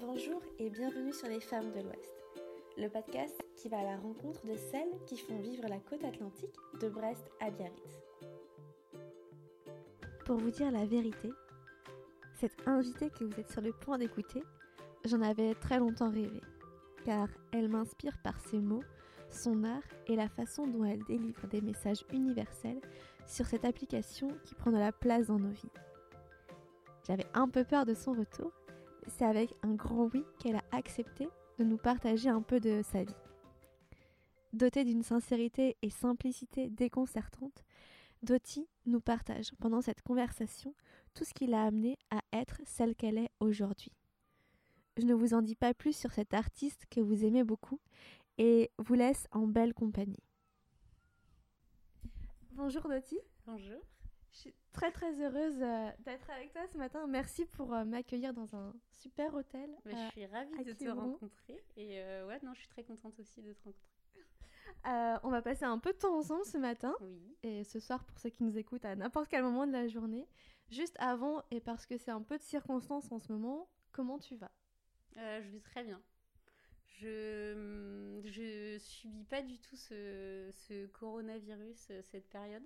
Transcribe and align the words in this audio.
Bonjour 0.00 0.40
et 0.58 0.70
bienvenue 0.70 1.12
sur 1.12 1.28
Les 1.28 1.40
Femmes 1.40 1.72
de 1.72 1.80
l'Ouest, 1.80 2.10
le 2.78 2.88
podcast 2.88 3.38
qui 3.54 3.68
va 3.68 3.80
à 3.80 3.84
la 3.84 3.96
rencontre 3.98 4.46
de 4.46 4.56
celles 4.56 4.88
qui 5.06 5.18
font 5.18 5.38
vivre 5.40 5.68
la 5.68 5.78
côte 5.78 6.02
atlantique 6.04 6.54
de 6.80 6.88
Brest 6.88 7.30
à 7.38 7.50
Biarritz. 7.50 8.00
Pour 10.24 10.38
vous 10.38 10.50
dire 10.50 10.70
la 10.70 10.86
vérité, 10.86 11.30
cette 12.32 12.66
invitée 12.66 13.10
que 13.10 13.24
vous 13.24 13.38
êtes 13.38 13.50
sur 13.50 13.60
le 13.60 13.72
point 13.72 13.98
d'écouter, 13.98 14.42
j'en 15.04 15.20
avais 15.20 15.54
très 15.54 15.78
longtemps 15.78 16.10
rêvé, 16.10 16.40
car 17.04 17.28
elle 17.52 17.68
m'inspire 17.68 18.16
par 18.24 18.40
ses 18.40 18.58
mots, 18.58 18.84
son 19.28 19.64
art 19.64 19.82
et 20.06 20.16
la 20.16 20.30
façon 20.30 20.66
dont 20.66 20.84
elle 20.84 21.04
délivre 21.04 21.46
des 21.48 21.60
messages 21.60 22.06
universels 22.10 22.80
sur 23.26 23.44
cette 23.44 23.66
application 23.66 24.28
qui 24.44 24.54
prend 24.54 24.72
de 24.72 24.78
la 24.78 24.92
place 24.92 25.26
dans 25.26 25.38
nos 25.38 25.50
vies. 25.50 25.72
J'avais 27.06 27.26
un 27.34 27.48
peu 27.48 27.64
peur 27.64 27.84
de 27.84 27.94
son 27.94 28.12
retour, 28.12 28.52
c'est 29.06 29.24
avec 29.24 29.54
un 29.62 29.74
grand 29.74 30.08
oui 30.12 30.24
qu'elle 30.38 30.56
a 30.56 30.64
accepté 30.72 31.28
de 31.58 31.64
nous 31.64 31.78
partager 31.78 32.28
un 32.28 32.42
peu 32.42 32.60
de 32.60 32.82
sa 32.82 33.04
vie. 33.04 33.14
Dotée 34.52 34.84
d'une 34.84 35.02
sincérité 35.02 35.76
et 35.82 35.90
simplicité 35.90 36.68
déconcertantes, 36.70 37.64
Dottie 38.22 38.68
nous 38.86 39.00
partage 39.00 39.52
pendant 39.60 39.80
cette 39.80 40.02
conversation 40.02 40.74
tout 41.14 41.24
ce 41.24 41.32
qui 41.32 41.46
l'a 41.46 41.64
amenée 41.64 41.96
à 42.10 42.20
être 42.32 42.60
celle 42.64 42.94
qu'elle 42.94 43.18
est 43.18 43.30
aujourd'hui. 43.40 43.92
Je 44.96 45.06
ne 45.06 45.14
vous 45.14 45.34
en 45.34 45.40
dis 45.40 45.54
pas 45.54 45.72
plus 45.72 45.96
sur 45.96 46.12
cette 46.12 46.34
artiste 46.34 46.86
que 46.90 47.00
vous 47.00 47.24
aimez 47.24 47.44
beaucoup 47.44 47.80
et 48.38 48.70
vous 48.78 48.94
laisse 48.94 49.26
en 49.32 49.46
belle 49.46 49.72
compagnie. 49.72 50.22
Bonjour 52.52 52.88
Dottie. 52.88 53.20
Bonjour. 53.46 53.80
Je 54.32 54.38
suis 54.38 54.54
très 54.72 54.92
très 54.92 55.12
heureuse 55.20 55.60
euh, 55.60 55.90
d'être 56.00 56.30
avec 56.30 56.52
toi 56.52 56.62
ce 56.72 56.78
matin. 56.78 57.06
Merci 57.06 57.46
pour 57.46 57.74
euh, 57.74 57.84
m'accueillir 57.84 58.32
dans 58.32 58.54
un 58.54 58.72
super 58.92 59.34
hôtel. 59.34 59.70
Mais 59.84 59.92
je 59.92 60.10
suis 60.12 60.26
ravie 60.26 60.64
de 60.64 60.72
te 60.72 60.88
rencontrer 60.88 61.64
et 61.76 62.00
euh, 62.00 62.26
ouais 62.26 62.38
non 62.42 62.52
je 62.54 62.60
suis 62.60 62.68
très 62.68 62.84
contente 62.84 63.18
aussi 63.18 63.42
de 63.42 63.52
te 63.52 63.58
rencontrer. 63.64 65.20
on 65.24 65.30
va 65.30 65.42
passer 65.42 65.64
un 65.64 65.78
peu 65.78 65.92
de 65.92 65.98
temps 65.98 66.16
ensemble 66.16 66.44
ce 66.44 66.58
matin 66.58 66.94
Oui. 67.00 67.36
et 67.42 67.64
ce 67.64 67.80
soir 67.80 68.04
pour 68.04 68.18
ceux 68.18 68.30
qui 68.30 68.44
nous 68.44 68.56
écoutent 68.56 68.84
à 68.84 68.94
n'importe 68.94 69.28
quel 69.28 69.42
moment 69.42 69.66
de 69.66 69.72
la 69.72 69.88
journée. 69.88 70.28
Juste 70.70 70.96
avant 71.00 71.42
et 71.50 71.60
parce 71.60 71.84
que 71.86 71.96
c'est 71.96 72.12
un 72.12 72.22
peu 72.22 72.38
de 72.38 72.42
circonstance 72.42 73.10
en 73.10 73.18
ce 73.18 73.32
moment, 73.32 73.68
comment 73.90 74.18
tu 74.20 74.36
vas? 74.36 74.52
Je 75.16 75.50
vais 75.50 75.60
très 75.60 75.82
bien. 75.82 76.00
Je 77.00 78.20
je 78.24 78.78
subis 78.78 79.24
pas 79.24 79.42
du 79.42 79.58
tout 79.58 79.76
ce, 79.76 80.50
ce 80.52 80.86
coronavirus 80.86 81.90
cette 82.04 82.28
période 82.28 82.62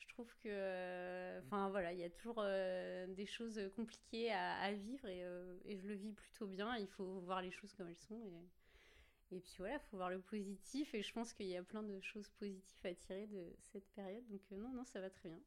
je 0.00 0.08
trouve 0.08 0.32
que 0.42 0.48
euh, 0.48 1.40
enfin 1.44 1.68
voilà 1.70 1.92
il 1.92 1.98
y 1.98 2.04
a 2.04 2.10
toujours 2.10 2.38
euh, 2.38 3.06
des 3.08 3.26
choses 3.26 3.60
compliquées 3.76 4.32
à, 4.32 4.72
vivre 4.72 5.06
euh, 5.06 5.58
et, 5.64 5.78
je 5.78 5.86
le 5.86 5.94
vis 5.94 6.12
plutôt 6.12 6.46
bien. 6.46 6.76
Il 6.76 6.88
faut 6.88 7.20
voir 7.20 7.42
les 7.42 7.50
choses 7.50 7.72
comme 7.74 7.88
elles 7.88 7.96
sont 7.96 8.20
et, 8.26 9.36
et 9.36 9.40
puis 9.40 9.54
voilà 9.58 9.74
il 9.74 9.88
faut 9.90 9.96
voir 9.96 10.10
le 10.10 10.20
positif 10.20 10.94
et 10.94 11.02
je 11.02 11.12
pense 11.12 11.32
qu'il 11.32 11.46
y 11.46 11.56
a 11.56 11.62
plein 11.62 11.82
de 11.82 12.00
choses 12.00 12.28
positives 12.38 12.86
à 12.86 12.94
tirer 12.94 13.26
de 13.26 13.56
cette 13.72 13.88
période. 13.90 14.26
Donc 14.28 14.40
non 14.50 14.72
non 14.72 14.84
ça 14.84 15.00
va 15.00 15.10
très 15.10 15.28
bien 15.28 15.40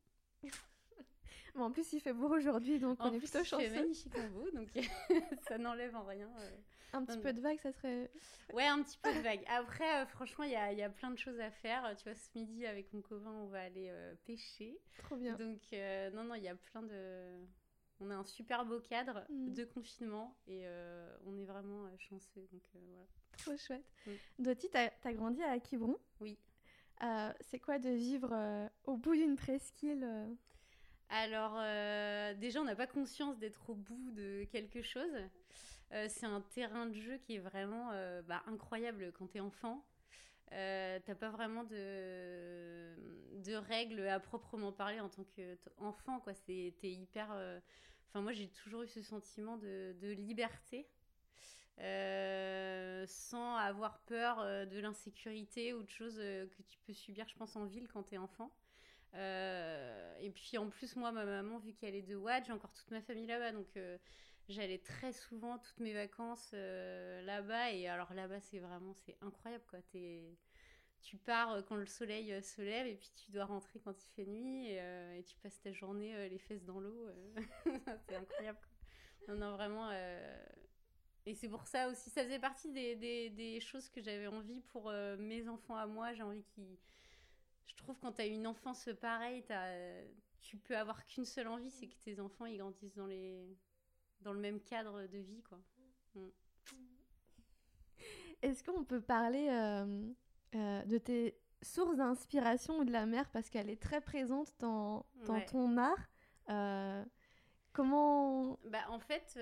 en 1.62 1.72
plus, 1.72 1.94
il 1.94 2.00
fait 2.00 2.14
beau 2.14 2.30
aujourd'hui, 2.30 2.80
donc 2.80 3.00
en 3.00 3.10
on 3.10 3.14
est 3.14 3.20
plutôt 3.20 3.44
chanceux. 3.44 3.66
Il 3.66 3.70
fait 3.70 3.82
magnifiquement 3.82 4.30
beau, 4.30 4.50
donc 4.52 4.70
ça 5.48 5.58
n'enlève 5.58 5.96
en 5.96 6.04
rien. 6.04 6.30
Euh. 6.40 6.50
Un 6.96 7.06
petit 7.06 7.18
peu 7.18 7.34
de 7.34 7.42
vague, 7.42 7.60
ça 7.60 7.72
serait. 7.72 8.12
Ouais, 8.54 8.68
un 8.68 8.82
petit 8.84 9.00
peu 9.00 9.12
de 9.12 9.20
vague. 9.20 9.44
Après, 9.48 10.02
euh, 10.02 10.06
franchement, 10.06 10.44
il 10.44 10.52
y 10.52 10.56
a, 10.56 10.72
y 10.74 10.84
a, 10.84 10.90
plein 10.90 11.10
de 11.10 11.18
choses 11.18 11.40
à 11.40 11.50
faire. 11.50 11.96
Tu 11.98 12.04
vois, 12.04 12.14
ce 12.14 12.30
midi, 12.36 12.68
avec 12.68 12.94
mon 12.94 13.02
copain, 13.02 13.32
on 13.32 13.48
va 13.48 13.64
aller 13.64 13.88
euh, 13.90 14.14
pêcher. 14.26 14.80
Trop 15.00 15.16
bien. 15.16 15.36
Donc, 15.36 15.62
non, 16.14 16.24
non, 16.24 16.36
il 16.36 16.44
y 16.44 16.48
a 16.48 16.56
plein 16.56 16.84
de. 16.84 17.48
On 18.00 18.10
a 18.10 18.16
un 18.16 18.24
super 18.24 18.66
beau 18.66 18.80
cadre 18.80 19.24
mm. 19.30 19.54
de 19.54 19.64
confinement 19.66 20.38
et 20.48 20.66
on 21.26 21.36
est 21.38 21.46
vraiment 21.46 21.90
chanceux. 21.98 22.48
Donc, 22.52 22.62
voilà. 22.74 23.06
Trop 23.40 23.58
chouette. 23.58 23.86
Mm. 24.06 24.12
Doty, 24.44 24.70
tu 24.70 24.78
as, 24.78 25.14
grandi 25.14 25.42
à 25.42 25.58
Quiberon 25.60 25.98
Oui. 26.20 26.38
c'est 27.42 27.60
quoi 27.60 27.80
de 27.80 27.90
vivre 27.90 28.70
au 28.84 28.98
bout 28.98 29.16
d'une 29.16 29.36
presqu'île 29.36 30.08
alors, 31.14 31.54
euh, 31.58 32.34
déjà, 32.34 32.60
on 32.60 32.64
n'a 32.64 32.76
pas 32.76 32.88
conscience 32.88 33.38
d'être 33.38 33.70
au 33.70 33.76
bout 33.76 34.12
de 34.14 34.46
quelque 34.52 34.82
chose. 34.82 35.14
Euh, 35.92 36.08
c'est 36.10 36.26
un 36.26 36.42
terrain 36.42 36.88
de 36.88 36.96
jeu 36.96 37.18
qui 37.18 37.36
est 37.36 37.40
vraiment 37.40 37.92
euh, 37.92 38.24
bah, 38.24 38.42
incroyable 38.48 39.12
quand 39.12 39.28
tu 39.28 39.38
es 39.38 39.40
enfant. 39.40 39.86
T'as 40.50 41.16
pas 41.16 41.30
vraiment 41.30 41.64
de, 41.66 42.96
règles 43.56 44.08
à 44.08 44.20
proprement 44.20 44.72
parler 44.72 45.00
en 45.00 45.10
tant 45.10 45.24
qu'enfant. 45.36 46.20
T'es 46.48 46.74
hyper. 46.82 47.28
Enfin, 48.10 48.22
moi, 48.22 48.32
j'ai 48.32 48.48
toujours 48.48 48.82
eu 48.82 48.88
ce 48.88 49.04
sentiment 49.04 49.58
de, 49.58 49.96
liberté. 50.02 50.88
sans 53.08 53.56
avoir 53.58 54.00
peur 54.06 54.44
de 54.68 54.80
l'insécurité 54.80 55.76
ou 55.76 55.84
de 55.84 55.90
choses 55.90 56.18
que 56.18 56.62
tu 56.70 56.80
peux 56.88 56.94
subir, 56.94 57.28
je 57.30 57.36
pense, 57.36 57.56
en 57.56 57.66
ville 57.66 57.88
quand 57.88 58.02
tu 58.02 58.16
es 58.16 58.18
enfant. 58.18 58.52
Euh, 59.16 60.16
et 60.20 60.32
puis 60.32 60.58
en 60.58 60.70
plus, 60.70 60.96
moi, 60.96 61.12
ma 61.12 61.26
maman, 61.26 61.60
vu 61.60 61.74
qu'elle 61.74 61.96
est 61.96 62.02
de 62.02 62.16
Watt, 62.16 62.46
j'ai 62.46 62.54
encore 62.54 62.74
toute 62.74 62.90
ma 62.92 63.02
famille 63.02 63.28
là-bas. 63.28 63.52
Donc 63.52 63.68
euh, 63.78 63.98
j'allais 64.50 64.80
très 64.80 65.14
souvent, 65.14 65.58
toutes 65.60 65.80
mes 65.80 65.94
vacances 65.94 66.52
euh, 66.54 67.22
là-bas. 67.24 67.72
Et 67.72 67.88
alors 67.88 68.14
là-bas, 68.14 68.40
c'est 68.42 68.60
vraiment, 68.60 68.94
c'est 68.94 69.18
incroyable 69.22 69.64
quoi. 69.70 69.80
Es... 69.94 70.38
Tu 71.02 71.18
pars 71.18 71.66
quand 71.66 71.76
le 71.76 71.86
soleil 71.86 72.42
se 72.42 72.62
lève 72.62 72.88
et 72.88 72.96
puis 72.96 73.12
tu 73.14 73.32
dois 73.32 73.44
rentrer 73.44 73.82
quand 73.82 73.94
il 74.02 74.10
fait 74.12 74.26
nuit. 74.26 74.70
Et, 74.70 74.78
et 75.18 75.24
tu 75.24 75.36
passes 75.38 75.60
ta 75.62 75.74
journée 75.74 76.30
les 76.30 76.40
fesses 76.40 76.64
dans 76.64 76.80
l'eau. 76.80 77.10
c'est 78.08 78.16
incroyable. 78.16 78.58
Quoi. 78.58 79.36
Non, 79.36 79.40
non, 79.40 79.52
vraiment. 79.58 79.92
Et 81.26 81.36
c'est 81.36 81.50
pour 81.50 81.68
ça 81.68 81.90
aussi, 81.90 82.10
ça 82.10 82.24
faisait 82.24 82.40
partie 82.40 82.72
des, 82.72 82.96
des, 82.96 83.30
des 83.30 83.60
choses 83.60 83.90
que 83.90 84.02
j'avais 84.02 84.28
envie 84.28 84.62
pour 84.62 84.94
mes 85.20 85.50
enfants 85.50 85.76
à 85.76 85.88
moi. 85.88 86.14
J'ai 86.14 86.24
envie 86.24 86.44
qu'ils 86.44 86.78
je 87.66 87.76
trouve 87.76 87.98
quand 88.00 88.14
tu 88.14 88.22
as 88.22 88.26
une 88.26 88.48
enfance 88.48 88.90
pareille, 89.02 89.44
as, 89.50 90.04
tu 90.42 90.58
peux 90.58 90.78
avoir 90.78 91.06
qu'une 91.08 91.26
seule 91.26 91.48
envie, 91.48 91.72
c'est 91.72 91.88
que 91.88 91.96
tes 92.04 92.20
enfants 92.20 92.46
ils 92.46 92.58
grandissent 92.58 92.96
dans, 92.96 93.08
les, 93.08 93.58
dans 94.22 94.34
le 94.34 94.40
même 94.40 94.60
cadre 94.62 95.08
de 95.08 95.18
vie. 95.18 95.42
quoi. 95.44 95.60
Mm. 96.16 96.30
Est-ce 98.42 98.64
qu'on 98.64 98.84
peut 98.84 99.02
parler 99.02 99.48
euh, 99.50 100.12
euh, 100.56 100.84
de 100.84 100.98
tes 100.98 101.40
sources 101.62 101.96
d'inspiration 101.96 102.80
ou 102.80 102.84
de 102.84 102.92
la 102.92 103.06
mer? 103.06 103.30
Parce 103.32 103.50
qu'elle 103.50 103.70
est 103.70 103.82
très 103.82 104.02
présente 104.02 104.54
dans, 104.60 105.06
dans 105.26 105.40
ton 105.46 105.78
art 105.78 106.10
euh, 106.50 107.06
Comment 107.72 108.60
bah, 108.66 108.86
En 108.90 109.00
fait, 109.00 109.40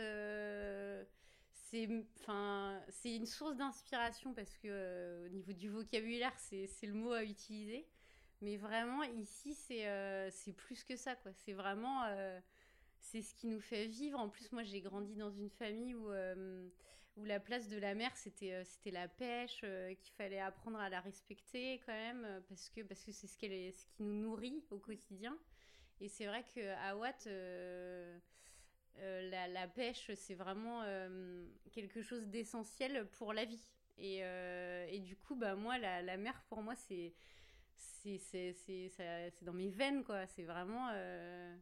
c'est 1.72 1.84
une 1.84 3.26
source 3.26 3.56
d'inspiration 3.58 4.36
parce 4.36 4.56
que 4.58 5.26
au 5.26 5.30
niveau 5.30 5.52
du 5.52 5.70
vocabulaire, 5.70 6.34
c'est 6.38 6.68
le 6.84 6.94
mot 6.94 7.12
à 7.12 7.24
utiliser. 7.24 7.90
Mais 8.41 8.57
vraiment, 8.57 9.03
ici, 9.03 9.53
c'est 9.53 9.88
euh, 9.88 10.29
c'est 10.31 10.53
plus 10.53 10.84
que 10.84 10.96
ça, 10.96 11.16
quoi. 11.16 11.31
C'est 11.34 11.53
vraiment... 11.53 12.03
Euh, 12.06 12.40
c'est 13.00 13.22
ce 13.22 13.34
qui 13.35 13.47
nous 13.47 13.59
fait 13.59 13.88
vivre. 13.88 14.19
En 14.19 14.29
plus, 14.29 14.52
moi, 14.52 14.63
j'ai 14.63 14.81
grandi 14.81 15.16
dans 15.16 15.31
une 15.31 15.50
famille 15.50 15.96
où, 15.96 16.12
euh, 16.12 16.68
où 17.18 17.25
la 17.25 17.40
place 17.40 17.68
de 17.68 17.78
la 17.78 17.96
mer, 17.96 18.16
c'était 18.16 18.63
c'était 18.63 18.91
la 18.91 19.07
pêche, 19.07 19.62
qu'il 19.62 20.13
fallait 20.13 20.40
apprendre 20.40 20.80
à 20.80 20.90
la 20.90 21.00
respecter 21.01 21.81
quand 21.85 21.94
même, 21.94 22.44
parce 22.47 22.69
que 22.69 22.81
parce 22.81 23.03
que 23.03 23.12
c'est 23.12 23.25
ce, 23.25 23.46
est, 23.46 23.72
ce 23.72 23.85
qui 23.88 24.03
nous 24.03 24.13
nourrit 24.13 24.63
au 24.69 24.78
quotidien. 24.78 25.35
Et 26.00 26.09
c'est 26.09 26.28
vrai 26.28 26.46
qu'à 26.53 26.96
Watt, 26.96 27.28
la, 29.00 29.47
la, 29.47 29.68
pêche, 29.68 30.12
c'est 30.13 30.35
vraiment 30.35 30.84
quelque 31.72 32.03
chose 32.03 32.28
d'essentiel 32.28 33.07
pour 33.18 33.34
la 33.34 33.46
vie. 33.46 33.68
Et, 33.97 34.19
et, 34.19 35.00
du 35.00 35.16
coup, 35.16 35.35
bah, 35.35 35.56
moi, 35.56 35.80
la, 35.80 36.03
la 36.03 36.18
mer, 36.18 36.44
pour 36.50 36.62
moi, 36.62 36.75
c'est 36.75 37.13
c'est 38.19 39.44
dans 39.44 39.53
mes 39.53 39.69
veines, 39.69 40.03
quoi. 40.03 40.25
C'est 40.28 40.44
vraiment. 40.44 40.89
Euh, 40.94 41.56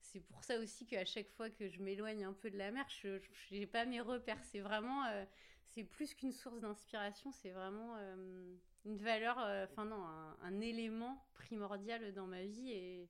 c'est 0.00 0.20
pour 0.20 0.42
ça 0.42 0.58
aussi 0.58 0.86
qu'à 0.86 1.04
chaque 1.04 1.28
fois 1.30 1.50
que 1.50 1.68
je 1.68 1.80
m'éloigne 1.80 2.24
un 2.24 2.32
peu 2.32 2.50
de 2.50 2.56
la 2.56 2.70
mer, 2.70 2.86
je 2.88 3.20
n'ai 3.50 3.66
pas 3.66 3.84
mes 3.84 4.00
repères. 4.00 4.42
C'est 4.44 4.60
vraiment. 4.60 5.04
Euh, 5.06 5.24
c'est 5.68 5.84
plus 5.84 6.14
qu'une 6.14 6.32
source 6.32 6.60
d'inspiration, 6.60 7.30
c'est 7.30 7.50
vraiment 7.50 7.94
euh, 7.96 8.56
une 8.84 8.96
valeur. 8.96 9.38
Enfin, 9.70 9.84
non, 9.84 10.04
un, 10.42 10.60
élément 10.60 11.24
primordial 11.34 12.12
dans 12.12 12.26
ma 12.26 12.42
vie. 12.42 12.72
Et, 12.72 13.08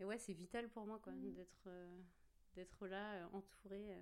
et 0.00 0.04
ouais, 0.04 0.18
c'est 0.18 0.32
vital 0.32 0.68
pour 0.68 0.86
moi, 0.86 0.98
quoi, 1.02 1.12
mmh. 1.12 1.34
d'être 1.34 1.68
d'être 2.54 2.86
là, 2.86 3.28
entourée 3.32 3.96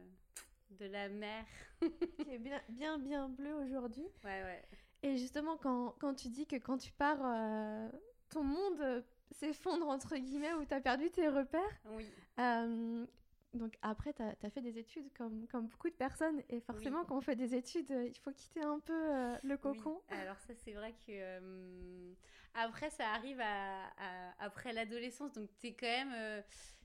de 0.71 0.87
la 0.87 1.09
mer. 1.09 1.45
qui 1.81 2.31
est 2.31 2.39
bien, 2.39 2.61
bien, 2.69 2.99
bien 2.99 3.29
bleu 3.29 3.55
aujourd'hui. 3.55 4.07
Ouais, 4.25 4.43
ouais. 4.43 4.65
Et 5.03 5.17
justement, 5.17 5.57
quand, 5.57 5.95
quand, 5.99 6.15
tu 6.15 6.29
dis 6.29 6.47
que 6.47 6.57
quand 6.57 6.77
tu 6.77 6.93
pars, 6.93 7.19
euh, 7.23 7.89
ton 8.29 8.45
monde 8.45 9.05
s'effondre, 9.31 9.89
entre 9.89 10.17
guillemets, 10.17 10.53
ou 10.55 10.65
tu 10.65 10.75
as 10.75 10.81
perdu 10.81 11.11
tes 11.11 11.29
repères. 11.29 11.81
Oui. 11.91 12.07
Euh, 12.39 13.07
donc 13.55 13.77
après, 13.83 14.13
tu 14.13 14.23
as, 14.23 14.51
fait 14.51 14.61
des 14.61 14.79
études 14.79 15.11
comme, 15.17 15.47
comme 15.49 15.67
beaucoup 15.67 15.89
de 15.89 15.95
personnes. 15.95 16.43
Et 16.49 16.61
forcément, 16.61 17.05
quand 17.05 17.17
on 17.17 17.21
fait 17.21 17.37
des 17.37 17.55
études, 17.55 17.91
il 17.91 18.19
faut 18.19 18.33
quitter 18.33 18.63
un 18.63 18.79
peu 18.79 18.93
euh, 18.93 19.37
le 19.43 19.57
cocon. 19.57 20.01
Oui. 20.11 20.17
Alors 20.17 20.39
ça, 20.41 20.55
c'est 20.55 20.73
vrai 20.73 20.95
que... 21.07 22.15
après, 22.55 22.91
ça 22.91 23.09
arrive 23.11 23.41
à, 23.41 23.91
après 24.39 24.73
l'adolescence. 24.73 25.33
Donc 25.33 25.49
tu 25.59 25.69
es 25.69 25.73
quand 25.73 25.87
même... 25.87 26.45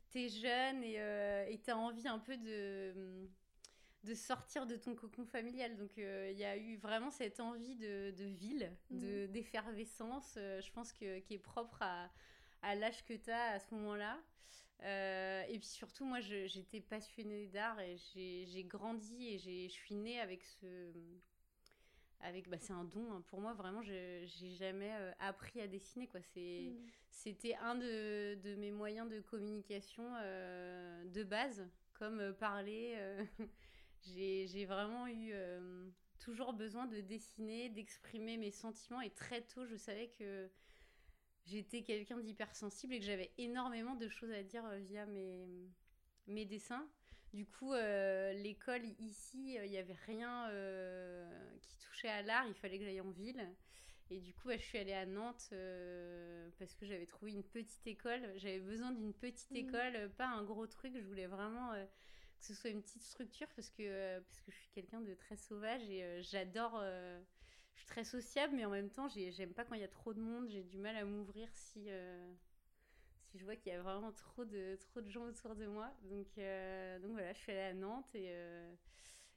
tu 0.09 0.23
es 0.23 0.29
jeune 0.29 0.83
et 0.83 1.59
tu 1.63 1.69
as 1.69 1.77
envie 1.77 2.07
un 2.07 2.19
peu 2.19 2.37
de 2.37 3.29
de 4.05 4.13
sortir 4.13 4.65
de 4.65 4.75
ton 4.75 4.95
cocon 4.95 5.25
familial. 5.25 5.75
Donc 5.75 5.91
il 5.97 6.37
y 6.37 6.45
a 6.45 6.57
eu 6.57 6.77
vraiment 6.77 7.11
cette 7.11 7.39
envie 7.39 7.75
de, 7.75 8.11
de 8.11 8.25
ville, 8.25 8.71
de, 8.91 9.25
d'effervescence, 9.27 10.33
je 10.35 10.71
pense 10.71 10.93
que, 10.93 11.19
qui 11.19 11.33
est 11.33 11.39
propre 11.39 11.81
à, 11.81 12.09
à 12.61 12.75
l'âge 12.75 13.03
que 13.05 13.13
tu 13.13 13.29
as 13.31 13.51
à 13.51 13.59
ce 13.59 13.73
moment-là. 13.75 14.17
et 15.49 15.57
puis 15.57 15.67
surtout, 15.67 16.05
moi, 16.05 16.19
j'étais 16.21 16.81
passionnée 16.81 17.47
d'art 17.47 17.79
et 17.79 17.97
j'ai 17.97 18.63
grandi 18.63 19.27
et 19.27 19.67
je 19.67 19.73
suis 19.73 19.95
née 19.95 20.19
avec 20.19 20.43
ce, 20.43 20.91
avec 22.25 22.49
bah, 22.49 22.57
c'est 22.59 22.73
un 22.73 22.83
don 22.83 23.11
hein. 23.11 23.23
pour 23.27 23.39
moi 23.39 23.53
vraiment 23.53 23.81
j'ai 23.81 24.27
jamais 24.57 24.91
euh, 24.93 25.11
appris 25.19 25.61
à 25.61 25.67
dessiner 25.67 26.07
quoi 26.07 26.21
c'est 26.33 26.71
mm. 26.71 26.77
c'était 27.09 27.55
un 27.55 27.75
de, 27.75 28.35
de, 28.35 28.55
mes 28.55 28.71
moyens 28.71 29.09
de 29.09 29.19
communication 29.19 30.03
euh, 30.21 31.05
de 31.05 31.23
base 31.23 31.67
comme 31.93 32.19
euh, 32.19 32.33
parler 32.33 32.97
j'ai 34.05 34.65
vraiment 34.65 35.07
eu 35.07 35.33
toujours 36.19 36.53
besoin 36.53 36.85
de 36.87 37.01
dessiner 37.01 37.69
d'exprimer 37.69 38.37
mes 38.37 38.51
sentiments 38.51 39.01
et 39.01 39.09
très 39.09 39.41
tôt 39.41 39.65
je 39.65 39.75
savais 39.75 40.07
que 40.17 40.49
j'étais 41.45 41.83
quelqu'un 41.83 42.17
d'hypersensible 42.19 42.93
et 42.93 42.99
que 42.99 43.05
j'avais 43.05 43.31
énormément 43.37 43.95
de 43.95 44.07
choses 44.07 44.31
à 44.31 44.43
dire 44.43 44.63
via 44.79 45.05
mes 45.05 45.45
mes 46.27 46.45
dessins 46.45 46.87
du 47.35 47.45
coup, 47.45 47.73
euh, 47.73 48.31
l'école 48.31 48.85
ici, 48.97 49.57
il 49.61 49.69
n'y 49.69 49.77
avait 49.77 49.97
rien 50.05 50.47
euh, 50.51 51.29
qui 51.61 51.75
touchait 51.79 52.07
à 52.07 52.21
l'art, 52.21 52.47
il 52.47 52.53
fallait 52.53 52.79
que 52.79 52.85
j'aille 52.85 53.01
en 53.01 53.11
ville. 53.11 53.45
Et 54.09 54.21
du 54.21 54.33
coup, 54.33 54.51
je 54.51 54.57
suis 54.57 54.77
allée 54.77 54.93
à 54.93 55.05
Nantes 55.05 55.49
euh, 55.51 56.49
parce 56.57 56.73
que 56.75 56.85
j'avais 56.85 57.05
trouvé 57.05 57.33
une 57.33 57.43
petite 57.43 57.85
école. 57.87 58.21
J'avais 58.37 58.61
besoin 58.61 58.91
d'une 58.91 59.13
petite 59.13 59.51
mmh. 59.51 59.55
école, 59.57 60.11
pas 60.17 60.27
un 60.27 60.43
gros 60.43 60.65
truc. 60.65 60.93
Je 60.95 61.05
voulais 61.05 61.27
vraiment 61.27 61.73
que 62.39 62.45
ce 62.45 62.53
soit 62.53 62.69
une 62.69 62.81
petite 62.81 63.03
structure 63.03 63.47
parce 63.55 63.69
que, 63.69 64.19
parce 64.19 64.41
que 64.41 64.51
je 64.51 64.57
suis 64.57 64.69
quelqu'un 64.69 65.01
de 65.01 65.13
très 65.13 65.37
sauvage 65.37 65.89
et 65.89 66.21
j'adore. 66.21 66.79
je 66.79 67.79
suis 67.79 67.87
très 67.87 68.03
sociable, 68.03 68.55
mais 68.55 68.65
en 68.65 68.69
même 68.69 68.89
temps, 68.89 69.07
j'aime 69.07 69.53
pas 69.53 69.65
quand 69.65 69.75
il 69.75 69.81
y 69.81 69.85
a 69.85 69.89
trop 69.89 70.13
de 70.13 70.21
monde. 70.21 70.47
J'ai 70.49 70.63
du 70.63 70.77
mal 70.77 70.95
à 70.95 71.05
m'ouvrir 71.05 71.47
si 71.53 71.89
je 73.37 73.43
vois 73.43 73.55
qu'il 73.55 73.71
y 73.71 73.75
a 73.75 73.81
vraiment 73.81 74.11
trop 74.11 74.45
de, 74.45 74.75
trop 74.75 75.01
de 75.01 75.09
gens 75.09 75.23
autour 75.25 75.55
de 75.55 75.65
moi. 75.65 75.91
Donc, 76.03 76.27
euh, 76.37 76.99
donc 76.99 77.11
voilà, 77.11 77.33
je 77.33 77.39
suis 77.39 77.51
allée 77.51 77.61
à 77.61 77.73
Nantes 77.73 78.13
et, 78.13 78.27
euh, 78.29 78.73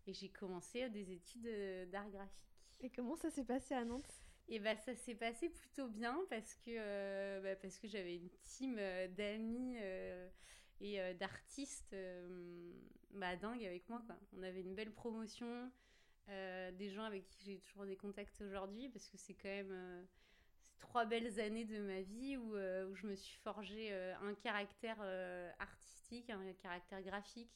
et 0.06 0.12
j'ai 0.12 0.28
commencé 0.28 0.88
des 0.90 1.12
études 1.12 1.48
d'art 1.90 2.08
graphique. 2.10 2.44
Et 2.80 2.90
comment 2.90 3.16
ça 3.16 3.30
s'est 3.30 3.44
passé 3.44 3.74
à 3.74 3.84
Nantes? 3.84 4.22
Et 4.50 4.60
bah 4.60 4.76
ça 4.76 4.94
s'est 4.94 5.14
passé 5.14 5.50
plutôt 5.50 5.88
bien 5.88 6.18
parce 6.30 6.54
que, 6.54 6.70
euh, 6.70 7.40
bah, 7.42 7.56
parce 7.56 7.78
que 7.78 7.86
j'avais 7.86 8.16
une 8.16 8.30
team 8.44 8.76
d'amis 9.16 9.76
et 10.80 11.14
d'artistes 11.14 11.96
bah, 13.10 13.36
dingue 13.36 13.64
avec 13.64 13.88
moi. 13.88 14.02
Quoi. 14.06 14.16
On 14.36 14.42
avait 14.42 14.60
une 14.60 14.74
belle 14.74 14.92
promotion, 14.92 15.70
des 16.28 16.90
gens 16.90 17.04
avec 17.04 17.26
qui 17.26 17.44
j'ai 17.44 17.58
toujours 17.58 17.86
des 17.86 17.96
contacts 17.96 18.40
aujourd'hui 18.40 18.88
parce 18.88 19.08
que 19.08 19.16
c'est 19.16 19.34
quand 19.34 19.48
même 19.48 20.06
trois 20.78 21.04
belles 21.04 21.38
années 21.40 21.64
de 21.64 21.80
ma 21.80 22.00
vie 22.00 22.36
où, 22.36 22.56
euh, 22.56 22.88
où 22.88 22.94
je 22.94 23.06
me 23.06 23.14
suis 23.14 23.36
forgé 23.38 23.92
euh, 23.92 24.14
un 24.22 24.34
caractère 24.34 24.98
euh, 25.00 25.50
artistique, 25.58 26.30
un 26.30 26.52
caractère 26.54 27.02
graphique. 27.02 27.52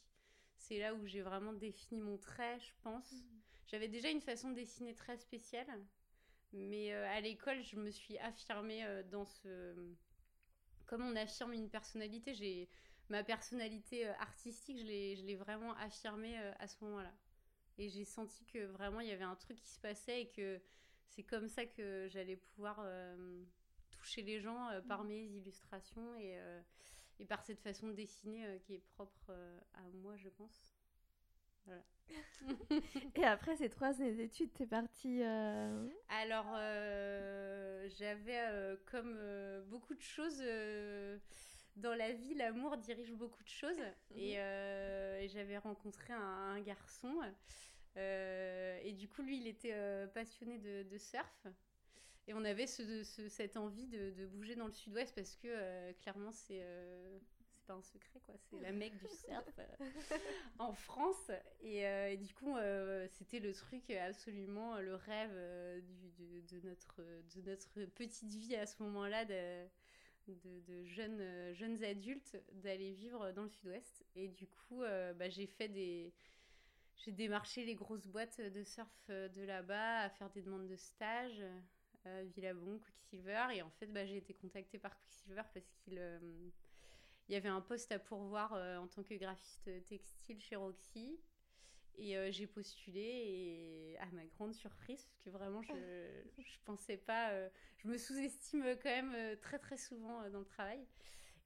C'est 0.56 0.78
là 0.78 0.94
où 0.94 1.06
j'ai 1.06 1.22
vraiment 1.22 1.52
défini 1.52 2.00
mon 2.00 2.19
trait, 2.19 2.58
je 2.60 2.72
pense. 2.82 3.10
Mmh. 3.12 3.24
J'avais 3.66 3.88
déjà 3.88 4.10
une 4.10 4.20
façon 4.20 4.50
de 4.50 4.54
dessiner 4.54 4.94
très 4.94 5.16
spéciale, 5.16 5.66
mais 6.52 6.92
à 6.92 7.20
l'école, 7.20 7.62
je 7.62 7.76
me 7.76 7.90
suis 7.90 8.19
affirmée 8.19 8.84
dans 9.10 9.24
ce... 9.24 9.74
Comme 10.86 11.02
on 11.02 11.16
affirme 11.16 11.54
une 11.54 11.70
personnalité, 11.70 12.34
j'ai 12.34 12.69
ma 13.08 13.22
personnalité 13.22 14.06
artistique, 14.08 14.78
je 14.78 14.84
l'ai 14.84 15.37
vraiment 15.37 15.75
affirmée 15.76 16.37
à 16.58 16.66
ce 16.66 16.76
moment-là. 16.84 17.12
Et 17.78 17.88
j'ai 17.88 18.04
senti 18.04 18.44
que 18.44 18.66
vraiment 18.66 19.00
il 19.00 19.08
y 19.08 19.12
avait 19.12 19.25
un 19.25 19.34
truc 19.34 19.58
qui 19.58 19.69
se 19.69 19.81
passait 19.81 20.22
et 20.22 20.28
que 20.28 20.60
c'est 21.08 21.22
comme 21.22 21.49
ça 21.49 21.66
que 21.66 22.08
j'allais 22.10 22.37
pouvoir 22.37 22.81
euh, 22.82 23.44
toucher 23.90 24.22
les 24.22 24.40
gens 24.40 24.69
euh, 24.70 24.81
par 24.81 25.04
mm. 25.04 25.08
mes 25.08 25.25
illustrations 25.25 26.16
et, 26.16 26.38
euh, 26.38 26.60
et, 27.19 27.26
par 27.26 27.43
cette 27.43 27.60
façon 27.60 27.88
de 27.88 27.93
dessiner 27.93 28.58
qui 28.64 28.75
est 28.75 28.84
propre 28.94 29.31
à 29.75 29.82
moi, 29.94 30.16
je 30.16 30.28
pense. 30.31 30.75
Voilà. 31.64 31.82
et 33.14 33.25
après 33.25 33.56
ces 33.56 33.69
trois 33.69 34.00
années 34.00 34.14
d'études, 34.14 34.52
t'es 34.52 34.66
partie 34.66 35.22
Alors, 35.22 36.56
j'avais 37.98 38.78
comme 38.87 39.16
beaucoup 39.69 39.94
de 39.94 40.00
choses 40.00 40.43
dans 41.76 41.94
la 41.94 42.12
vie, 42.12 42.34
l'amour 42.34 42.76
dirige 42.76 43.12
beaucoup 43.12 43.42
de 43.42 43.48
choses. 43.48 43.80
Mm. 44.10 44.19
Et, 44.19 45.28
j'avais 45.28 45.58
rencontré 45.58 46.12
un 46.12 46.60
garçon 46.60 47.14
euh, 47.96 48.78
et 48.82 48.92
du 48.92 49.08
coup, 49.08 49.22
lui, 49.22 49.38
il 49.38 49.46
était 49.46 49.74
euh, 49.74 50.06
passionné 50.06 50.58
de, 50.58 50.98
surf. 50.98 51.46
Et 52.28 52.34
on 52.34 52.44
avait 52.44 52.66
cette 52.66 53.56
envie 53.56 53.86
de, 53.86 54.26
bouger 54.26 54.54
dans 54.54 54.66
le 54.66 54.72
sud-ouest 54.72 55.14
parce 55.14 55.36
que 55.36 55.48
euh, 55.48 55.92
clairement, 55.94 56.32
c'est 56.32 56.64
pas 57.66 57.74
un 57.74 57.82
secret, 57.82 58.20
quoi. 58.20 58.34
C'est 58.38 58.60
la 58.60 58.72
mecque 58.72 58.96
du 58.98 59.08
surf 59.08 59.60
en 60.58 60.72
France. 60.72 61.30
Et, 61.60 62.16
du 62.16 62.32
coup, 62.34 62.56
c'était 63.10 63.40
le 63.40 63.52
truc 63.52 63.90
absolument, 63.90 64.78
le 64.80 64.94
rêve 64.94 65.82
du, 65.82 66.42
de, 66.42 66.69
notre, 66.69 67.02
de 67.02 67.42
notre 67.42 67.84
petite 67.86 68.32
vie 68.32 68.56
à 68.56 68.66
ce 68.66 68.82
moment-là. 68.82 69.24
De, 69.24 69.66
de, 70.28 70.84
jeunes, 70.84 71.52
jeunes 71.54 71.82
adultes 71.84 72.36
d'aller 72.52 72.92
vivre 72.92 73.32
dans 73.32 73.42
le 73.42 73.48
sud-ouest. 73.48 74.04
Et 74.14 74.28
du 74.28 74.46
coup, 74.46 74.80
bah, 74.80 75.28
j'ai 75.28 75.46
fait 75.46 75.69
des, 75.69 76.12
j'ai 77.04 77.12
démarché 77.12 77.64
les 77.64 77.74
grosses 77.74 78.06
boîtes 78.06 78.40
de 78.40 78.62
surf 78.62 78.88
euh, 79.10 79.28
de 79.28 79.42
là-bas 79.42 80.02
à 80.02 80.10
faire 80.10 80.30
des 80.30 80.42
demandes 80.42 80.69
de 80.69 80.76
stage, 80.76 81.42
euh, 82.06 82.24
Villabon, 82.34 82.78
Quicksilver. 82.78 83.46
Et 83.54 83.62
en 83.62 83.70
fait, 83.70 83.86
bah, 83.86 84.06
j'ai 84.06 84.19
été 84.19 84.34
contactée 84.34 84.78
par 84.78 84.96
Quicksilver 84.96 85.42
parce 85.52 85.72
qu'il 85.72 85.98
euh, 85.98 86.19
y 87.28 87.34
avait 87.34 87.48
un 87.48 87.60
poste 87.60 87.90
à 87.90 87.98
pourvoir 87.98 88.52
en 88.52 88.86
tant 88.86 89.02
que 89.02 89.14
graphiste 89.14 89.70
textile 89.86 90.40
chez 90.40 90.56
Roxy. 90.56 91.19
Et 91.99 92.33
j'ai 92.33 92.47
postulé 92.47 93.00
et 93.00 93.99
à 93.99 94.06
ma 94.12 94.25
grande 94.27 94.55
surprise, 94.55 95.05
parce 95.05 95.21
que 95.21 95.31
vraiment 95.31 95.62
je 95.62 95.73
ne 96.39 96.65
pensais 96.65 96.97
pas, 96.97 97.31
je 97.79 97.89
me 97.89 97.99
sous-estime 97.99 98.65
quand 98.83 98.91
même 98.91 99.37
très 99.41 99.59
très 99.59 99.77
souvent 99.77 100.29
dans 100.31 100.41
le 100.41 100.47
travail. 100.47 100.85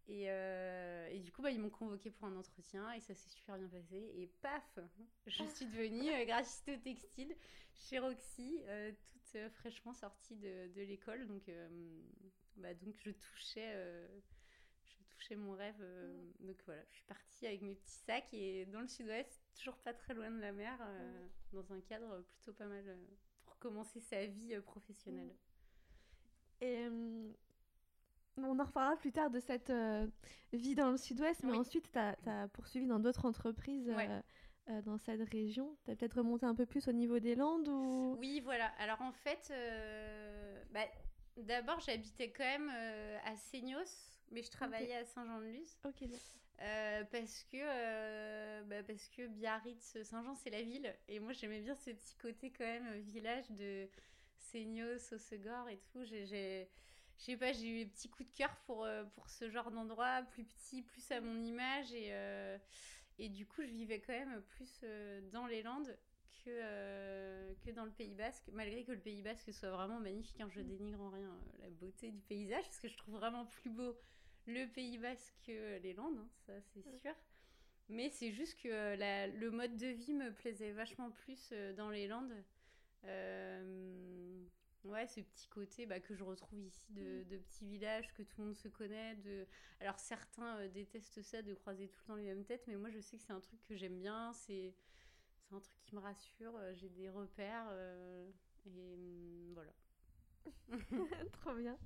Euh, 0.08 1.08
et, 1.08 1.18
du 1.18 1.32
coup, 1.32 1.42
bah, 1.42 1.50
ils 1.50 1.60
m'ont 1.60 1.70
convoqué 1.70 2.10
pour 2.10 2.28
un 2.28 2.36
entretien 2.36 2.92
et 2.92 3.00
ça 3.00 3.14
s'est 3.14 3.28
super 3.30 3.58
bien 3.58 3.68
passé. 3.68 3.96
Et 4.16 4.30
paf, 4.40 4.78
je 5.26 5.44
suis 5.44 5.66
devenue 5.66 6.10
euh, 6.10 6.24
graphiste 6.24 6.82
textile 6.82 7.34
chez 7.74 7.98
Roxy, 7.98 8.60
euh, 8.66 8.92
toute 8.92 9.50
fraîchement 9.54 9.92
sortie 9.92 10.36
de, 10.36 10.68
de 10.74 10.82
l'école. 10.82 11.26
Donc, 11.26 11.50
bah, 12.56 12.72
donc 12.74 12.94
je 12.98 13.10
touchais, 13.10 13.74
je 14.84 15.04
touchais 15.10 15.36
mon 15.36 15.52
rêve. 15.52 15.80
Mm. 15.80 16.46
Donc 16.46 16.56
voilà, 16.64 16.82
je 16.90 16.96
suis 16.96 17.06
partie 17.06 17.46
avec 17.46 17.62
mes 17.62 17.74
petits 17.74 17.98
sacs 18.06 18.32
et 18.32 18.66
dans 18.66 18.80
le 18.80 18.88
sud-ouest, 18.88 19.42
toujours 19.56 19.76
pas 19.78 19.94
très 19.94 20.14
loin 20.14 20.30
de 20.30 20.40
la 20.40 20.52
mer, 20.52 20.78
mm. 20.78 21.56
dans 21.56 21.72
un 21.72 21.80
cadre 21.80 22.22
plutôt 22.22 22.52
pas 22.52 22.66
mal 22.66 22.84
pour 23.44 23.58
commencer 23.58 24.00
sa 24.00 24.26
vie 24.26 24.58
professionnelle. 24.60 25.34
Mm. 26.60 26.64
Et 26.64 26.88
on 28.38 28.58
en 28.58 28.64
reparlera 28.64 28.96
plus 28.96 29.12
tard 29.12 29.30
de 29.30 29.40
cette 29.40 29.70
euh, 29.70 30.06
vie 30.52 30.74
dans 30.74 30.90
le 30.90 30.96
sud-ouest, 30.96 31.42
mais 31.42 31.56
ensuite, 31.56 31.90
tu 31.90 31.98
as, 31.98 32.48
poursuivi 32.52 32.86
dans 32.86 32.98
d'autres 32.98 33.24
entreprises 33.24 33.88
euh, 33.88 34.20
euh, 34.68 34.82
dans 34.82 34.98
cette 34.98 35.26
région. 35.30 35.76
Tu 35.84 35.90
as 35.90 35.96
peut-être 35.96 36.18
remonté 36.18 36.44
un 36.44 36.54
peu 36.54 36.66
plus 36.66 36.86
au 36.88 36.92
niveau 36.92 37.18
des 37.18 37.34
Landes 37.34 37.68
ou... 37.68 38.16
Oui, 38.18 38.40
voilà. 38.40 38.66
Alors 38.78 39.00
en 39.00 39.12
fait, 39.12 39.52
bah, 40.70 40.84
d'abord, 41.36 41.80
j'habitais 41.80 42.30
quand 42.30 42.44
même 42.44 42.70
à 43.24 43.36
Seignos, 43.36 44.18
mais 44.30 44.42
je 44.42 44.50
travaillais 44.50 44.96
à 44.96 45.04
Saint-Jean-de-Luz. 45.04 45.78
Ok, 45.84 46.02
parce 46.58 47.44
que 47.50 48.62
bah, 48.64 48.82
parce 48.82 49.08
que 49.08 49.26
Biarritz, 49.26 50.02
Saint-Jean, 50.02 50.34
c'est 50.34 50.50
la 50.50 50.62
ville. 50.62 50.94
Et 51.08 51.20
moi, 51.20 51.32
j'aimais 51.32 51.60
bien 51.60 51.74
ce 51.74 51.90
petit 51.90 52.16
côté 52.16 52.50
quand 52.50 52.64
même 52.64 53.00
village 53.00 53.50
de 53.50 53.88
Seignos, 54.38 55.12
Osegor 55.12 55.68
et 55.68 55.78
tout. 55.92 56.04
J'ai 56.04 56.68
je 57.18 57.24
sais 57.24 57.36
pas, 57.36 57.52
j'ai 57.52 57.68
eu 57.68 57.84
un 57.84 57.88
petit 57.88 58.08
coup 58.08 58.24
de 58.24 58.30
cœur 58.30 58.54
pour, 58.66 58.84
euh, 58.84 59.04
pour 59.14 59.28
ce 59.30 59.48
genre 59.50 59.70
d'endroit, 59.70 60.22
plus 60.32 60.44
petit, 60.44 60.82
plus 60.82 61.10
à 61.10 61.20
mon 61.20 61.40
image. 61.42 61.92
Et, 61.92 62.08
euh, 62.10 62.58
et 63.18 63.28
du 63.28 63.46
coup, 63.46 63.62
je 63.62 63.72
vivais 63.72 64.00
quand 64.00 64.12
même 64.12 64.42
plus 64.42 64.80
euh, 64.82 65.20
dans 65.32 65.46
les 65.46 65.62
Landes 65.62 65.96
que, 66.44 67.54
que 67.64 67.70
dans 67.70 67.84
le 67.84 67.90
Pays 67.90 68.14
Basque, 68.14 68.44
malgré 68.52 68.84
que 68.84 68.92
le 68.92 69.00
Pays 69.00 69.22
Basque 69.22 69.52
soit 69.52 69.70
vraiment 69.70 69.98
magnifique. 69.98 70.40
Hein, 70.40 70.48
je 70.50 70.60
mm. 70.60 70.66
dénigre 70.66 71.00
en 71.00 71.10
rien 71.10 71.34
la 71.60 71.70
beauté 71.70 72.10
du 72.10 72.20
paysage, 72.20 72.64
parce 72.64 72.80
que 72.80 72.88
je 72.88 72.96
trouve 72.96 73.14
vraiment 73.14 73.46
plus 73.46 73.70
beau 73.70 73.96
le 74.46 74.66
Pays 74.66 74.98
Basque 74.98 75.34
que 75.46 75.78
les 75.78 75.92
Landes, 75.92 76.18
hein, 76.18 76.28
ça 76.46 76.60
c'est 76.60 76.82
sûr. 76.98 77.14
Mais 77.88 78.10
c'est 78.10 78.32
juste 78.32 78.60
que 78.60 78.96
la, 78.96 79.28
le 79.28 79.50
mode 79.50 79.76
de 79.76 79.86
vie 79.86 80.12
me 80.12 80.32
plaisait 80.32 80.72
vachement 80.72 81.10
plus 81.10 81.52
dans 81.76 81.90
les 81.90 82.08
Landes. 82.08 82.34
Ouais, 84.86 85.06
ce 85.08 85.20
petit 85.20 85.48
côté 85.48 85.84
bah, 85.84 85.98
que 85.98 86.14
je 86.14 86.22
retrouve 86.22 86.60
ici 86.60 86.86
de, 86.92 87.22
mm. 87.22 87.28
de, 87.28 87.36
petits 87.38 87.66
villages, 87.66 88.12
que 88.14 88.22
tout 88.22 88.40
le 88.40 88.46
monde 88.46 88.56
se 88.56 88.68
connaît. 88.68 89.16
De... 89.16 89.46
Alors 89.80 89.98
certains 89.98 90.58
euh, 90.58 90.68
détestent 90.68 91.22
ça, 91.22 91.42
de 91.42 91.54
croiser 91.54 91.88
tout 91.88 91.98
le 92.02 92.06
temps 92.06 92.14
les 92.14 92.24
mêmes 92.24 92.44
têtes, 92.44 92.64
mais 92.68 92.76
moi 92.76 92.90
je 92.90 93.00
sais 93.00 93.16
que 93.16 93.22
c'est 93.24 93.32
un 93.32 93.40
truc 93.40 93.60
que 93.64 93.76
j'aime 93.76 93.98
bien. 93.98 94.32
C'est 94.32 94.74
c'est 95.36 95.54
un 95.54 95.60
truc 95.60 95.78
qui 95.84 95.94
me 95.94 96.00
rassure. 96.00 96.58
J'ai 96.74 96.88
des 96.88 97.08
repères 97.08 97.68
et 98.66 98.96
mm, 98.96 99.54
voilà. 99.54 99.72
Trop 101.32 101.54
bien. 101.54 101.76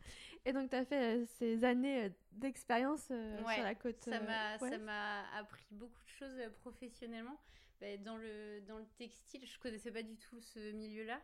Et 0.44 0.52
donc, 0.52 0.70
tu 0.70 0.76
as 0.76 0.84
fait 0.84 1.26
ces 1.38 1.64
années 1.64 2.12
d'expérience 2.32 3.04
sur 3.06 3.62
la 3.62 3.74
côte 3.74 4.02
Ça 4.02 4.78
m'a 4.78 5.28
appris 5.36 5.66
beaucoup 5.70 6.02
de 6.04 6.10
choses 6.10 6.40
professionnellement. 6.60 7.38
Bah, 7.80 7.96
dans, 7.98 8.16
le, 8.16 8.60
dans 8.68 8.78
le 8.78 8.86
textile, 8.98 9.46
je 9.46 9.58
connaissais 9.58 9.90
pas 9.90 10.02
du 10.02 10.16
tout 10.16 10.40
ce 10.40 10.72
milieu-là. 10.72 11.20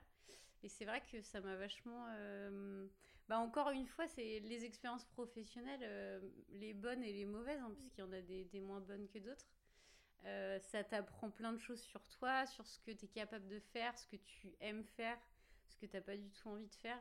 Et 0.63 0.69
c'est 0.69 0.85
vrai 0.85 1.03
que 1.13 1.21
ça 1.21 1.41
m'a 1.41 1.55
vachement. 1.57 2.07
Euh, 2.11 2.87
bah 3.29 3.39
encore 3.39 3.71
une 3.71 3.87
fois, 3.87 4.07
c'est 4.07 4.41
les 4.41 4.65
expériences 4.65 5.05
professionnelles, 5.05 5.81
euh, 5.83 6.21
les 6.51 6.75
bonnes 6.75 7.03
et 7.03 7.13
les 7.13 7.25
mauvaises, 7.25 7.61
hein, 7.61 7.73
parce 7.77 7.89
qu'il 7.91 8.05
y 8.05 8.07
en 8.07 8.13
a 8.13 8.21
des, 8.21 8.45
des 8.45 8.61
moins 8.61 8.81
bonnes 8.81 9.07
que 9.09 9.19
d'autres. 9.19 9.47
Euh, 10.25 10.59
ça 10.61 10.83
t'apprend 10.83 11.31
plein 11.31 11.53
de 11.53 11.59
choses 11.59 11.83
sur 11.83 12.09
toi, 12.09 12.47
sur 12.47 12.67
ce 12.67 12.81
que 12.81 12.91
tu 12.91 13.05
es 13.05 13.09
capable 13.09 13.47
de 13.49 13.61
faire, 13.61 13.97
ce 13.99 14.07
que 14.07 14.17
tu 14.17 14.55
aimes 14.61 14.85
faire, 14.85 15.19
ce 15.77 15.81
que 15.81 15.87
tu 15.87 15.97
n'as 15.97 16.03
pas 16.03 16.17
du 16.17 16.31
tout 16.31 16.49
envie 16.49 16.67
de 16.67 16.75
faire. 16.75 16.99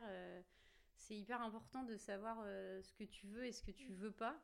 c'est 0.96 1.16
hyper 1.16 1.40
important 1.40 1.82
de 1.84 1.96
savoir 1.96 2.36
ce 2.82 2.92
que 2.92 3.04
tu 3.04 3.26
veux 3.26 3.46
et 3.46 3.52
ce 3.52 3.62
que 3.62 3.70
tu 3.70 3.92
veux 3.92 4.12
pas. 4.12 4.38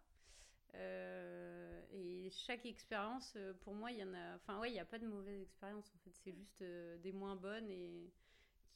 et 0.74 2.30
chaque 2.30 2.64
expérience, 2.66 3.36
pour 3.60 3.74
moi, 3.74 3.92
il 3.92 3.98
y 3.98 4.04
en 4.04 4.14
a. 4.14 4.36
Enfin, 4.36 4.58
ouais, 4.58 4.70
il 4.70 4.74
n'y 4.74 4.80
a 4.80 4.84
pas 4.84 4.98
de 4.98 5.06
mauvaise 5.06 5.40
expérience 5.40 5.92
en 5.94 5.98
fait. 5.98 6.14
C'est 6.14 6.32
juste 6.32 6.62
des 7.02 7.12
moins 7.12 7.36
bonnes 7.36 7.70
et 7.70 8.12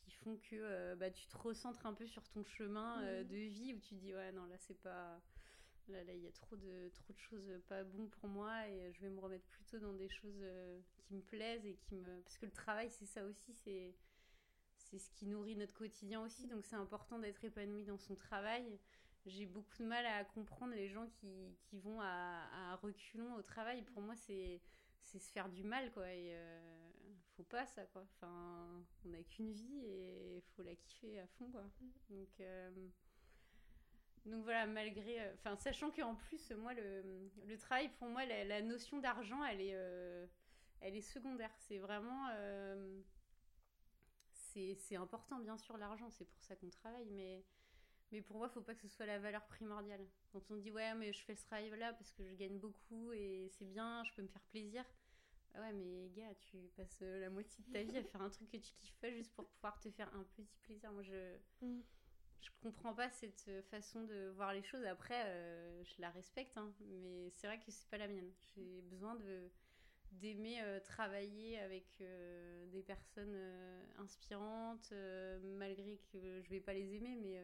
qui 0.06 0.12
font 0.12 0.36
que 0.36 0.56
euh, 0.56 0.94
bah, 0.96 1.10
tu 1.10 1.26
te 1.26 1.36
recentres 1.36 1.84
un 1.84 1.92
peu 1.92 2.06
sur 2.06 2.22
ton 2.28 2.44
chemin 2.44 3.02
euh, 3.02 3.22
mhm. 3.22 3.28
de 3.28 3.36
vie 3.36 3.74
où 3.74 3.80
tu 3.80 3.94
dis 3.94 4.14
ouais 4.14 4.32
non 4.32 4.46
là 4.46 4.56
c'est 4.58 4.80
pas 4.80 5.20
là 5.88 6.02
là 6.04 6.14
il 6.14 6.22
y 6.22 6.28
a 6.28 6.32
trop 6.32 6.56
de 6.56 6.90
trop 6.94 7.12
de 7.12 7.18
choses 7.18 7.60
pas 7.68 7.82
bon 7.84 8.06
pour 8.08 8.28
moi 8.28 8.68
et 8.68 8.92
je 8.92 9.00
vais 9.00 9.10
me 9.10 9.20
remettre 9.20 9.46
plutôt 9.46 9.78
dans 9.78 9.92
des 9.92 10.08
choses 10.08 10.40
euh, 10.42 10.80
qui 10.96 11.14
me 11.14 11.22
plaisent 11.22 11.66
et 11.66 11.74
qui 11.74 11.96
me 11.96 12.20
parce 12.22 12.38
que 12.38 12.46
le 12.46 12.52
travail 12.52 12.90
c'est 12.90 13.06
ça 13.06 13.24
aussi 13.24 13.52
c'est 13.52 13.94
c'est 14.90 14.98
ce 14.98 15.10
qui 15.10 15.26
nourrit 15.26 15.56
notre 15.56 15.74
quotidien 15.74 16.22
aussi 16.22 16.46
donc 16.46 16.64
c'est 16.64 16.76
important 16.76 17.18
d'être 17.18 17.44
épanoui 17.44 17.84
dans 17.84 17.98
son 17.98 18.14
travail 18.14 18.78
j'ai 19.26 19.46
beaucoup 19.46 19.76
de 19.78 19.84
mal 19.84 20.06
à 20.06 20.24
comprendre 20.24 20.72
les 20.74 20.88
gens 20.88 21.06
qui, 21.08 21.56
qui 21.62 21.78
vont 21.78 22.00
à, 22.00 22.48
à 22.52 22.76
reculons 22.76 23.34
au 23.34 23.42
travail 23.42 23.82
pour 23.82 24.02
moi 24.02 24.14
c'est 24.16 24.60
se 25.02 25.18
faire 25.18 25.48
du 25.48 25.62
mal 25.64 25.90
quoi 25.92 26.12
et 26.12 26.36
faut 27.36 27.44
pas 27.44 27.66
ça 27.66 27.84
quoi. 27.86 28.02
Enfin, 28.14 28.84
on 29.04 29.08
n'a 29.10 29.22
qu'une 29.22 29.52
vie 29.52 29.84
et 29.84 30.42
faut 30.54 30.62
la 30.62 30.74
kiffer 30.74 31.18
à 31.20 31.26
fond 31.26 31.50
quoi. 31.50 31.64
Donc 32.08 32.28
euh, 32.40 32.70
donc 34.24 34.42
voilà, 34.42 34.66
malgré, 34.66 35.20
euh, 35.20 35.32
enfin 35.34 35.56
sachant 35.56 35.90
qu'en 35.90 36.14
plus 36.14 36.50
moi 36.52 36.74
le, 36.74 37.30
le, 37.46 37.58
travail 37.58 37.90
pour 37.98 38.08
moi 38.08 38.24
la, 38.24 38.62
notion 38.62 38.98
d'argent 38.98 39.44
elle 39.44 39.60
est 39.60 39.74
euh, 39.74 40.26
elle 40.80 40.96
est 40.96 41.02
secondaire. 41.02 41.54
C'est 41.58 41.78
vraiment 41.78 42.28
c'est 44.78 44.96
important 44.96 45.38
bien 45.38 45.58
sûr 45.58 45.76
l'argent, 45.76 46.10
c'est 46.10 46.24
pour 46.24 46.42
ça 46.42 46.56
qu'on 46.56 46.70
travaille, 46.70 47.10
mais 47.10 47.44
mais 48.12 48.22
pour 48.22 48.36
moi, 48.36 48.46
il 48.48 48.52
faut 48.54 48.60
pas 48.60 48.74
que 48.74 48.82
ce 48.82 48.88
soit 48.88 49.06
la 49.06 49.18
valeur 49.18 49.44
primordiale. 49.46 50.06
Quand 50.32 50.50
on 50.50 50.56
dit 50.56 50.70
ouais, 50.70 50.94
mais 50.94 51.12
je 51.12 51.24
fais 51.24 51.34
ce 51.34 51.44
travail-là 51.44 51.92
parce 51.92 52.12
que 52.12 52.24
je 52.24 52.34
gagne 52.34 52.58
beaucoup 52.58 53.12
et 53.12 53.48
c'est 53.50 53.64
bien, 53.64 54.04
je 54.04 54.12
peux 54.12 54.22
me 54.22 54.28
faire 54.28 54.42
plaisir. 54.42 54.84
Ah 55.54 55.60
ouais, 55.60 55.72
mais 55.72 56.10
gars, 56.10 56.34
tu 56.40 56.58
passes 56.76 56.98
euh, 57.02 57.20
la 57.20 57.30
moitié 57.30 57.64
de 57.64 57.72
ta 57.72 57.82
vie 57.82 57.96
à 57.96 58.04
faire 58.04 58.20
un 58.20 58.30
truc 58.30 58.48
que 58.50 58.58
tu 58.58 58.72
kiffes 58.74 58.98
pas 59.00 59.10
juste 59.10 59.34
pour 59.34 59.48
pouvoir 59.48 59.80
te 59.80 59.90
faire 59.90 60.14
un 60.14 60.22
petit 60.22 60.46
plaisir. 60.62 60.92
Moi, 60.92 61.02
je. 61.02 61.36
Mm. 61.62 61.82
Je 62.42 62.50
comprends 62.62 62.94
pas 62.94 63.10
cette 63.10 63.48
euh, 63.48 63.62
façon 63.62 64.04
de 64.04 64.28
voir 64.36 64.52
les 64.52 64.62
choses. 64.62 64.84
Après, 64.84 65.24
euh, 65.26 65.82
je 65.84 66.00
la 66.00 66.10
respecte, 66.10 66.56
hein, 66.56 66.72
mais 66.80 67.30
c'est 67.34 67.46
vrai 67.46 67.58
que 67.58 67.72
c'est 67.72 67.88
pas 67.88 67.96
la 67.96 68.06
mienne. 68.06 68.30
J'ai 68.54 68.82
besoin 68.82 69.16
de 69.16 69.50
d'aimer 70.12 70.62
travailler 70.84 71.58
avec 71.58 71.86
des 71.98 72.82
personnes 72.82 73.36
inspirantes, 73.98 74.92
malgré 75.42 75.98
que 76.12 76.40
je 76.42 76.50
vais 76.50 76.60
pas 76.60 76.74
les 76.74 76.94
aimer, 76.94 77.16
mais 77.16 77.40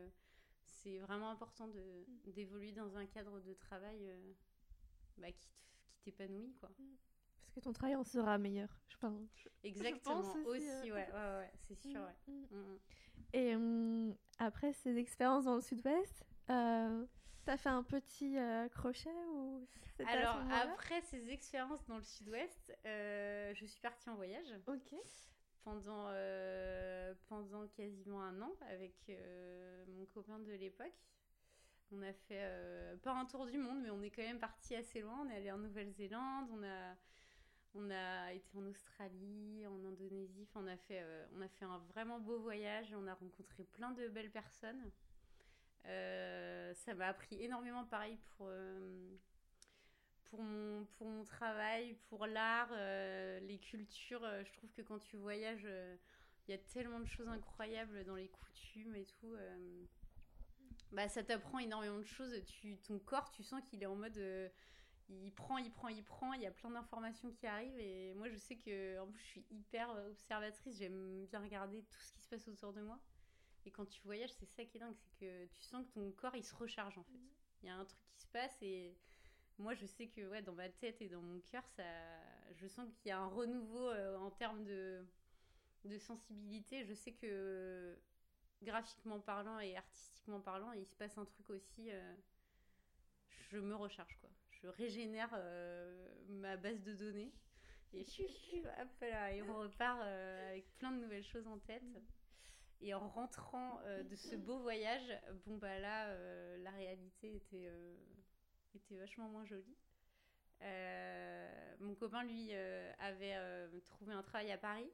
c'est 0.65 0.99
vraiment 0.99 1.31
important 1.31 1.69
de 1.69 1.81
mm. 1.81 2.33
d'évoluer 2.33 2.73
dans 2.73 2.97
un 2.97 3.07
cadre 3.07 3.41
de 3.41 3.55
travail 3.55 4.11
bah, 5.19 5.31
qui 5.33 5.51
t'épanouit, 6.03 6.55
quoi. 6.61 6.71
Mm 6.79 6.97
que 7.53 7.61
ton 7.61 7.73
travail 7.73 7.97
en 7.97 8.05
sera 8.05 8.39
meilleur, 8.39 8.69
je 8.89 8.97
pense. 8.97 9.29
Exactement, 9.63 10.21
aussi, 10.47 10.69
euh. 10.69 10.83
ouais, 10.85 10.91
ouais, 10.91 11.13
ouais 11.13 11.53
c'est 11.69 11.77
sûr, 11.77 12.01
ouais. 12.01 12.33
Mm. 12.33 12.57
Mm, 12.57 12.79
Et 13.35 13.55
hum, 13.55 14.17
après 14.39 14.73
ces 14.73 14.97
expériences 14.97 15.45
dans 15.45 15.55
le 15.55 15.61
sud-ouest, 15.61 16.25
euh, 16.51 17.05
t'as 17.45 17.57
fait 17.57 17.69
un 17.69 17.83
petit 17.83 18.39
euh, 18.39 18.69
crochet 18.69 19.15
ou 19.31 19.67
Alors, 20.07 20.39
après 20.51 21.01
ces 21.03 21.31
expériences 21.31 21.85
dans 21.87 21.97
le 21.97 22.03
sud-ouest, 22.03 22.77
euh, 22.87 23.53
je 23.55 23.67
suis 23.67 23.81
partie 23.81 24.09
en 24.09 24.15
voyage. 24.15 24.47
Ok. 24.67 24.95
Pendant, 25.65 26.11
pendant 27.29 27.69
quasiment 27.69 28.21
un 28.21 28.43
an 28.43 28.53
avec 28.69 29.13
mon 29.87 30.07
copain 30.07 30.41
de 30.41 30.53
l'époque. 30.55 31.07
On 31.93 32.03
a 32.03 32.13
fait 32.13 32.45
pas 33.05 33.13
un 33.13 33.27
tour 33.27 33.47
du 33.47 33.59
monde, 33.59 33.81
mais 33.81 33.91
on 33.91 34.03
est 34.03 34.11
quand 34.11 34.23
même 34.23 34.41
parti 34.41 34.75
assez 34.75 35.03
loin. 35.03 35.25
On 35.25 35.31
est 35.31 35.37
allé 35.37 35.53
en 35.53 35.59
Nouvelle-Zélande, 35.59 36.49
on 36.51 36.65
a 36.65 36.97
on 37.75 37.91
a 37.91 38.33
été 38.33 38.57
en 38.57 38.67
Australie, 38.67 39.67
en 39.67 39.85
Indonésie. 39.85 40.47
on 40.55 40.67
a 40.67 40.77
fait, 40.77 41.01
euh, 41.03 41.27
on 41.35 41.41
a 41.41 41.49
fait 41.49 41.65
un 41.65 41.79
vraiment 41.95 42.21
beau 42.21 42.39
voyage. 42.39 42.93
On 42.95 43.07
a 43.07 43.15
rencontré 43.15 43.65
plein 43.65 43.93
de 43.93 44.09
belles 44.09 44.31
personnes. 44.31 44.91
Euh, 45.87 46.73
ça 46.75 46.95
m'a 46.95 47.09
appris 47.09 47.43
énormément, 47.43 47.85
pareil 47.85 48.19
pour 48.37 48.47
euh, 48.49 49.15
pour 50.25 50.41
mon 50.43 51.25
travail, 51.25 51.95
pour 52.09 52.27
l'art, 52.27 52.73
les 53.43 53.59
cultures. 53.59 54.27
je 54.43 54.53
trouve 54.55 54.73
que 54.73 54.81
quand 54.81 54.99
tu 54.99 55.19
voyages, 55.19 55.69
il 56.49 56.51
y 56.51 56.55
a 56.55 56.59
tellement 56.59 57.01
de 57.01 57.07
choses 57.07 57.29
incroyables 57.29 58.03
dans 58.05 58.15
les 58.15 58.29
coutumes 58.29 58.97
et 58.97 59.05
tout. 59.05 59.37
bah, 60.93 61.07
ça 61.11 61.23
t'apprend 61.23 61.59
énormément 61.59 61.99
de 61.99 62.07
choses. 62.07 62.33
Ton 62.87 62.99
corps, 62.99 63.31
tu 63.31 63.43
sens 63.43 63.61
qu'il 63.69 63.83
est 63.83 63.87
en 63.87 63.95
mode 63.95 64.19
il 65.21 65.33
prend, 65.33 65.59
il 65.59 65.71
prend, 65.71 65.89
il 65.89 66.03
prend, 66.03 66.33
il 66.33 66.43
y 66.43 66.47
a 66.47 66.51
plein 66.51 66.71
d'informations 66.71 67.31
qui 67.31 67.47
arrivent 67.47 67.79
et 67.79 68.15
moi 68.15 68.29
je 68.29 68.37
sais 68.37 68.57
que 68.57 68.99
en 69.01 69.07
plus 69.07 69.21
je 69.21 69.27
suis 69.27 69.47
hyper 69.51 69.89
observatrice, 70.11 70.79
j'aime 70.79 71.27
bien 71.27 71.41
regarder 71.41 71.83
tout 71.83 72.01
ce 72.01 72.13
qui 72.13 72.21
se 72.23 72.29
passe 72.29 72.49
autour 72.49 72.73
de 72.73 72.83
moi. 72.83 72.99
Et 73.65 73.71
quand 73.71 73.87
tu 73.87 74.01
voyages, 74.03 74.33
c'est 74.33 74.47
ça 74.47 74.65
qui 74.65 74.77
est 74.77 74.81
dingue, 74.81 74.95
c'est 74.97 75.15
que 75.19 75.47
tu 75.47 75.63
sens 75.63 75.87
que 75.87 75.93
ton 75.93 76.11
corps 76.13 76.35
il 76.37 76.45
se 76.45 76.55
recharge 76.55 76.99
en 76.99 77.05
fait. 77.05 77.19
Il 77.63 77.67
y 77.67 77.71
a 77.71 77.77
un 77.77 77.85
truc 77.85 78.03
qui 78.09 78.21
se 78.21 78.27
passe 78.27 78.57
et 78.63 78.97
moi 79.59 79.75
je 79.75 79.87
sais 79.87 80.09
que 80.09 80.29
ouais, 80.29 80.43
dans 80.43 80.55
ma 80.55 80.69
tête 80.69 81.01
et 81.01 81.09
dans 81.09 81.23
mon 81.23 81.41
cœur, 81.41 81.67
ça, 81.69 81.85
je 82.55 82.67
sens 82.67 82.89
qu'il 82.95 83.11
y 83.11 83.13
a 83.13 83.19
un 83.19 83.29
renouveau 83.29 83.89
euh, 83.89 84.17
en 84.19 84.31
termes 84.31 84.65
de, 84.65 85.07
de 85.85 85.99
sensibilité. 85.99 86.85
Je 86.85 86.95
sais 86.95 87.13
que 87.13 87.97
graphiquement 88.63 89.21
parlant 89.21 89.59
et 89.61 89.77
artistiquement 89.77 90.41
parlant, 90.41 90.73
il 90.73 90.87
se 90.87 90.97
passe 90.97 91.17
un 91.19 91.25
truc 91.25 91.51
aussi. 91.51 91.91
Euh, 91.91 92.15
je 93.51 93.59
me 93.59 93.75
recharge 93.75 94.17
quoi 94.21 94.31
je 94.63 94.69
régénère 94.69 95.31
euh, 95.35 96.09
ma 96.29 96.57
base 96.57 96.81
de 96.83 96.95
données. 96.95 97.33
Et 97.95 98.01
et 98.01 99.43
on 99.43 99.59
repart 99.59 100.01
avec 100.01 100.67
plein 100.79 100.93
de 100.93 101.01
nouvelles 101.01 101.25
choses 101.25 101.47
en 101.47 101.59
tête. 101.59 101.83
Et 102.83 102.95
en 102.95 103.09
rentrant 103.09 103.81
euh, 103.85 104.03
de 104.03 104.17
ce 104.17 104.35
beau 104.35 104.59
voyage, 104.59 105.19
bon 105.47 105.57
bah 105.57 105.79
là, 105.79 106.15
la 106.59 106.71
réalité 106.73 107.37
était, 107.37 107.71
était 108.75 108.97
vachement 108.97 109.29
moins 109.29 109.45
jolie. 109.45 109.77
mon 111.81 111.95
copain, 111.95 112.25
lui, 112.25 112.53
avait 112.99 113.37
trouvé 113.85 114.13
un 114.13 114.23
travail 114.23 114.53
à 114.53 114.59
Paris. 114.59 114.91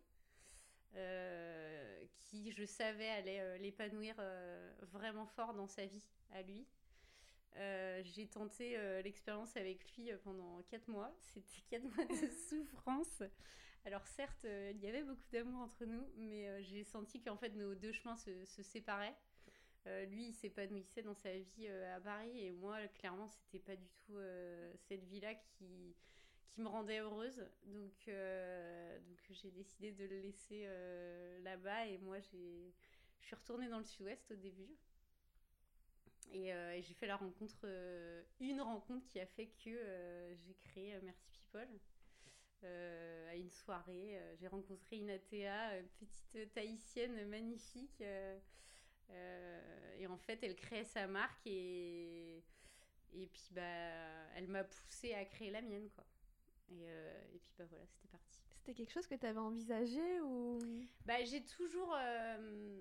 qui, 2.21 2.53
je 2.53 2.65
savais, 2.65 3.09
allait 3.09 3.59
l'épanouir 3.59 4.15
vraiment 4.83 5.27
fort 5.27 5.55
dans 5.55 5.69
sa 5.69 5.87
vie 5.87 6.07
à 6.33 6.43
lui. 6.43 6.67
Euh, 7.59 8.03
j'ai 8.05 8.27
tenté 8.27 8.77
euh, 8.77 9.03
l'expérience 9.03 9.57
avec 9.57 9.85
lui 9.97 10.13
euh, 10.13 10.17
pendant 10.23 10.63
4 10.71 10.89
mois. 10.89 11.13
C'était 11.21 11.63
4 11.71 11.83
mois 11.83 12.05
de 12.05 12.31
souffrance. 12.49 13.23
Alors 13.85 14.07
certes, 14.07 14.45
il 14.45 14.81
y 14.81 14.87
avait 14.87 15.03
beaucoup 15.03 15.29
d'amour 15.33 15.63
entre 15.63 15.85
nous, 15.85 16.07
mais 16.17 16.63
j'ai 16.63 16.85
senti 16.85 17.21
qu'en 17.21 17.37
fait 17.37 17.51
nos 17.51 17.75
deux 17.75 17.93
chemins 17.93 18.17
se, 18.17 18.45
séparaient. 18.63 19.17
lui, 20.09 20.29
il 20.29 20.35
s'épanouissait 20.35 21.03
dans 21.03 21.15
sa 21.15 21.33
vie 21.33 21.69
à 21.69 22.01
Paris 22.01 22.47
et 22.47 22.53
moi, 22.53 22.87
clairement, 22.89 23.29
c'était 23.29 23.65
pas 23.65 23.77
du 23.77 23.89
tout 23.89 24.19
cette 24.89 25.05
vie-là 25.05 25.35
qui, 25.35 25.95
me 26.59 26.67
rendait 26.67 26.99
heureuse. 26.99 27.47
Donc, 27.67 28.11
j'ai 29.31 29.51
décidé 29.53 29.93
de 29.93 30.05
le 30.05 30.21
laisser 30.21 30.69
là-bas 31.43 31.87
et 31.87 31.99
moi, 31.99 32.19
je 32.21 32.71
suis 33.21 33.35
retournée 33.37 33.69
dans 33.69 33.79
le 33.79 33.85
sud-ouest 33.85 34.31
au 34.33 34.37
début. 34.37 34.77
Euh, 36.35 36.73
et, 36.73 36.83
j'ai 36.83 36.95
fait 36.95 37.07
la 37.07 37.17
rencontre, 37.17 37.61
euh, 37.65 38.23
une 38.41 38.61
rencontre 38.61 39.07
qui 39.07 39.21
a 39.21 39.27
fait 39.27 39.47
que 39.47 39.71
euh, 39.71 40.35
j'ai 40.37 40.55
créé 40.55 40.99
Merci 41.03 41.29
People. 41.33 41.69
À 42.65 43.37
une 43.37 43.51
soirée, 43.51 44.19
j'ai 44.41 44.49
rencontré 44.49 44.97
une 44.97 45.11
ATA, 45.11 45.73
petite 45.99 46.53
tahitienne 46.53 47.29
magnifique. 47.29 48.01
et 48.01 50.07
en 50.07 50.19
fait, 50.19 50.39
elle 50.43 50.57
créait 50.57 50.85
sa 50.85 51.07
marque 51.07 51.47
et, 51.47 52.43
et 53.15 53.27
puis 53.27 53.49
bah, 53.53 53.63
elle 54.37 54.49
m'a 54.49 54.65
poussée 54.65 55.15
à 55.15 55.25
créer 55.25 55.51
la 55.51 55.63
mienne. 55.63 55.89
Quoi. 55.95 56.05
Et, 56.71 56.85
et 57.35 57.39
puis 57.39 57.55
bah 57.59 57.65
voilà, 57.69 57.87
c'était 57.87 58.09
parti. 58.09 58.39
c'était 58.69 58.75
quelque 58.75 58.93
chose 58.93 59.07
que 59.07 59.15
tu 59.15 59.27
avais 59.27 59.39
envisagé 59.39 60.21
ou? 60.21 60.59
Bah, 61.07 61.25
j'ai 61.25 61.43
toujours, 61.45 61.95
euh, 61.99 62.81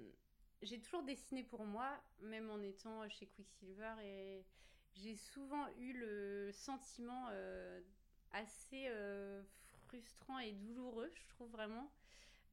j'ai 0.62 0.80
toujours 0.80 1.04
dessiné 1.04 1.44
pour 1.44 1.66
moi, 1.66 1.90
même 2.22 2.50
en 2.50 2.62
étant 2.62 3.08
chez 3.10 3.28
Quicksilver, 3.28 3.94
et 4.04 4.44
j'ai 4.96 5.16
souvent 5.16 5.66
eu 5.78 5.94
le 5.94 6.52
sentiment 6.52 7.28
euh, 7.32 7.80
assez 8.32 8.88
euh, 8.90 9.42
frustrant 9.88 10.40
et 10.40 10.52
douloureux, 10.54 11.12
je 11.16 11.28
trouve 11.30 11.50
vraiment, 11.52 11.92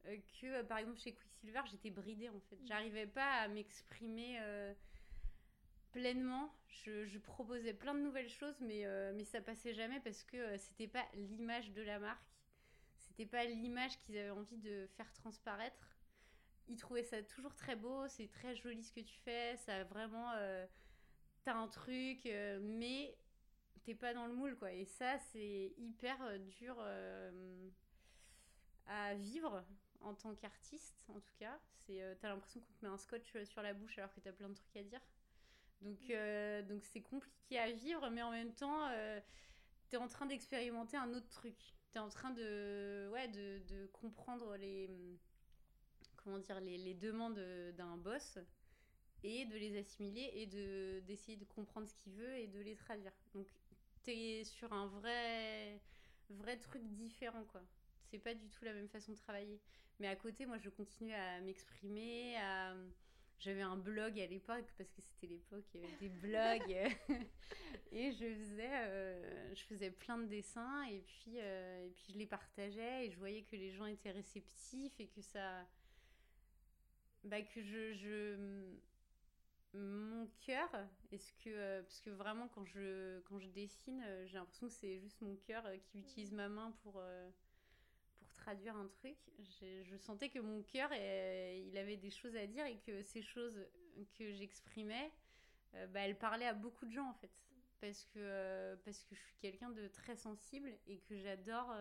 euh, 0.05 0.17
que 0.41 0.61
par 0.63 0.77
exemple 0.79 0.99
chez 0.99 1.13
Quicksilver, 1.13 1.61
j'étais 1.69 1.89
bridée 1.91 2.29
en 2.29 2.39
fait. 2.49 2.57
J'arrivais 2.65 3.07
pas 3.07 3.41
à 3.41 3.47
m'exprimer 3.47 4.37
euh, 4.41 4.73
pleinement. 5.91 6.53
Je, 6.67 7.05
je 7.05 7.17
proposais 7.19 7.73
plein 7.73 7.93
de 7.93 7.99
nouvelles 8.01 8.29
choses, 8.29 8.59
mais, 8.61 8.85
euh, 8.85 9.13
mais 9.15 9.23
ça 9.23 9.41
passait 9.41 9.73
jamais 9.73 9.99
parce 10.01 10.23
que 10.23 10.37
euh, 10.37 10.57
c'était 10.57 10.87
pas 10.87 11.05
l'image 11.13 11.71
de 11.71 11.81
la 11.81 11.99
marque. 11.99 12.21
C'était 12.97 13.25
pas 13.25 13.45
l'image 13.45 13.97
qu'ils 13.99 14.17
avaient 14.17 14.29
envie 14.31 14.57
de 14.57 14.87
faire 14.97 15.11
transparaître. 15.13 15.97
Ils 16.67 16.77
trouvaient 16.77 17.03
ça 17.03 17.21
toujours 17.23 17.55
très 17.55 17.75
beau, 17.75 18.07
c'est 18.07 18.27
très 18.27 18.55
joli 18.55 18.83
ce 18.83 18.91
que 18.91 19.01
tu 19.01 19.15
fais, 19.19 19.55
ça 19.57 19.75
a 19.77 19.83
vraiment. 19.83 20.31
euh, 20.35 20.65
T'as 21.43 21.53
un 21.53 21.67
truc, 21.67 22.25
euh, 22.25 22.59
mais 22.59 23.15
t'es 23.85 23.95
pas 23.95 24.13
dans 24.13 24.27
le 24.27 24.33
moule, 24.33 24.57
quoi. 24.57 24.73
Et 24.73 24.85
ça, 24.85 25.17
c'est 25.31 25.73
hyper 25.77 26.21
euh, 26.23 26.37
dur 26.39 26.75
euh, 26.79 27.69
à 28.87 29.13
vivre 29.15 29.63
en 30.01 30.13
tant 30.13 30.35
qu'artiste, 30.35 31.05
en 31.07 31.19
tout 31.19 31.33
cas. 31.39 31.59
C'est, 31.85 32.01
euh, 32.01 32.15
t'as 32.19 32.29
l'impression 32.29 32.59
qu'on 32.59 32.73
te 32.73 32.85
met 32.85 32.91
un 32.91 32.97
scotch 32.97 33.37
sur 33.43 33.61
la 33.61 33.73
bouche 33.73 33.97
alors 33.97 34.13
que 34.13 34.19
t'as 34.19 34.31
plein 34.31 34.49
de 34.49 34.55
trucs 34.55 34.75
à 34.75 34.83
dire. 34.83 35.01
Donc, 35.81 36.09
euh, 36.09 36.61
donc 36.63 36.83
c'est 36.83 37.01
compliqué 37.01 37.59
à 37.59 37.71
vivre, 37.71 38.09
mais 38.09 38.23
en 38.23 38.31
même 38.31 38.53
temps, 38.53 38.87
euh, 38.89 39.19
t'es 39.89 39.97
en 39.97 40.07
train 40.07 40.25
d'expérimenter 40.25 40.97
un 40.97 41.13
autre 41.13 41.29
truc. 41.29 41.75
T'es 41.91 41.99
en 41.99 42.09
train 42.09 42.31
de, 42.31 43.09
ouais, 43.13 43.27
de, 43.27 43.59
de 43.67 43.85
comprendre 43.87 44.55
les, 44.57 44.89
comment 46.17 46.39
dire, 46.39 46.59
les, 46.59 46.77
les 46.77 46.93
demandes 46.93 47.39
d'un 47.77 47.97
boss 47.97 48.39
et 49.23 49.45
de 49.45 49.55
les 49.57 49.77
assimiler 49.77 50.29
et 50.33 50.45
de, 50.45 50.99
d'essayer 51.07 51.37
de 51.37 51.45
comprendre 51.45 51.87
ce 51.87 51.95
qu'il 51.95 52.13
veut 52.13 52.35
et 52.35 52.47
de 52.47 52.59
les 52.59 52.75
traduire. 52.75 53.13
Donc, 53.33 53.47
t'es 54.05 54.43
sur 54.43 54.71
un 54.71 54.87
vrai, 54.87 55.81
vrai 56.29 56.57
truc 56.57 56.83
différent, 56.93 57.43
quoi. 57.45 57.61
C'est 58.11 58.19
pas 58.19 58.33
du 58.33 58.47
tout 58.49 58.63
la 58.63 58.73
même 58.73 58.87
façon 58.87 59.11
de 59.11 59.17
travailler. 59.17 59.59
Mais 59.99 60.07
à 60.07 60.15
côté, 60.15 60.45
moi, 60.45 60.57
je 60.57 60.69
continue 60.69 61.13
à 61.13 61.41
m'exprimer, 61.41 62.37
à... 62.37 62.75
J'avais 63.37 63.61
un 63.61 63.75
blog 63.75 64.17
à 64.17 64.27
l'époque, 64.27 64.65
parce 64.77 64.91
que 64.91 65.01
c'était 65.01 65.27
l'époque, 65.27 65.65
il 65.73 65.81
y 65.81 65.83
avait 65.83 65.97
des 65.97 66.09
blogs. 66.09 66.97
et 67.91 68.11
je 68.13 68.33
faisais, 68.33 68.69
euh, 68.71 69.53
je 69.53 69.63
faisais 69.63 69.91
plein 69.91 70.17
de 70.17 70.25
dessins, 70.25 70.83
et 70.83 71.01
puis, 71.01 71.33
euh, 71.37 71.85
et 71.85 71.89
puis 71.89 72.13
je 72.13 72.17
les 72.17 72.25
partageais, 72.25 73.07
et 73.07 73.11
je 73.11 73.17
voyais 73.17 73.43
que 73.43 73.57
les 73.57 73.71
gens 73.71 73.87
étaient 73.87 74.11
réceptifs, 74.11 74.97
et 74.99 75.07
que 75.07 75.21
ça... 75.21 75.67
Bah, 77.25 77.41
que 77.41 77.61
je... 77.61 77.93
je... 77.93 78.37
Mon 79.75 80.27
cœur, 80.39 80.69
est-ce 81.11 81.33
que... 81.33 81.49
euh, 81.49 81.81
parce 81.83 81.99
que 81.99 82.09
vraiment, 82.09 82.47
quand 82.47 82.63
je, 82.63 83.19
quand 83.21 83.39
je 83.39 83.49
dessine, 83.49 84.01
euh, 84.05 84.25
j'ai 84.25 84.37
l'impression 84.37 84.67
que 84.67 84.73
c'est 84.73 84.99
juste 84.99 85.19
mon 85.21 85.35
cœur 85.35 85.65
euh, 85.65 85.75
qui 85.77 85.99
utilise 85.99 86.31
ma 86.31 86.47
main 86.47 86.71
pour... 86.81 86.93
pour 86.93 88.31
traduire 88.33 88.75
un 88.77 88.87
truc, 88.87 89.17
je 89.39 89.97
sentais 89.97 90.29
que 90.29 90.39
mon 90.39 90.61
cœur, 90.63 90.93
il 90.93 91.75
avait 91.77 91.97
des 91.97 92.11
choses 92.11 92.35
à 92.35 92.45
dire 92.45 92.65
et 92.65 92.77
que 92.77 93.01
ces 93.01 93.21
choses 93.21 93.59
que 94.17 94.31
j'exprimais, 94.33 95.11
bah, 95.73 96.01
elles 96.01 96.17
parlaient 96.17 96.45
à 96.45 96.53
beaucoup 96.53 96.85
de 96.85 96.91
gens 96.91 97.09
en 97.09 97.13
fait. 97.15 97.31
Parce 97.81 98.05
que, 98.13 98.75
parce 98.85 99.03
que 99.03 99.15
je 99.15 99.19
suis 99.19 99.37
quelqu'un 99.39 99.71
de 99.71 99.87
très 99.87 100.15
sensible 100.15 100.71
et 100.85 100.99
que 100.99 101.17
j'adore 101.17 101.73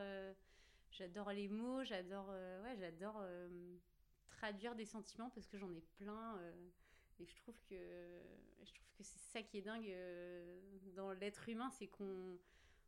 j'adore 0.90 1.32
les 1.32 1.48
mots, 1.48 1.84
j'adore 1.84 2.30
ouais, 2.30 2.76
j'adore 2.78 3.22
traduire 4.26 4.74
des 4.74 4.86
sentiments 4.86 5.28
parce 5.30 5.46
que 5.46 5.58
j'en 5.58 5.73
ai 5.75 5.82
plein. 5.99 6.40
Et 7.20 7.26
je 7.26 7.36
trouve 7.36 7.58
que, 7.68 7.74
je 8.64 8.72
trouve 8.74 8.90
que 8.96 9.02
c'est 9.02 9.32
ça 9.32 9.42
qui 9.42 9.58
est 9.58 9.62
dingue 9.62 9.88
euh, 9.88 10.60
dans 10.96 11.12
l'être 11.12 11.48
humain, 11.48 11.70
c'est 11.70 11.86
qu'on 11.86 12.38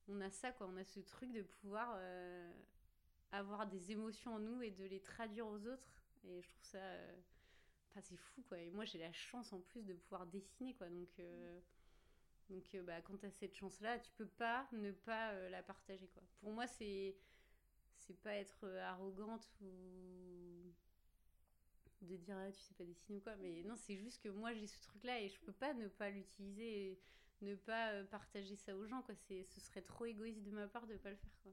on 0.08 0.20
a 0.20 0.30
ça, 0.30 0.52
quoi. 0.52 0.66
On 0.68 0.76
a 0.76 0.84
ce 0.84 1.00
truc 1.00 1.32
de 1.32 1.42
pouvoir 1.42 1.94
euh, 1.96 2.52
avoir 3.32 3.66
des 3.66 3.92
émotions 3.92 4.34
en 4.34 4.38
nous 4.38 4.62
et 4.62 4.70
de 4.70 4.84
les 4.84 5.00
traduire 5.00 5.46
aux 5.46 5.66
autres. 5.66 6.02
Et 6.24 6.42
je 6.42 6.48
trouve 6.48 6.64
ça. 6.64 6.78
euh, 6.78 7.16
c'est 8.02 8.16
fou, 8.16 8.42
quoi. 8.48 8.58
Et 8.58 8.70
moi, 8.70 8.84
j'ai 8.84 8.98
la 8.98 9.12
chance 9.12 9.52
en 9.52 9.60
plus 9.60 9.82
de 9.82 9.94
pouvoir 9.94 10.26
dessiner, 10.26 10.74
quoi. 10.74 10.88
Donc, 10.88 11.20
donc 12.50 12.76
bah, 12.84 13.00
quand 13.00 13.16
tu 13.16 13.26
as 13.26 13.30
cette 13.30 13.54
chance-là, 13.54 13.98
tu 13.98 14.12
peux 14.12 14.26
pas 14.26 14.68
ne 14.72 14.92
pas 14.92 15.32
la 15.48 15.62
partager, 15.62 16.06
quoi. 16.08 16.22
Pour 16.40 16.52
moi, 16.52 16.66
c'est. 16.66 17.16
C'est 17.98 18.20
pas 18.22 18.34
être 18.34 18.66
arrogante 18.82 19.50
ou 19.62 19.66
de 22.02 22.16
dire 22.16 22.36
ah, 22.38 22.50
tu 22.52 22.60
sais 22.60 22.74
pas 22.74 22.84
dessiner 22.84 23.18
ou 23.18 23.20
quoi 23.20 23.34
mais 23.36 23.62
non 23.64 23.74
c'est 23.76 23.96
juste 23.96 24.22
que 24.22 24.28
moi 24.28 24.52
j'ai 24.54 24.66
ce 24.66 24.80
truc 24.82 25.02
là 25.04 25.20
et 25.20 25.28
je 25.28 25.38
peux 25.40 25.52
pas 25.52 25.72
ne 25.74 25.88
pas 25.88 26.10
l'utiliser 26.10 26.90
et 26.92 27.00
ne 27.42 27.54
pas 27.54 27.92
euh, 27.92 28.04
partager 28.04 28.56
ça 28.56 28.76
aux 28.76 28.84
gens 28.86 29.02
quoi 29.02 29.14
c'est 29.14 29.42
ce 29.44 29.60
serait 29.60 29.82
trop 29.82 30.04
égoïste 30.06 30.42
de 30.42 30.50
ma 30.50 30.68
part 30.68 30.86
de 30.86 30.96
pas 30.96 31.10
le 31.10 31.16
faire 31.16 31.36
quoi 31.42 31.52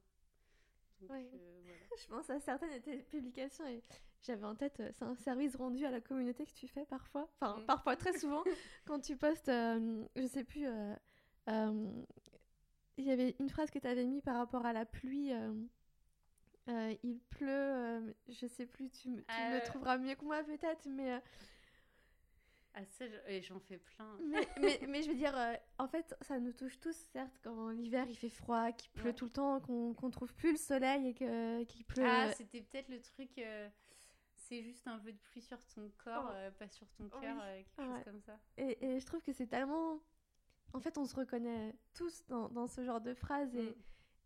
donc 1.02 1.12
Oui. 1.12 1.30
euh, 1.34 1.62
voilà 1.64 1.80
Je 2.02 2.08
pense 2.08 2.30
à 2.30 2.40
certaines 2.40 2.74
de 2.74 2.80
tes 2.84 2.98
publications 3.04 3.66
et 3.68 3.82
j'avais 4.22 4.46
en 4.46 4.56
tête, 4.56 4.80
euh, 4.80 4.90
c'est 4.94 5.04
un 5.04 5.16
service 5.16 5.56
rendu 5.56 5.86
à 5.86 5.92
la 5.92 6.00
communauté 6.00 6.46
que 6.46 6.54
tu 6.54 6.68
fais 6.68 6.86
parfois, 6.86 7.30
enfin 7.42 7.60
Mm. 7.62 7.66
parfois 7.66 7.96
très 7.98 8.18
souvent, 8.18 8.44
quand 8.86 9.00
tu 9.02 9.18
postes, 9.18 9.50
euh, 9.50 10.06
je 10.16 10.26
sais 10.28 10.44
plus, 10.46 10.66
euh, 10.66 10.96
il 12.98 13.04
y 13.06 13.12
avait 13.12 13.36
une 13.40 13.50
phrase 13.50 13.70
que 13.72 13.80
tu 13.80 13.88
avais 13.88 14.06
mis 14.06 14.22
par 14.22 14.38
rapport 14.38 14.66
à 14.66 14.72
la 14.74 14.86
pluie. 14.86 15.32
Euh, 16.70 16.96
il 17.04 17.20
pleut, 17.20 17.48
euh, 17.50 18.14
je 18.30 18.48
sais 18.48 18.66
plus, 18.66 18.90
tu, 18.90 19.10
me- 19.10 19.22
tu 19.22 19.26
Euh. 19.32 19.56
le 19.60 19.66
trouveras 19.66 19.98
mieux 19.98 20.16
que 20.16 20.24
moi 20.26 20.44
peut-être, 20.44 20.88
mais, 20.88 21.14
euh, 21.14 21.20
ah 22.76 22.86
ça 22.86 23.06
j'en 23.42 23.60
fais 23.60 23.78
plein 23.78 24.18
mais, 24.28 24.48
mais, 24.60 24.80
mais 24.88 25.02
je 25.04 25.10
veux 25.10 25.16
dire, 25.16 25.36
en 25.78 25.88
fait, 25.88 26.16
ça 26.22 26.40
nous 26.40 26.54
touche 26.54 26.80
tous, 26.80 26.96
certes, 27.12 27.38
quand 27.44 27.70
l'hiver 27.70 28.06
il 28.10 28.16
fait 28.16 28.30
froid, 28.30 28.72
qu'il 28.72 28.92
pleut 28.92 29.06
Ouais. 29.10 29.14
tout 29.14 29.26
le 29.26 29.32
temps, 29.32 29.60
qu'on 29.60 29.94
qu'on 29.94 30.10
trouve 30.10 30.34
plus 30.34 30.52
le 30.52 30.58
soleil 30.58 31.08
et 31.10 31.66
qu'il 31.66 31.86
pleut. 31.86 32.06
ah 32.06 32.32
c'était 32.34 32.62
peut-être 32.62 32.90
le 32.90 33.02
truc 33.02 33.42
c'est 34.36 34.62
juste 34.64 34.88
un 34.88 35.00
peu 35.00 35.12
de 35.12 35.18
pluie 35.20 35.42
sur 35.42 35.64
ton 35.68 35.90
corps 36.04 36.32
Oh. 36.34 36.52
pas 36.60 36.68
sur 36.68 36.88
ton 36.92 37.04
Oui. 37.06 37.10
cœur 37.22 37.38
quelque 37.38 37.78
Ouais. 37.82 37.96
chose 37.96 38.04
comme 38.06 38.22
ça 38.22 38.40
Et, 38.58 38.86
et 38.86 39.00
je 39.00 39.06
trouve 39.06 39.22
que 39.22 39.32
c'est 39.34 39.48
tellement. 39.48 40.00
En 40.74 40.80
fait, 40.80 40.98
on 40.98 41.06
se 41.06 41.16
reconnaît 41.16 41.76
tous 41.94 42.26
dans, 42.28 42.50
dans 42.50 42.66
ce 42.68 42.84
genre 42.84 43.00
de 43.00 43.14
phrases. 43.14 43.56
Et, 43.56 43.62
Mm. 43.70 43.76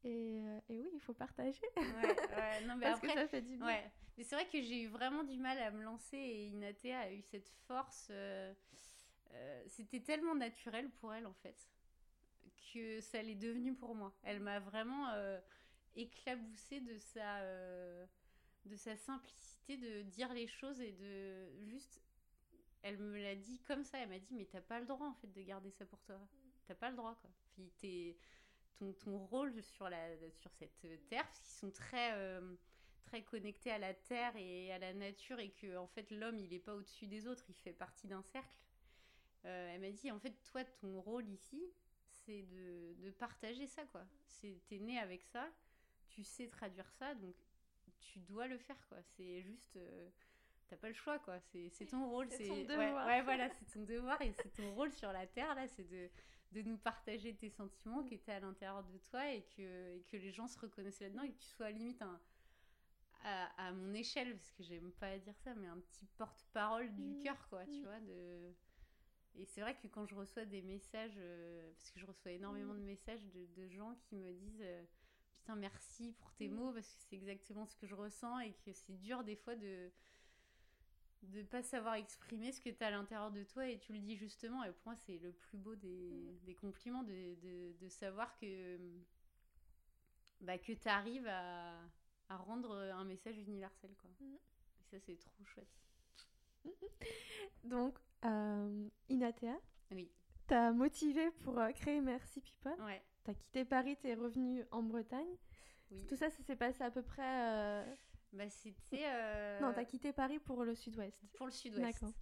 Et, 0.03 0.41
euh, 0.45 0.60
et 0.69 0.79
oui, 0.79 0.89
il 0.93 0.99
faut 1.01 1.13
partager. 1.13 1.62
ouais, 1.75 1.83
ouais. 2.36 2.62
non 2.67 2.75
mais 2.75 2.86
parce 2.86 2.97
après 2.97 3.07
que 3.07 3.13
ça 3.13 3.27
fait 3.27 3.41
du 3.41 3.57
bien. 3.57 3.65
Ouais, 3.65 3.91
mais 4.17 4.23
c'est 4.23 4.36
vrai 4.36 4.47
que 4.47 4.62
j'ai 4.62 4.81
eu 4.83 4.88
vraiment 4.88 5.23
du 5.23 5.38
mal 5.38 5.57
à 5.60 5.71
me 5.71 5.83
lancer 5.83 6.17
et 6.17 6.47
Inatea 6.47 6.99
a 6.99 7.12
eu 7.12 7.21
cette 7.21 7.49
force. 7.67 8.07
euh, 8.12 8.53
euh, 9.33 9.63
C'était 9.67 9.99
tellement 10.01 10.36
naturel 10.36 10.89
pour 10.89 11.13
elle 11.13 11.25
en 11.27 11.33
fait 11.33 11.67
que 12.73 12.99
ça 13.01 13.21
l'est 13.21 13.36
devenu 13.36 13.73
pour 13.75 13.95
moi. 13.95 14.13
Elle 14.23 14.39
m'a 14.41 14.60
vraiment 14.60 15.10
euh, 15.10 15.39
éclaboussée 15.95 16.81
de 16.81 16.97
sa, 16.99 17.41
de 18.65 18.75
sa 18.75 18.95
simplicité 18.97 19.77
de 19.77 20.01
dire 20.03 20.33
les 20.33 20.47
choses 20.47 20.79
et 20.81 20.91
de 20.91 21.49
juste. 21.65 22.01
Elle 22.83 22.97
me 22.97 23.17
l'a 23.21 23.36
dit 23.36 23.60
comme 23.65 23.83
ça. 23.83 23.97
Elle 23.99 24.10
m'a 24.10 24.19
dit 24.19 24.33
mais 24.33 24.45
t'as 24.45 24.62
pas 24.62 24.79
le 24.79 24.86
droit 24.86 25.07
en 25.07 25.13
fait 25.15 25.31
de 25.31 25.41
garder 25.41 25.71
ça 25.71 25.86
pour 25.86 26.01
toi. 26.03 26.19
T'as 26.67 26.75
pas 26.75 26.89
le 26.89 26.97
droit 26.97 27.15
quoi. 27.21 27.29
Puis 27.53 27.71
t'es 27.79 28.17
ton, 28.80 28.94
ton 28.94 29.18
rôle 29.18 29.62
sur, 29.63 29.90
la, 29.90 30.18
sur 30.32 30.52
cette 30.54 31.08
terre, 31.10 31.26
parce 31.26 31.40
qu'ils 31.40 31.56
sont 31.56 31.72
très, 31.72 32.13
euh, 32.13 32.56
très 33.06 33.24
connectés 33.24 33.72
à 33.72 33.80
la 33.80 33.94
terre 33.94 34.36
et 34.36 34.72
à 34.72 34.80
la 34.80 34.94
nature, 34.94 35.40
et 35.40 35.50
que 35.50 35.78
en 35.78 35.88
fait 35.88 36.10
l'homme 36.12 36.40
il 36.40 36.54
est 36.54 36.60
pas 36.60 36.74
au-dessus 36.76 37.08
des 37.08 37.28
autres, 37.28 37.46
il 37.50 37.56
fait 37.56 37.74
partie 37.74 38.08
d'un 38.08 38.22
cercle. 38.22 38.56
Euh, 39.46 39.74
elle 39.74 39.82
m'a 39.82 39.92
dit 39.92 40.12
en 40.12 40.20
fait 40.20 40.34
toi 40.44 40.63
ton 40.63 41.00
rôle 41.02 41.28
ici 41.30 41.63
c'est 42.10 42.42
de, 42.44 42.96
de 43.04 43.12
partager 43.12 43.68
ça 43.68 43.84
quoi. 43.86 44.04
T'es 44.42 44.80
né 44.80 45.00
avec 45.00 45.24
ça, 45.24 45.48
tu 46.10 46.24
sais 46.24 46.48
traduire 46.48 46.90
ça, 46.92 47.13
donc 47.16 47.36
tu 48.00 48.20
dois 48.20 48.48
le 48.48 48.58
faire 48.58 48.88
quoi. 48.90 48.98
C'est 49.16 49.42
juste 49.42 49.76
euh, 49.78 50.10
t'as 50.68 50.76
pas 50.76 50.88
le 50.90 50.94
choix 50.94 51.20
quoi. 51.20 51.40
C'est 51.40 51.70
c'est 51.70 51.86
ton 51.86 52.10
rôle, 52.10 52.28
C'est 52.32 52.50
ouais, 52.50 53.22
voilà 53.22 53.50
c'est 53.50 53.66
ton 53.66 53.84
devoir 53.84 54.22
et 54.22 54.34
c'est 54.34 54.54
ton 54.54 54.74
rôle 54.74 54.92
sur 54.92 55.12
la 55.12 55.26
terre 55.28 55.56
là, 55.56 55.68
c'est 55.68 55.88
de 55.88 56.10
de 56.51 56.62
nous 56.62 56.77
partager 56.77 57.36
tes 57.36 57.49
sentiments 57.49 58.03
qui 58.03 58.15
étaient 58.15 58.31
à 58.31 58.39
l'intérieur 58.39 58.83
de 58.83 58.97
toi 58.99 59.31
et 59.31 59.43
que, 59.55 59.95
et 59.95 60.03
que 60.03 60.17
les 60.17 60.31
gens 60.31 60.47
se 60.47 60.57
reconnaissent 60.60 61.01
là-dedans 61.01 61.23
et 61.23 61.31
que 61.31 61.38
tu 61.39 61.47
sois 61.49 61.71
limite 61.71 62.01
un, 62.01 62.21
à, 63.23 63.67
à 63.67 63.71
mon 63.73 63.93
échelle, 63.93 64.36
parce 64.38 64.51
que 64.51 64.63
j'aime 64.63 64.91
pas 64.93 65.17
dire 65.17 65.38
ça, 65.39 65.53
mais 65.55 65.67
un 65.67 65.79
petit 65.79 66.05
porte-parole 66.17 66.93
du 66.93 67.15
Mm. 67.15 67.19
cœur, 67.23 67.47
quoi, 67.49 67.65
tu 67.65 67.81
Mm. 67.81 67.83
vois. 67.83 67.99
De... 67.99 68.53
Et 69.36 69.45
c'est 69.45 69.62
vrai 69.62 69.75
que 69.77 69.88
quand 69.88 70.05
je 70.05 70.15
reçois 70.15 70.45
des 70.45 70.62
messages, 70.62 71.15
euh, 71.17 71.71
parce 71.73 71.91
que 71.91 71.99
je 71.99 72.05
reçois 72.05 72.31
énormément 72.31 72.73
Mm. 72.73 72.79
de 72.79 72.83
messages 72.83 73.23
de, 73.25 73.45
de 73.47 73.67
gens 73.67 73.95
qui 73.95 74.15
me 74.15 74.31
disent 74.33 74.62
euh, 74.62 74.83
Putain, 75.33 75.55
merci 75.55 76.13
pour 76.13 76.33
tes 76.33 76.47
mots, 76.49 76.73
parce 76.73 76.93
que 76.95 77.01
c'est 77.03 77.15
exactement 77.15 77.65
ce 77.65 77.75
que 77.75 77.86
je 77.86 77.95
ressens 77.95 78.39
et 78.39 78.53
que 78.65 78.73
c'est 78.73 78.97
dur 78.97 79.23
des 79.23 79.36
fois 79.36 79.55
de 79.55 79.91
de 81.23 81.41
pas 81.43 81.62
savoir 81.63 81.95
exprimer 81.95 82.51
ce 82.51 82.62
que 82.62 82.69
tu 82.69 82.84
as 82.84 82.88
à 82.88 82.91
l'intérieur 82.91 83.32
de 83.32 83.43
toi 83.43 83.67
et 83.67 83.80
tu 83.80 83.91
le 83.93 83.99
dis 83.99 84.15
justement 84.15 84.63
et 84.63 84.71
pour 84.71 84.82
moi 84.86 84.95
c'est 84.95 85.17
le 85.17 85.32
plus 85.32 85.58
beau 85.58 85.75
des, 85.75 85.88
Mm. 86.41 86.45
des 86.45 86.56
compliments 86.56 87.03
de, 87.03 87.36
de, 87.41 87.73
de 87.80 87.89
savoir 87.89 88.36
que 88.38 88.77
bah, 90.41 90.58
que 90.58 90.71
tu 90.73 90.88
arrives 90.88 91.27
à, 91.27 91.73
à 92.30 92.38
rendre 92.38 92.71
un 92.75 93.03
message 93.06 93.38
universel. 93.38 93.91
Quoi. 93.99 94.10
Mm. 94.19 94.36
Et 94.36 94.84
ça, 94.84 94.99
c'est 94.99 95.17
trop 95.17 95.43
chouette. 95.43 95.75
Donc, 97.63 97.97
euh, 98.25 98.88
Inatea, 99.10 99.58
Oui. 99.91 100.10
t'as 100.47 100.71
motivé 100.71 101.32
pour 101.43 101.58
euh, 101.60 101.71
créer 101.71 102.01
Merci 102.01 102.41
People. 102.41 102.80
Ouais. 102.84 103.01
T'as 103.23 103.34
quitté 103.34 103.65
Paris, 103.65 103.97
t'es 103.99 104.13
revenu 104.13 104.63
en 104.71 104.84
Bretagne. 104.84 105.36
Oui. 105.91 106.06
Tout 106.08 106.15
ça, 106.15 106.30
ça 106.30 106.43
s'est 106.43 106.56
passé 106.56 106.84
à 106.84 106.91
peu 106.91 107.01
près. 107.01 107.23
euh, 107.23 107.95
Bah, 108.38 108.50
c'était. 108.50 109.04
euh, 109.06 109.60
Non, 109.62 109.73
t'as 109.73 109.86
quitté 109.86 110.13
Paris 110.13 110.39
pour 110.39 110.63
le 110.63 110.76
sud-ouest. 110.76 111.21
Pour 111.34 111.47
le 111.47 111.52
sud-ouest. 111.52 112.02
D'accord. 112.02 112.13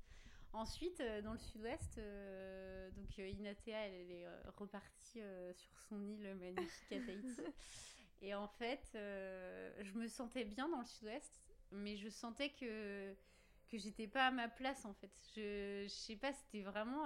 Ensuite, 0.53 1.01
euh, 1.01 1.21
dans 1.21 1.33
le 1.33 1.37
sud-ouest, 1.37 1.97
euh, 1.97 2.89
donc 2.91 3.19
euh, 3.19 3.27
Inatea, 3.27 3.71
elle, 3.87 3.93
elle 3.93 4.11
est 4.11 4.25
euh, 4.25 4.41
repartie 4.55 5.19
euh, 5.21 5.51
sur 5.53 5.77
son 5.89 6.01
île 6.07 6.33
magnifique 6.35 6.93
à 6.93 6.99
Tahiti. 7.05 7.41
Et 8.21 8.33
en 8.33 8.47
fait, 8.47 8.87
je 8.93 9.91
me 9.95 10.07
sentais 10.07 10.45
bien 10.45 10.69
dans 10.69 10.79
le 10.79 10.85
sud-ouest, 10.85 11.41
mais 11.71 11.97
je 11.97 12.07
sentais 12.09 12.49
que, 12.51 13.13
que 13.69 13.77
j'étais 13.77 14.07
pas 14.07 14.27
à 14.27 14.31
ma 14.31 14.47
place 14.47 14.85
en 14.85 14.93
fait. 14.93 15.11
Je, 15.35 15.83
je 15.83 15.93
sais 15.93 16.15
pas, 16.15 16.31
c'était 16.31 16.61
vraiment. 16.61 17.05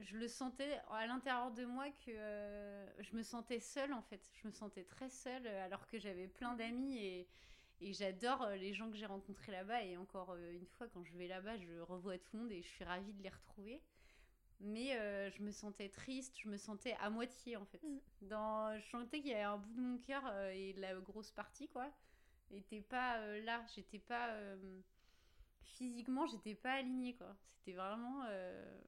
Je 0.00 0.16
le 0.16 0.28
sentais 0.28 0.80
à 0.90 1.06
l'intérieur 1.06 1.50
de 1.52 1.64
moi 1.64 1.90
que 1.90 2.10
euh, 2.10 3.02
je 3.02 3.16
me 3.16 3.22
sentais 3.22 3.60
seule 3.60 3.92
en 3.92 4.02
fait. 4.02 4.30
Je 4.34 4.46
me 4.48 4.52
sentais 4.52 4.84
très 4.84 5.08
seule 5.08 5.46
euh, 5.46 5.64
alors 5.64 5.86
que 5.86 5.98
j'avais 5.98 6.28
plein 6.28 6.54
d'amis 6.54 6.98
et, 6.98 7.28
et 7.80 7.92
j'adore 7.92 8.42
euh, 8.42 8.56
les 8.56 8.74
gens 8.74 8.90
que 8.90 8.96
j'ai 8.96 9.06
rencontrés 9.06 9.52
là-bas. 9.52 9.82
Et 9.84 9.96
encore 9.96 10.36
une 10.36 10.66
fois, 10.66 10.88
quand 10.88 11.04
je 11.04 11.16
vais 11.16 11.28
là-bas, 11.28 11.56
je 11.58 11.80
revois 11.80 12.18
tout 12.18 12.36
le 12.36 12.42
monde 12.42 12.52
et 12.52 12.62
je 12.62 12.68
suis 12.68 12.84
ravie 12.84 13.12
de 13.12 13.22
les 13.22 13.28
retrouver. 13.30 13.82
Mais 14.60 14.96
euh, 14.98 15.30
je 15.30 15.42
me 15.42 15.50
sentais 15.52 15.88
triste, 15.88 16.38
je 16.40 16.48
me 16.48 16.56
sentais 16.56 16.94
à 17.00 17.10
moitié 17.10 17.56
en 17.56 17.64
fait. 17.66 17.82
Mm. 17.82 17.98
Dans, 18.22 18.78
je 18.78 18.88
sentais 18.90 19.20
qu'il 19.20 19.30
y 19.30 19.34
avait 19.34 19.42
un 19.42 19.58
bout 19.58 19.74
de 19.74 19.80
mon 19.80 19.98
cœur 19.98 20.22
euh, 20.26 20.50
et 20.50 20.72
la 20.74 20.94
grosse 20.96 21.30
partie 21.32 21.68
quoi 21.68 21.90
était 22.50 22.80
pas 22.82 23.18
là. 23.38 23.64
J'étais 23.74 23.98
pas 23.98 24.28
physiquement, 25.62 26.26
j'étais 26.26 26.54
pas 26.54 26.74
alignée 26.74 27.14
quoi. 27.16 27.34
C'était 27.56 27.72
vraiment. 27.72 28.24
euh, 28.28 28.80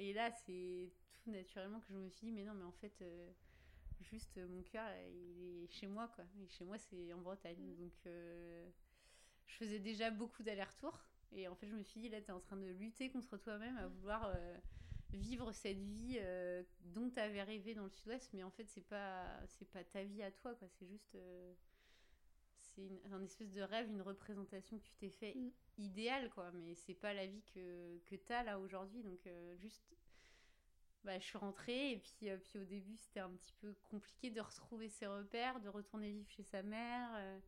Et 0.00 0.12
là, 0.14 0.32
c'est 0.32 0.92
tout 1.22 1.30
naturellement 1.30 1.80
que 1.80 1.88
je 1.90 1.94
me 1.98 2.10
suis 2.10 2.26
dit 2.28 2.32
mais 2.32 2.44
non 2.44 2.54
mais 2.54 2.64
en 2.64 2.72
fait. 2.72 2.94
euh, 3.02 3.30
Juste 4.02 4.38
euh, 4.38 4.48
mon 4.48 4.62
cœur, 4.62 4.86
euh, 4.88 5.08
il 5.10 5.64
est 5.64 5.68
chez 5.72 5.86
moi 5.86 6.08
quoi. 6.16 6.24
Et 6.42 6.48
chez 6.48 6.64
moi, 6.64 6.78
c'est 6.78 7.12
en 7.14 7.20
Bretagne. 7.20 7.56
Mm. 7.58 7.76
Donc, 7.76 7.92
euh, 8.06 8.68
je 9.46 9.54
faisais 9.56 9.78
déjà 9.80 10.10
beaucoup 10.10 10.42
d'allers-retours. 10.42 10.98
Et 11.32 11.48
en 11.48 11.54
fait, 11.56 11.68
je 11.68 11.74
me 11.74 11.82
suis 11.82 12.00
dit, 12.00 12.08
là, 12.10 12.20
t'es 12.20 12.32
en 12.32 12.40
train 12.40 12.56
de 12.56 12.66
lutter 12.72 13.10
contre 13.10 13.36
toi-même 13.38 13.76
à 13.78 13.88
vouloir 13.88 14.26
euh, 14.36 14.56
vivre 15.12 15.52
cette 15.52 15.78
vie 15.78 16.18
dont 16.84 17.10
t'avais 17.10 17.42
rêvé 17.42 17.74
dans 17.74 17.84
le 17.84 17.90
sud-ouest. 17.90 18.30
Mais 18.34 18.42
en 18.44 18.50
fait, 18.50 18.66
c'est 18.68 18.86
pas, 18.88 19.26
c'est 19.48 19.68
pas 19.70 19.84
ta 19.84 20.04
vie 20.04 20.22
à 20.22 20.30
toi, 20.32 20.54
quoi. 20.56 20.68
C'est 20.78 20.86
juste. 20.88 21.16
C'est 22.74 23.12
un 23.12 23.22
espèce 23.22 23.52
de 23.52 23.62
rêve, 23.62 23.88
une 23.90 24.02
représentation 24.02 24.78
que 24.78 24.84
tu 24.84 24.94
t'es 24.96 25.10
fait 25.10 25.34
Mm. 25.34 25.50
idéale, 25.78 26.30
quoi. 26.30 26.50
Mais 26.52 26.74
c'est 26.74 26.94
pas 26.94 27.12
la 27.14 27.26
vie 27.26 27.42
que, 27.54 27.98
que 28.06 28.16
t'as 28.16 28.42
là 28.42 28.58
aujourd'hui. 28.58 29.02
Donc, 29.02 29.26
euh, 29.26 29.56
juste. 29.56 29.94
Bah, 31.04 31.18
je 31.18 31.24
suis 31.24 31.38
rentrée 31.38 31.92
et 31.92 31.98
puis, 31.98 32.28
euh, 32.28 32.36
puis 32.36 32.58
au 32.58 32.64
début 32.64 32.94
c'était 32.98 33.20
un 33.20 33.30
petit 33.30 33.54
peu 33.54 33.72
compliqué 33.84 34.30
de 34.30 34.40
retrouver 34.40 34.88
ses 34.90 35.06
repères, 35.06 35.58
de 35.60 35.68
retourner 35.70 36.10
vivre 36.12 36.28
chez 36.30 36.42
sa 36.42 36.62
mère. 36.62 37.10
euh, 37.14 37.38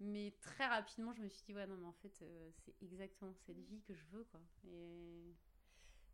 mais 0.00 0.34
très 0.40 0.66
rapidement, 0.66 1.12
je 1.12 1.22
me 1.22 1.28
suis 1.28 1.44
dit, 1.44 1.54
ouais, 1.54 1.66
non, 1.66 1.76
mais 1.76 1.86
en 1.86 1.92
fait, 1.92 2.08
c'est 2.08 2.74
exactement 2.80 3.34
cette 3.34 3.58
vie 3.60 3.82
que 3.82 3.94
je 3.94 4.04
veux, 4.06 4.24
quoi. 4.24 4.40
Et, 4.64 5.34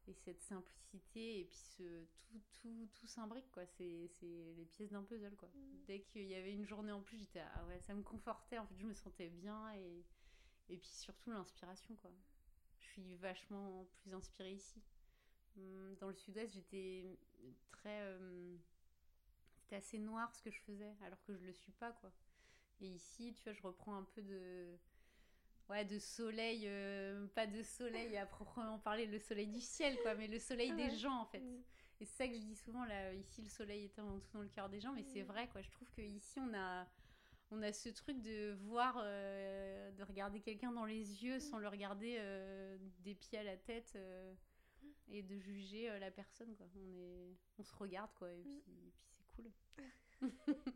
et 0.08 0.14
cette 0.14 0.40
simplicité, 0.42 1.40
et 1.40 1.44
puis 1.44 1.56
ce, 1.56 2.04
tout, 2.18 2.40
tout, 2.60 2.88
tout 2.94 3.06
s'imbrique, 3.06 3.50
quoi. 3.50 3.66
C'est 3.66 4.08
c'est 4.08 4.54
les 4.56 4.64
pièces 4.66 4.90
d'un 4.90 5.02
puzzle, 5.02 5.36
quoi. 5.36 5.48
Mm. 5.54 5.84
Dès 5.86 6.00
qu'il 6.02 6.26
y 6.26 6.34
avait 6.34 6.52
une 6.54 6.64
journée 6.66 6.92
en 6.92 7.02
plus, 7.02 7.18
j'étais, 7.18 7.40
ah 7.40 7.64
ouais, 7.66 7.80
ça 7.80 7.94
me 7.94 8.02
confortait, 8.02 8.58
en 8.58 8.66
fait, 8.66 8.76
je 8.78 8.86
me 8.86 8.94
sentais 8.94 9.28
bien, 9.28 9.72
et, 9.74 10.04
et 10.68 10.76
puis 10.78 10.88
surtout 10.90 11.30
l'inspiration, 11.30 11.94
quoi. 11.96 12.10
Je 12.80 12.86
suis 12.86 13.16
vachement 13.16 13.86
plus 14.02 14.14
inspirée 14.14 14.54
ici. 14.54 14.82
Hum, 15.56 15.94
Dans 16.00 16.08
le 16.08 16.14
sud-ouest, 16.14 16.52
j'étais 16.54 17.04
très. 17.72 18.00
euh, 18.02 18.56
C'était 19.56 19.76
assez 19.76 19.98
noir 19.98 20.34
ce 20.34 20.42
que 20.42 20.50
je 20.50 20.60
faisais, 20.60 20.94
alors 21.02 21.22
que 21.24 21.34
je 21.36 21.44
le 21.44 21.52
suis 21.52 21.72
pas, 21.72 21.92
quoi. 21.92 22.12
Et 22.80 22.88
ici, 22.88 23.34
tu 23.34 23.42
vois, 23.44 23.52
je 23.54 23.62
reprends 23.62 23.96
un 23.96 24.04
peu 24.04 24.22
de. 24.22 24.78
Ouais, 25.68 25.85
de 25.85 25.98
soleil, 25.98 26.62
euh, 26.66 27.26
pas 27.35 27.46
de 27.46 27.61
soleil 27.62 28.16
à 28.16 28.24
proprement 28.26 28.79
parler, 28.79 29.07
le 29.07 29.18
soleil 29.18 29.48
du 29.48 29.61
ciel, 29.61 29.96
quoi, 30.02 30.14
mais 30.14 30.29
le 30.29 30.38
soleil 30.38 30.70
Ah 30.72 30.76
des 30.76 30.94
gens, 30.94 31.20
en 31.20 31.24
fait. 31.26 31.40
Mm. 31.40 31.62
Et 32.00 32.05
c'est 32.05 32.16
ça 32.24 32.29
que 32.29 32.35
je 32.35 32.40
dis 32.40 32.55
souvent, 32.55 32.85
là, 32.85 33.12
ici, 33.14 33.42
le 33.42 33.48
soleil 33.48 33.85
est 33.87 33.98
avant 33.98 34.18
tout 34.20 34.31
dans 34.33 34.42
le 34.42 34.48
cœur 34.48 34.68
des 34.68 34.81
gens, 34.81 34.92
mais 34.92 35.02
c'est 35.02 35.22
Mm. 35.24 35.26
vrai, 35.26 35.48
quoi. 35.48 35.62
Je 35.62 35.70
trouve 35.70 35.90
qu'ici, 35.90 36.38
on 36.38 36.55
a, 36.55 36.87
on 37.50 37.62
a 37.62 37.72
ce 37.72 37.88
truc 37.88 38.20
de 38.22 38.52
voir, 38.66 39.00
euh, 39.02 39.90
de 39.92 40.02
regarder 40.05 40.40
quelqu'un 40.40 40.70
dans 40.72 40.85
les 40.85 41.24
yeux 41.24 41.40
sans 41.40 41.59
le 41.59 41.66
regarder 41.68 42.16
euh, 42.18 42.76
des 43.00 43.14
pieds 43.16 43.38
à 43.38 43.42
la 43.44 43.57
tête 43.57 43.98
et 45.09 45.22
de 45.22 45.37
juger 45.38 45.98
la 45.98 46.11
personne, 46.12 46.55
quoi. 46.57 46.66
On, 46.76 46.79
est, 46.79 47.37
on 47.59 47.64
se 47.64 47.74
regarde, 47.74 48.11
quoi, 48.14 48.31
et 48.33 48.42
puis, 48.42 48.72
et 48.87 48.92
puis 48.92 49.09
c'est 49.09 49.26
cool. 49.35 49.50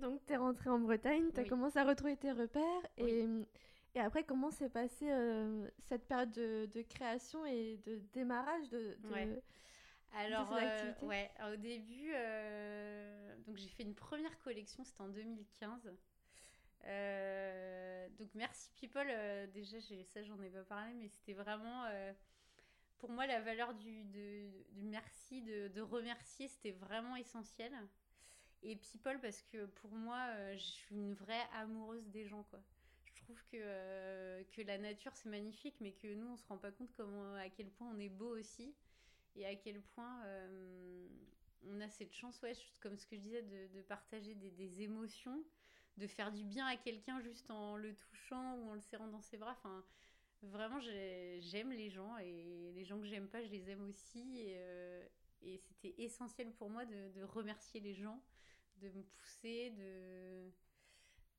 Donc, 0.00 0.24
t'es 0.24 0.36
rentrée 0.36 0.70
en 0.70 0.78
Bretagne, 0.78 1.30
t'as 1.34 1.42
Oui. 1.42 1.48
commencé 1.48 1.78
à 1.78 1.84
retrouver 1.84 2.16
tes 2.16 2.32
repères. 2.32 2.82
Oui. 2.98 3.10
Et, 3.10 3.28
et 3.94 4.00
après, 4.00 4.24
comment 4.24 4.50
s'est 4.50 4.68
passée 4.70 5.10
euh, 5.10 5.68
cette 5.88 6.06
période 6.06 6.30
de, 6.32 6.66
de 6.72 6.82
création 6.82 7.44
et 7.46 7.78
de 7.86 7.96
démarrage 8.12 8.68
de, 8.70 8.94
de- 8.94 9.08
Ouais. 9.10 9.42
Alors, 10.12 10.48
euh, 10.52 10.92
au 11.52 11.56
début, 11.56 12.10
euh, 12.14 13.36
donc 13.46 13.56
j'ai 13.56 13.68
fait 13.68 13.82
une 13.84 13.94
première 13.94 14.36
collection, 14.40 14.82
c'était 14.84 15.00
en 15.02 15.08
2015. 15.08 15.88
Euh, 16.84 18.08
donc 18.18 18.28
Merci 18.34 18.70
People, 18.80 19.06
déjà 19.52 19.78
ça 20.04 20.22
j'en 20.22 20.40
ai 20.42 20.50
pas 20.50 20.64
parlé, 20.64 20.94
mais 20.94 21.08
c'était 21.08 21.34
vraiment 21.34 21.84
pour 22.98 23.10
moi 23.10 23.26
la 23.26 23.40
valeur 23.40 23.74
du, 23.74 24.04
de- 24.04 24.50
du 24.72 24.82
merci, 24.82 25.42
de, 25.42 25.68
de 25.68 25.80
remercier, 25.80 26.48
c'était 26.48 26.72
vraiment 26.72 27.16
essentiel. 27.16 27.72
Et 28.62 28.76
People 28.76 29.18
parce 29.20 29.42
que 29.42 29.66
pour 29.66 29.90
moi, 29.92 30.26
je 30.54 30.58
suis 30.58 30.94
une 30.94 31.14
vraie 31.14 31.46
amoureuse 31.54 32.06
des 32.08 32.26
gens 32.26 32.42
quoi. 32.44 32.60
Euh, 33.54 34.42
que 34.52 34.62
la 34.62 34.78
nature 34.78 35.14
c'est 35.14 35.28
magnifique, 35.28 35.76
mais 35.80 35.92
que 35.92 36.12
nous 36.14 36.28
on 36.28 36.36
se 36.36 36.46
rend 36.46 36.58
pas 36.58 36.70
compte 36.70 36.98
à 37.38 37.48
quel 37.50 37.68
point 37.70 37.90
on 37.94 37.98
est 37.98 38.08
beau 38.08 38.36
aussi 38.36 38.74
et 39.36 39.46
à 39.46 39.54
quel 39.54 39.80
point 39.80 40.24
euh, 40.24 41.08
on 41.68 41.80
a 41.80 41.88
cette 41.88 42.12
chance, 42.12 42.40
ouais, 42.42 42.52
comme 42.80 42.96
ce 42.96 43.06
que 43.06 43.16
je 43.16 43.20
disais, 43.20 43.42
de, 43.42 43.82
partager 43.82 44.34
des, 44.34 44.82
émotions, 44.82 45.44
de 45.96 46.06
faire 46.06 46.32
du 46.32 46.44
bien 46.44 46.66
à 46.66 46.76
quelqu'un 46.76 47.20
juste 47.20 47.50
en 47.50 47.76
le 47.76 47.94
touchant 47.94 48.56
ou 48.56 48.70
en 48.70 48.74
le 48.74 48.80
serrant 48.80 49.08
dans 49.08 49.20
ses 49.20 49.36
bras. 49.36 49.52
Enfin, 49.52 49.84
vraiment, 50.42 50.80
j'ai- 50.80 51.40
j'aime 51.42 51.70
les 51.70 51.90
gens 51.90 52.16
et 52.18 52.72
les 52.74 52.84
gens 52.84 52.98
que 52.98 53.06
j'aime 53.06 53.28
pas, 53.28 53.42
je 53.42 53.50
les 53.50 53.70
aime 53.70 53.82
aussi. 53.88 54.40
Et, 54.40 54.54
euh, 54.56 55.06
c'était 55.58 55.94
essentiel 55.98 56.52
pour 56.52 56.68
moi 56.70 56.84
de 56.84 57.22
remercier 57.22 57.80
les 57.80 57.94
gens, 57.94 58.20
de 58.80 58.88
me 58.90 59.02
pousser, 59.02 59.70
de. 59.70 60.50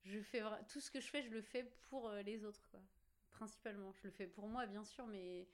Je 0.03 0.19
fais 0.19 0.41
tout 0.69 0.79
ce 0.81 0.89
que 0.89 0.99
je 0.99 1.07
fais, 1.07 1.21
je 1.21 1.29
le 1.29 1.41
fais 1.41 1.63
pour 1.89 2.09
euh, 2.09 2.21
les 2.21 2.43
autres, 2.43 2.67
quoi. 2.71 2.81
Principalement, 3.31 3.91
je 3.93 4.03
le 4.03 4.11
fais 4.11 4.27
pour 4.27 4.47
moi, 4.47 4.65
bien 4.65 4.83
sûr, 4.83 5.05
mais 5.07 5.47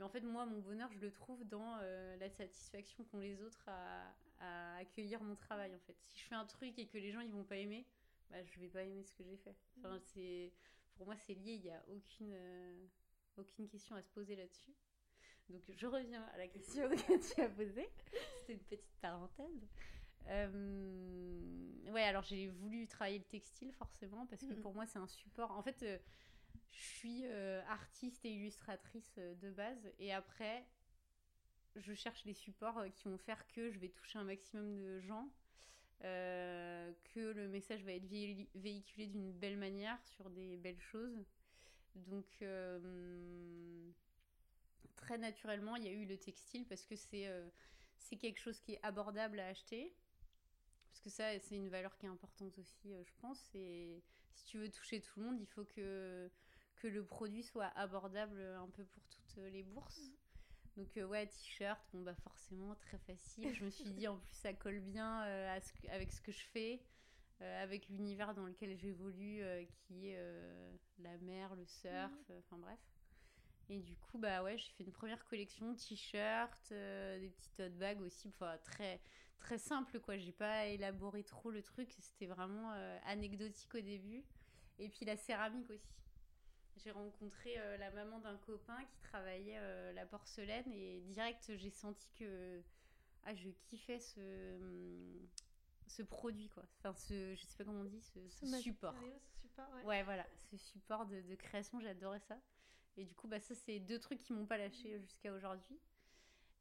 mais 0.00 0.04
en 0.04 0.08
fait, 0.08 0.22
moi, 0.22 0.46
mon 0.46 0.60
bonheur, 0.60 0.90
je 0.92 0.98
le 0.98 1.12
trouve 1.12 1.44
dans 1.44 1.76
euh, 1.82 2.16
la 2.16 2.30
satisfaction 2.30 3.04
qu'ont 3.04 3.20
les 3.20 3.42
autres 3.42 3.62
à, 3.68 4.14
à 4.38 4.76
accueillir 4.76 5.22
mon 5.22 5.34
travail, 5.34 5.74
en 5.74 5.78
fait. 5.80 5.94
Si 6.00 6.18
je 6.18 6.24
fais 6.24 6.34
un 6.34 6.46
truc 6.46 6.78
et 6.78 6.86
que 6.86 6.96
les 6.96 7.12
gens, 7.12 7.20
ils 7.20 7.32
vont 7.32 7.44
pas 7.44 7.56
aimer, 7.56 7.86
bah, 8.30 8.42
je 8.42 8.58
vais 8.60 8.68
pas 8.68 8.82
aimer 8.82 9.04
ce 9.04 9.12
que 9.12 9.24
j'ai 9.24 9.36
fait. 9.36 9.54
Enfin, 9.78 9.98
c'est, 9.98 10.52
pour 10.94 11.04
moi, 11.04 11.16
c'est 11.16 11.34
lié, 11.34 11.52
il 11.54 11.62
n'y 11.62 11.70
a 11.70 11.84
aucune, 11.88 12.32
euh, 12.32 12.86
aucune 13.36 13.68
question 13.68 13.94
à 13.94 14.02
se 14.02 14.08
poser 14.08 14.36
là-dessus. 14.36 14.72
Donc, 15.50 15.62
je 15.68 15.86
reviens 15.86 16.22
à 16.32 16.38
la 16.38 16.48
question 16.48 16.88
que 16.88 17.34
tu 17.34 17.40
as 17.42 17.50
posée. 17.50 17.90
C'était 18.40 18.54
une 18.54 18.60
petite 18.60 19.00
parenthèse. 19.02 19.68
Euh, 20.26 21.90
ouais, 21.92 22.02
alors 22.02 22.22
j'ai 22.22 22.48
voulu 22.48 22.86
travailler 22.86 23.18
le 23.18 23.24
textile, 23.24 23.72
forcément, 23.72 24.26
parce 24.26 24.42
que 24.42 24.52
Mhm. 24.54 24.60
pour 24.62 24.74
moi, 24.74 24.86
c'est 24.86 24.98
un 24.98 25.06
support. 25.08 25.50
En 25.52 25.62
fait, 25.62 25.82
euh, 25.82 25.98
je 26.70 26.78
suis 26.82 27.20
euh, 27.24 27.62
artiste 27.66 28.24
et 28.24 28.32
illustratrice 28.32 29.16
de 29.18 29.50
base 29.50 29.92
et 29.98 30.12
après 30.12 30.64
je 31.76 31.94
cherche 31.94 32.24
les 32.24 32.34
supports 32.34 32.84
qui 32.94 33.04
vont 33.08 33.18
faire 33.18 33.46
que 33.48 33.70
je 33.70 33.78
vais 33.78 33.88
toucher 33.88 34.18
un 34.18 34.24
maximum 34.24 34.76
de 34.76 35.00
gens 35.00 35.28
que 36.00 37.32
le 37.32 37.48
message 37.48 37.82
va 37.84 37.92
être 37.92 38.06
vé- 38.06 38.48
véhiculé 38.54 39.06
d'une 39.06 39.32
belle 39.32 39.56
manière 39.56 40.00
sur 40.04 40.30
des 40.30 40.56
belles 40.56 40.80
choses 40.80 41.24
donc 41.94 42.26
très 44.96 45.18
naturellement 45.18 45.76
il 45.76 45.84
y 45.84 45.88
a 45.88 45.92
eu 45.92 46.06
le 46.06 46.16
textile 46.18 46.66
parce 46.66 46.84
que 46.86 46.96
c'est 46.96 47.28
c'est 47.98 48.16
quelque 48.16 48.38
chose 48.40 48.58
qui 48.60 48.72
est 48.74 48.80
abordable 48.82 49.38
à 49.40 49.48
acheter 49.48 49.94
parce 50.90 51.00
que 51.00 51.10
ça 51.10 51.38
c'est 51.38 51.56
une 51.56 51.68
valeur 51.68 51.96
qui 51.96 52.06
est 52.06 52.08
importante 52.08 52.58
aussi 52.58 52.92
euh, 52.92 53.02
je 53.04 53.12
pense 53.20 53.50
et 53.54 54.02
si 54.34 54.44
tu 54.44 54.58
veux 54.58 54.70
toucher 54.70 55.00
tout 55.00 55.20
le 55.20 55.26
monde 55.26 55.40
il 55.40 55.46
faut 55.46 55.64
que 55.64 56.30
que 56.76 56.88
le 56.88 57.04
produit 57.04 57.42
soit 57.42 57.66
abordable 57.76 58.40
un 58.40 58.68
peu 58.68 58.84
pour 58.86 59.04
toutes 59.08 59.36
les 59.36 59.62
bourses. 59.62 60.12
Donc 60.76 60.96
euh, 60.96 61.04
ouais, 61.04 61.26
t-shirt, 61.26 61.82
bon 61.92 62.00
bah 62.00 62.14
forcément 62.14 62.74
très 62.76 62.98
facile. 62.98 63.52
Je 63.54 63.64
me 63.64 63.70
suis 63.70 63.90
dit 63.90 64.08
en 64.08 64.16
plus 64.18 64.32
ça 64.34 64.54
colle 64.54 64.80
bien 64.80 65.24
euh, 65.26 65.54
à 65.56 65.60
ce 65.60 65.74
que- 65.74 65.88
avec 65.88 66.10
ce 66.12 66.22
que 66.22 66.32
je 66.32 66.42
fais. 66.46 66.80
avec 67.40 67.88
l'univers 67.88 68.34
dans 68.34 68.44
lequel 68.44 68.76
j'évolue, 68.76 69.42
qui 69.72 70.08
est 70.08 70.22
la 70.98 71.16
mer, 71.18 71.54
le 71.56 71.64
surf, 71.66 72.12
Mhm. 72.28 72.36
enfin 72.38 72.58
bref. 72.58 72.78
Et 73.70 73.80
du 73.80 73.96
coup, 73.96 74.18
bah 74.18 74.42
ouais, 74.42 74.58
j'ai 74.58 74.70
fait 74.72 74.84
une 74.84 74.92
première 74.92 75.24
collection 75.24 75.74
t-shirts, 75.74 76.68
des 76.70 77.30
petites 77.34 77.54
tote 77.54 77.78
bags 77.78 78.00
aussi, 78.02 78.28
enfin 78.28 78.58
très 78.58 79.00
très 79.40 79.58
simple 79.58 79.98
quoi. 80.00 80.16
J'ai 80.16 80.32
pas 80.32 80.66
élaboré 80.66 81.24
trop 81.24 81.50
le 81.50 81.62
truc, 81.62 81.92
c'était 81.98 82.26
vraiment 82.26 82.70
anecdotique 83.04 83.74
au 83.74 83.80
début. 83.80 84.24
Et 84.78 84.88
puis 84.88 85.04
la 85.04 85.16
céramique 85.16 85.70
aussi. 85.70 86.00
J'ai 86.76 86.90
rencontré 86.90 87.58
euh, 87.58 87.76
la 87.76 87.90
maman 87.90 88.20
d'un 88.20 88.38
copain 88.38 88.82
qui 88.86 88.98
travaillait 89.00 89.58
euh, 89.58 89.92
la 89.92 90.06
porcelaine 90.06 90.72
et 90.72 91.00
direct 91.02 91.52
j'ai 91.56 91.68
senti 91.68 92.08
que 92.18 92.62
ah, 93.24 93.34
je 93.34 93.50
kiffais 93.50 93.98
ce, 93.98 94.56
hum, 94.56 95.28
ce 95.86 96.02
produit 96.02 96.48
quoi. 96.48 96.64
Enfin 96.78 96.94
ce, 96.94 97.34
je 97.34 97.44
sais 97.44 97.56
pas 97.58 97.64
comment 97.64 97.80
on 97.80 97.84
dit, 97.84 98.00
ce, 98.00 98.26
ce 98.28 98.46
support. 98.60 98.94
Ce 98.94 99.40
support 99.42 99.68
ouais. 99.74 99.84
Ouais 99.84 100.02
voilà, 100.04 100.26
ce 100.50 100.56
support 100.56 101.04
de, 101.04 101.20
de 101.20 101.34
création, 101.34 101.78
j'adorais 101.80 102.20
ça. 102.20 102.38
Et 102.96 103.04
du 103.04 103.14
coup 103.14 103.28
bah 103.28 103.40
ça 103.40 103.54
c'est 103.54 103.78
deux 103.78 103.98
trucs 103.98 104.20
qui 104.20 104.32
m'ont 104.32 104.46
pas 104.46 104.56
lâché 104.56 104.98
jusqu'à 105.00 105.34
aujourd'hui. 105.34 105.78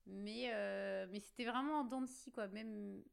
Mais, 0.05 0.51
euh, 0.53 1.07
mais 1.11 1.19
c'était 1.19 1.45
vraiment 1.45 1.81
en 1.81 1.83
dents 1.83 2.01
de 2.01 2.07
scie 2.07 2.31
quoi. 2.31 2.47
Même 2.47 3.03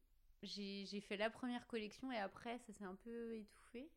j'ai 0.41 1.01
fait 1.01 1.17
la 1.17 1.29
première 1.29 1.67
collection 1.67 2.11
et 2.11 2.17
après 2.17 2.57
ça 2.59 2.73
s'est 2.73 2.85
un 2.85 2.95
peu 2.95 3.35
étouffé. 3.35 3.89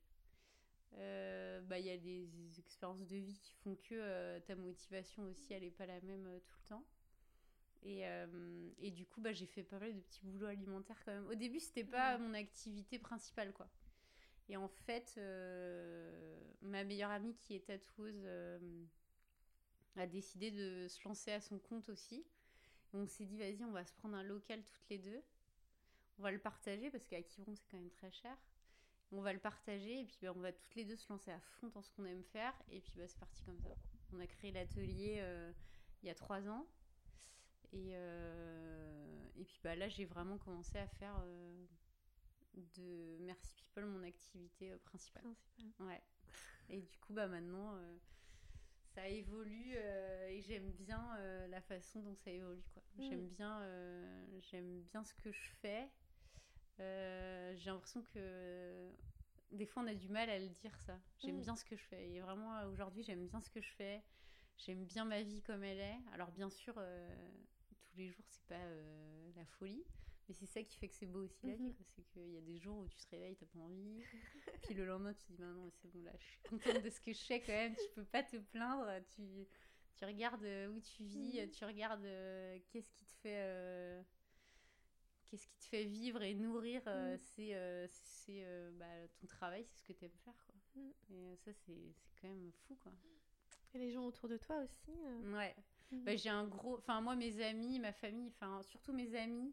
Euh, 0.94 1.60
bah, 1.62 1.78
il 1.78 1.86
y 1.86 1.90
a 1.90 1.98
des 1.98 2.58
expériences 2.58 3.06
de 3.06 3.16
vie 3.16 3.38
qui 3.38 3.52
font 3.62 3.76
que 3.76 3.94
euh, 3.94 4.40
ta 4.40 4.56
motivation 4.56 5.22
aussi, 5.24 5.52
elle 5.52 5.62
n'est 5.62 5.70
pas 5.70 5.86
la 5.86 6.00
même 6.00 6.40
tout 6.46 6.56
le 6.64 6.68
temps. 6.68 6.84
Et, 7.82 8.02
et 8.78 8.90
du 8.90 9.06
coup, 9.06 9.22
bah, 9.22 9.32
j'ai 9.32 9.46
fait 9.46 9.62
pas 9.62 9.78
mal 9.78 9.94
de 9.94 10.00
petits 10.00 10.20
boulots 10.22 10.48
alimentaires 10.48 11.02
quand 11.02 11.12
même. 11.12 11.26
Au 11.28 11.34
début, 11.34 11.60
c'était 11.60 11.84
pas 11.84 12.18
mon 12.18 12.34
activité 12.34 12.98
principale, 12.98 13.54
quoi. 13.54 13.70
Et 14.50 14.56
en 14.58 14.68
fait, 14.68 15.18
ma 16.60 16.84
meilleure 16.84 17.10
amie 17.10 17.34
qui 17.36 17.54
est 17.54 17.64
tatoueuse 17.64 18.28
a 19.96 20.06
décidé 20.06 20.50
de 20.50 20.88
se 20.88 21.02
lancer 21.08 21.32
à 21.32 21.40
son 21.40 21.58
compte 21.58 21.88
aussi. 21.88 22.24
On 22.92 23.06
s'est 23.06 23.24
dit, 23.24 23.38
vas-y, 23.38 23.62
on 23.64 23.72
va 23.72 23.84
se 23.84 23.92
prendre 23.94 24.16
un 24.16 24.22
local 24.22 24.62
toutes 24.64 24.88
les 24.90 24.98
deux. 24.98 25.22
On 26.18 26.22
va 26.22 26.32
le 26.32 26.38
partager 26.38 26.90
parce 26.90 27.06
qu'à 27.06 27.22
Quiberon, 27.22 27.54
c'est 27.54 27.66
quand 27.70 27.78
même 27.78 27.90
très 27.90 28.10
cher. 28.10 28.36
On 29.12 29.20
va 29.20 29.32
le 29.32 29.38
partager 29.38 30.00
et 30.00 30.04
puis 30.04 30.18
bah, 30.22 30.32
on 30.34 30.40
va 30.40 30.52
toutes 30.52 30.74
les 30.74 30.84
deux 30.84 30.96
se 30.96 31.08
lancer 31.12 31.30
à 31.30 31.40
fond 31.40 31.68
dans 31.68 31.82
ce 31.82 31.90
qu'on 31.90 32.04
aime 32.04 32.22
faire. 32.24 32.54
Et 32.68 32.80
puis 32.80 32.92
bah, 32.96 33.08
c'est 33.08 33.18
parti 33.18 33.42
comme 33.44 33.60
ça. 33.60 33.74
On 34.12 34.20
a 34.20 34.26
créé 34.26 34.52
l'atelier 34.52 35.16
euh, 35.20 35.52
il 36.02 36.06
y 36.06 36.10
a 36.10 36.14
trois 36.14 36.48
ans. 36.48 36.66
Et, 37.72 37.92
euh, 37.94 39.28
et 39.36 39.44
puis 39.44 39.60
bah, 39.62 39.76
là, 39.76 39.88
j'ai 39.88 40.04
vraiment 40.04 40.38
commencé 40.38 40.78
à 40.78 40.86
faire 40.86 41.16
euh, 41.22 41.66
de 42.54 43.18
Merci 43.20 43.54
People 43.54 43.86
mon 43.86 44.02
activité 44.02 44.72
euh, 44.72 44.78
principale. 44.84 45.22
Principal. 45.22 45.86
Ouais. 45.86 46.02
Et 46.68 46.82
du 46.82 46.98
coup, 46.98 47.12
bah 47.12 47.26
maintenant, 47.26 47.74
euh, 47.74 47.96
ça 48.94 49.08
évolue 49.08 49.74
euh, 49.76 50.28
et 50.28 50.40
j'aime 50.42 50.70
bien 50.72 51.16
euh, 51.18 51.46
la 51.48 51.60
façon 51.60 52.02
dont 52.02 52.14
ça 52.14 52.30
évolue. 52.30 52.64
Quoi. 52.74 52.82
Mm. 52.96 53.02
J'aime 53.02 53.28
bien, 53.28 53.60
euh, 53.62 54.26
j'aime 54.50 54.82
bien 54.82 55.04
ce 55.04 55.14
que 55.14 55.30
je 55.30 55.48
fais. 55.60 55.88
J'ai 56.78 57.66
l'impression 57.70 58.02
que 58.02 58.90
des 59.50 59.66
fois, 59.66 59.82
on 59.82 59.86
a 59.86 59.94
du 59.94 60.08
mal 60.08 60.30
à 60.30 60.38
le 60.38 60.48
dire 60.48 60.74
ça. 60.78 60.98
J'aime 61.18 61.38
Mm. 61.38 61.42
bien 61.42 61.56
ce 61.56 61.64
que 61.64 61.76
je 61.76 61.84
fais. 61.84 62.10
Et 62.10 62.20
vraiment, 62.20 62.62
aujourd'hui, 62.64 63.02
j'aime 63.02 63.26
bien 63.26 63.40
ce 63.40 63.50
que 63.50 63.60
je 63.60 63.70
fais. 63.72 64.02
J'aime 64.56 64.84
bien 64.86 65.04
ma 65.04 65.22
vie 65.22 65.42
comme 65.42 65.62
elle 65.64 65.78
est. 65.80 65.98
Alors, 66.12 66.30
bien 66.32 66.48
sûr, 66.50 66.74
tous 66.74 67.96
les 67.96 68.08
jours, 68.08 68.24
c'est 68.28 68.44
pas 68.46 68.64
la 69.36 69.44
folie. 69.46 69.84
Mais 70.30 70.34
c'est 70.34 70.46
ça 70.46 70.62
qui 70.62 70.76
fait 70.78 70.86
que 70.88 70.94
c'est 70.94 71.06
beau 71.06 71.24
aussi 71.24 71.44
la 71.44 71.56
vie. 71.56 71.64
Mhm. 71.64 71.74
C'est 71.96 72.02
qu'il 72.04 72.30
y 72.32 72.38
a 72.38 72.40
des 72.40 72.56
jours 72.56 72.78
où 72.78 72.86
tu 72.88 72.96
te 72.98 73.10
réveilles, 73.10 73.34
t'as 73.34 73.46
pas 73.46 73.58
envie. 73.58 74.00
Puis 74.70 74.74
le 74.74 74.86
lendemain, 74.86 75.12
tu 75.12 75.24
te 75.24 75.32
dis, 75.32 75.36
bah 75.36 75.46
non, 75.46 75.64
mais 75.64 75.72
c'est 75.72 75.88
bon, 75.88 76.02
là, 76.04 76.12
je 76.16 76.24
suis 76.24 76.38
contente 76.48 76.84
de 76.84 76.88
ce 76.88 77.00
que 77.00 77.12
je 77.12 77.18
fais 77.24 77.40
quand 77.40 77.52
même. 77.52 77.74
Tu 77.74 77.88
peux 77.96 78.04
pas 78.04 78.22
te 78.22 78.36
plaindre. 78.36 78.88
Tu, 79.16 79.22
tu 79.96 80.04
regardes 80.04 80.44
euh, 80.44 80.68
où 80.68 80.78
tu 80.80 81.02
vis, 81.02 81.40
Mhm. 81.42 81.50
tu 81.50 81.64
regardes 81.64 82.04
euh, 82.04 82.58
qu'est-ce 82.70 82.92
qui 82.92 83.04
te 83.06 83.12
fait. 83.22 83.42
euh, 83.42 84.02
Qu'est-ce 85.28 85.46
qui 85.48 85.58
te 85.58 85.64
fait 85.66 85.84
vivre 85.84 86.22
et 86.22 86.34
nourrir 86.34 86.82
euh, 86.86 87.14
Mhm. 87.14 87.18
C'est 87.22 87.88
c'est, 87.92 88.70
bah, 88.74 89.08
ton 89.20 89.26
travail, 89.26 89.64
c'est 89.64 89.78
ce 89.78 89.82
que 89.84 89.92
tu 89.92 90.04
aimes 90.04 90.18
faire. 90.24 90.44
Quoi. 90.46 90.54
Et 91.10 91.36
ça, 91.38 91.52
c'est 91.52 91.92
c'est 91.94 92.20
quand 92.20 92.28
même 92.28 92.50
fou. 92.66 92.76
Quoi. 92.76 92.92
Et 93.74 93.78
les 93.78 93.90
gens 93.92 94.04
autour 94.06 94.28
de 94.28 94.36
toi 94.36 94.58
aussi. 94.62 94.90
Ouais. 95.32 95.54
Bah, 95.92 96.14
j'ai 96.16 96.28
un 96.30 96.46
gros. 96.46 96.76
Enfin, 96.78 97.00
moi, 97.00 97.14
mes 97.16 97.40
amis, 97.42 97.78
ma 97.80 97.92
famille, 97.92 98.28
enfin, 98.28 98.60
surtout 98.62 98.92
mes 98.92 99.12
amis, 99.16 99.52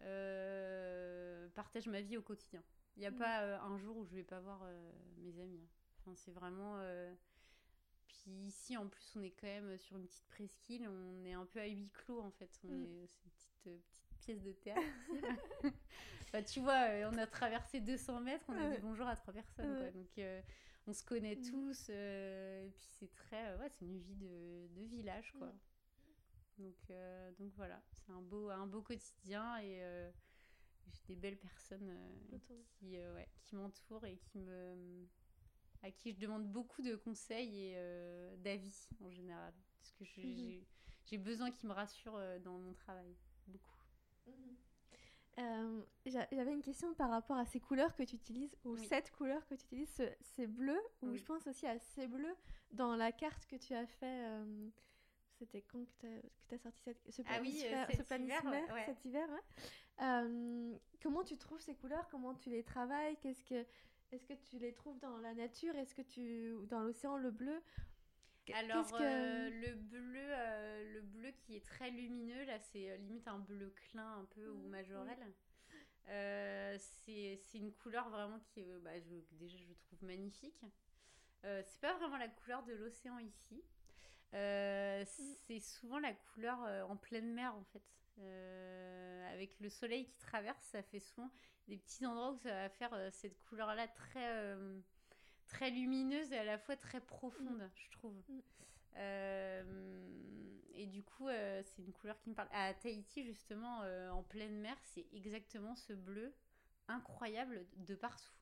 euh, 0.00 1.48
partagent 1.50 1.88
ma 1.88 2.00
vie 2.00 2.16
au 2.16 2.22
quotidien. 2.22 2.62
Il 2.96 3.00
n'y 3.00 3.06
a 3.06 3.10
Mhm. 3.10 3.18
pas 3.18 3.42
euh, 3.42 3.58
un 3.60 3.76
jour 3.78 3.96
où 3.96 4.04
je 4.04 4.14
vais 4.14 4.22
pas 4.24 4.40
voir 4.40 4.60
euh, 4.64 4.92
mes 5.18 5.38
amis. 5.40 5.60
hein. 5.62 5.68
Enfin, 6.00 6.14
c'est 6.16 6.32
vraiment. 6.32 6.78
Puis 8.06 8.30
ici, 8.46 8.76
en 8.76 8.88
plus, 8.88 9.12
on 9.16 9.22
est 9.22 9.30
quand 9.30 9.46
même 9.46 9.78
sur 9.78 9.96
une 9.96 10.06
petite 10.06 10.26
presqu'île. 10.26 10.86
On 10.88 11.24
est 11.24 11.32
un 11.32 11.46
peu 11.46 11.60
à 11.60 11.66
huis 11.66 11.90
clos, 11.92 12.20
en 12.20 12.30
fait. 12.30 12.50
On 12.64 12.68
est... 12.68 13.06
C'est 13.06 13.24
une 13.24 13.30
petite, 13.30 13.62
petite 13.62 14.18
pièce 14.20 14.42
de 14.42 14.52
théâtre. 14.52 14.82
Bah, 16.32 16.42
tu 16.42 16.60
vois, 16.60 16.86
on 17.12 17.18
a 17.18 17.26
traversé 17.26 17.78
200 17.80 18.20
mètres, 18.22 18.46
on 18.48 18.56
a 18.56 18.70
dit 18.70 18.80
bonjour 18.80 19.06
à 19.06 19.14
trois 19.16 19.34
personnes. 19.34 19.76
quoi. 19.76 19.90
Donc, 19.90 20.16
euh, 20.18 20.40
on 20.86 20.94
se 20.94 21.04
connaît 21.04 21.36
Mhm. 21.36 21.42
tous. 21.50 21.86
euh, 21.90 22.64
et 22.66 22.70
puis, 22.70 22.86
c'est 22.98 23.12
très. 23.14 23.54
ouais, 23.58 23.68
c'est 23.68 23.84
une 23.84 23.98
vie 23.98 24.16
de, 24.16 24.66
de 24.70 24.82
village, 24.86 25.30
quoi. 25.38 25.52
Donc, 26.58 26.76
euh, 26.90 27.32
donc 27.38 27.52
voilà, 27.56 27.82
c'est 27.96 28.12
un 28.12 28.20
beau, 28.22 28.50
un 28.50 28.66
beau 28.66 28.82
quotidien 28.82 29.56
et 29.58 29.82
euh, 29.82 30.10
j'ai 30.90 31.02
des 31.14 31.16
belles 31.16 31.38
personnes 31.38 31.88
euh, 31.88 32.38
qui, 32.78 32.96
ouais, 32.98 33.28
qui 33.40 33.56
m'entourent 33.56 34.04
et 34.06 34.16
qui 34.18 34.38
me, 34.38 35.06
à 35.82 35.90
qui 35.90 36.12
je 36.12 36.18
demande 36.18 36.46
beaucoup 36.46 36.82
de 36.82 36.94
conseils 36.94 37.56
et 37.72 38.36
d'avis 38.38 38.88
en 39.00 39.10
général. 39.10 39.52
Parce 39.80 39.92
que 40.14 40.20
Mhm. 40.22 40.62
j'ai 41.04 41.18
besoin 41.18 41.50
qu'ils 41.50 41.68
me 41.68 41.74
rassurent 41.74 42.40
dans 42.40 42.58
mon 42.58 42.74
travail. 42.74 43.16
Beaucoup. 43.46 43.68
Euh, 45.38 45.82
j'a- 46.04 46.28
J'avais 46.30 46.52
une 46.52 46.60
question 46.62 46.92
par 46.94 47.08
rapport 47.10 47.38
à 47.38 47.46
ces 47.46 47.58
couleurs 47.58 47.94
que 47.96 48.02
tu 48.02 48.16
utilises, 48.16 48.54
ou 48.64 48.76
Oui. 48.76 48.86
cette 48.86 49.10
couleur 49.12 49.44
que 49.46 49.54
tu 49.54 49.64
utilises, 49.64 49.94
ce- 49.94 50.14
ces 50.20 50.46
bleus, 50.46 50.78
ou 51.00 51.08
Oui. 51.08 51.18
je 51.18 51.24
pense 51.24 51.46
aussi 51.46 51.66
à 51.66 51.78
ces 51.78 52.06
bleus 52.06 52.36
dans 52.72 52.94
la 52.96 53.12
carte 53.12 53.46
que 53.46 53.56
tu 53.56 53.72
as 53.74 53.86
fait. 53.86 54.26
euh, 54.26 54.68
C'était 55.42 55.62
quand 55.62 55.84
que 55.98 56.20
tu 56.48 56.54
as, 56.54 56.58
sorti 56.58 56.80
cette, 56.84 57.10
ce 57.10 57.22
Ah 57.26 57.38
oui, 57.40 57.50
planisphère- 57.50 57.86
cet 57.90 57.98
ce 57.98 58.04
planisphère 58.04 58.44
hiver, 58.44 58.74
ouais. 58.74 58.84
cet 58.86 59.04
hiver 59.04 59.28
ouais. 59.28 60.04
Euh, 60.04 60.78
Comment 61.02 61.24
tu 61.24 61.36
trouves 61.36 61.60
ces 61.60 61.74
couleurs? 61.74 62.08
Comment 62.10 62.34
tu 62.34 62.48
les 62.50 62.62
travailles? 62.62 63.16
Qu'est-ce 63.20 63.42
que 63.44 63.66
Est-ce 64.12 64.24
que 64.26 64.34
tu 64.34 64.58
les 64.58 64.72
trouves 64.72 64.98
dans 65.00 65.16
la 65.18 65.34
nature? 65.34 65.74
Est-ce 65.74 65.94
que 65.96 66.02
tu 66.02 66.54
dans 66.68 66.80
l'océan 66.80 67.16
le 67.16 67.32
bleu? 67.32 67.60
Alors 68.52 68.90
que- 68.92 69.02
euh, 69.02 69.50
le 69.50 69.74
bleu, 69.74 70.20
euh, 70.20 70.92
le 70.94 71.00
bleu 71.00 71.30
qui 71.32 71.56
est 71.56 71.64
très 71.66 71.90
lumineux 71.90 72.44
là, 72.44 72.58
c'est 72.60 72.96
limite 72.98 73.26
un 73.26 73.38
bleu 73.40 73.70
clin 73.70 74.18
un 74.20 74.24
peu 74.26 74.48
ou 74.48 74.58
Mhm, 74.62 74.68
majorel. 74.70 75.18
Euh, 76.08 76.76
c'est 76.78 77.40
une 77.54 77.72
couleur 77.72 78.10
vraiment 78.10 78.38
qui 78.40 78.60
est, 78.60 78.78
bah, 78.78 78.98
je- 79.00 79.36
déjà 79.36 79.56
je 79.58 79.72
trouve 79.74 80.04
magnifique. 80.04 80.64
Euh, 81.44 81.62
c'est 81.64 81.80
pas 81.80 81.94
vraiment 81.94 82.18
la 82.18 82.28
couleur 82.28 82.62
de 82.64 82.72
l'océan 82.74 83.18
ici. 83.18 83.64
Euh, 84.34 85.04
c'est 85.46 85.60
souvent 85.60 85.98
la 85.98 86.14
couleur 86.14 86.62
euh, 86.64 86.82
en 86.84 86.96
pleine 86.96 87.32
mer 87.32 87.54
en 87.54 87.64
fait. 87.64 87.82
Euh, 88.18 89.32
avec 89.32 89.58
le 89.60 89.68
soleil 89.68 90.06
qui 90.06 90.16
traverse, 90.18 90.62
ça 90.64 90.82
fait 90.82 91.00
souvent 91.00 91.30
des 91.68 91.76
petits 91.76 92.04
endroits 92.06 92.32
où 92.32 92.38
ça 92.38 92.50
va 92.50 92.68
faire 92.68 92.94
cette 93.12 93.38
couleur-là 93.44 93.88
très, 93.88 94.56
très 95.46 95.70
lumineuse 95.70 96.30
et 96.32 96.38
à 96.38 96.44
la 96.44 96.58
fois 96.58 96.76
très 96.76 97.00
profonde, 97.00 97.70
je 97.74 97.90
trouve. 97.90 98.14
Mm. 98.28 98.40
Et 100.74 100.86
du 100.86 101.02
coup, 101.02 101.28
c'est 101.28 101.78
une 101.78 101.92
couleur 101.92 102.20
qui 102.20 102.30
me 102.30 102.34
parle. 102.34 102.48
À 102.52 102.74
Tahiti, 102.74 103.24
justement, 103.24 103.80
en 104.10 104.22
pleine 104.22 104.60
mer, 104.60 104.76
c'est 104.82 105.06
exactement 105.14 105.74
ce 105.76 105.92
bleu 105.92 106.34
incroyable 106.88 107.64
de 107.76 107.94
partout. 107.94 108.34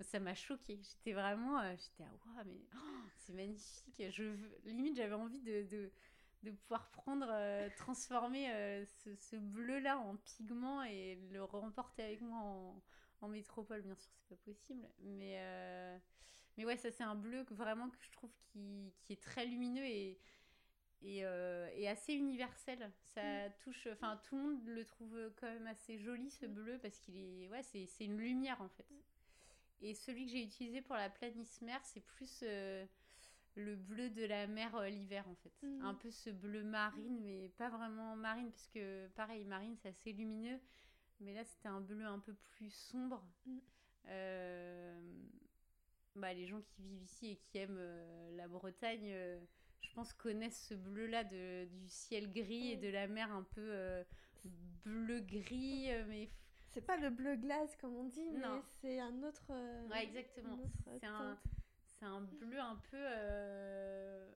Ça 0.00 0.18
m'a 0.18 0.34
choquée. 0.34 0.80
J'étais 0.82 1.12
vraiment, 1.12 1.60
euh, 1.60 1.74
j'étais 1.76 2.04
ah 2.04 2.12
waouh, 2.24 2.44
mais 2.46 2.60
oh, 2.74 2.78
c'est 3.18 3.32
magnifique. 3.34 4.02
Je 4.10 4.34
limite, 4.64 4.96
j'avais 4.96 5.14
envie 5.14 5.40
de, 5.40 5.62
de, 5.64 5.92
de 6.42 6.50
pouvoir 6.52 6.90
prendre, 6.90 7.26
euh, 7.30 7.68
transformer 7.76 8.50
euh, 8.50 8.84
ce, 8.86 9.14
ce 9.14 9.36
bleu-là 9.36 9.98
en 9.98 10.16
pigment 10.16 10.82
et 10.84 11.16
le 11.30 11.44
remporter 11.44 12.02
avec 12.02 12.22
moi 12.22 12.38
en, 12.38 12.82
en 13.20 13.28
métropole. 13.28 13.82
Bien 13.82 13.94
sûr, 13.94 14.10
c'est 14.14 14.28
pas 14.28 14.42
possible, 14.42 14.88
mais 15.00 15.34
euh, 15.40 15.98
mais 16.56 16.64
ouais, 16.64 16.76
ça 16.78 16.90
c'est 16.90 17.04
un 17.04 17.14
bleu 17.14 17.44
que, 17.44 17.54
vraiment 17.54 17.90
que 17.90 17.98
je 18.02 18.10
trouve 18.12 18.32
qui, 18.52 18.94
qui 19.02 19.12
est 19.12 19.22
très 19.22 19.44
lumineux 19.46 19.84
et 19.84 20.18
et, 21.02 21.24
euh, 21.24 21.68
et 21.74 21.88
assez 21.88 22.14
universel. 22.14 22.92
Ça 23.04 23.50
touche, 23.60 23.88
enfin 23.92 24.20
tout 24.24 24.36
le 24.36 24.42
monde 24.42 24.64
le 24.66 24.84
trouve 24.84 25.16
quand 25.36 25.46
même 25.48 25.66
assez 25.66 25.98
joli 25.98 26.30
ce 26.30 26.46
Mm. 26.46 26.54
bleu 26.54 26.78
parce 26.78 26.98
qu'il 27.00 27.16
est, 27.16 27.48
ouais, 27.48 27.62
c'est 27.62 27.86
c'est 27.86 28.04
une 28.06 28.18
lumière 28.18 28.60
en 28.62 28.68
fait. 28.68 28.86
Et 29.82 29.94
celui 29.94 30.26
que 30.26 30.32
j'ai 30.32 30.42
utilisé 30.42 30.82
pour 30.82 30.96
la 30.96 31.08
planisphère, 31.08 31.80
c'est 31.84 32.04
plus 32.04 32.40
euh, 32.42 32.84
le 33.54 33.76
bleu 33.76 34.10
de 34.10 34.24
la 34.24 34.46
mer 34.46 34.74
euh, 34.76 34.88
l'hiver 34.88 35.26
en 35.28 35.34
fait. 35.36 35.52
Mhm. 35.62 35.84
Un 35.84 35.94
peu 35.94 36.10
ce 36.10 36.30
bleu 36.30 36.62
marine, 36.62 37.20
mais 37.22 37.48
pas 37.50 37.70
vraiment 37.70 38.14
marine 38.16 38.50
parce 38.50 38.68
que 38.68 39.08
pareil, 39.08 39.44
marine 39.44 39.76
c'est 39.76 39.88
assez 39.88 40.12
lumineux, 40.12 40.60
mais 41.20 41.34
là 41.34 41.44
c'était 41.44 41.68
un 41.68 41.80
bleu 41.80 42.04
un 42.04 42.18
peu 42.18 42.34
plus 42.34 42.70
sombre. 42.70 43.24
Mhm. 43.46 43.60
bah, 46.16 46.34
les 46.34 46.46
gens 46.46 46.60
qui 46.60 46.82
vivent 46.82 47.02
ici 47.02 47.30
et 47.30 47.36
qui 47.36 47.58
aiment 47.58 47.80
la 48.36 48.48
Bretagne, 48.48 49.14
je 49.80 49.90
pense, 49.94 50.12
connaissent 50.12 50.66
ce 50.68 50.74
bleu-là 50.74 51.24
du 51.24 51.88
ciel 51.88 52.30
gris 52.30 52.72
et 52.72 52.76
de 52.76 52.88
la 52.88 53.06
mer 53.06 53.32
un 53.32 53.44
peu 53.44 54.04
bleu-gris, 54.84 55.88
mais 56.08 56.28
c'est 56.70 56.80
pas 56.84 56.96
le 56.96 57.10
bleu 57.10 57.36
glace 57.36 57.76
comme 57.76 57.96
on 57.96 58.04
dit, 58.04 58.30
mais 58.32 58.40
c'est 58.80 58.98
un 59.00 59.22
autre. 59.22 59.42
ouais, 59.90 60.04
exactement. 60.04 60.58
C'est 60.98 61.06
un, 61.06 61.38
un 62.02 62.20
bleu 62.22 62.58
un 62.58 62.76
peu 62.90 62.96
euh, 62.96 64.26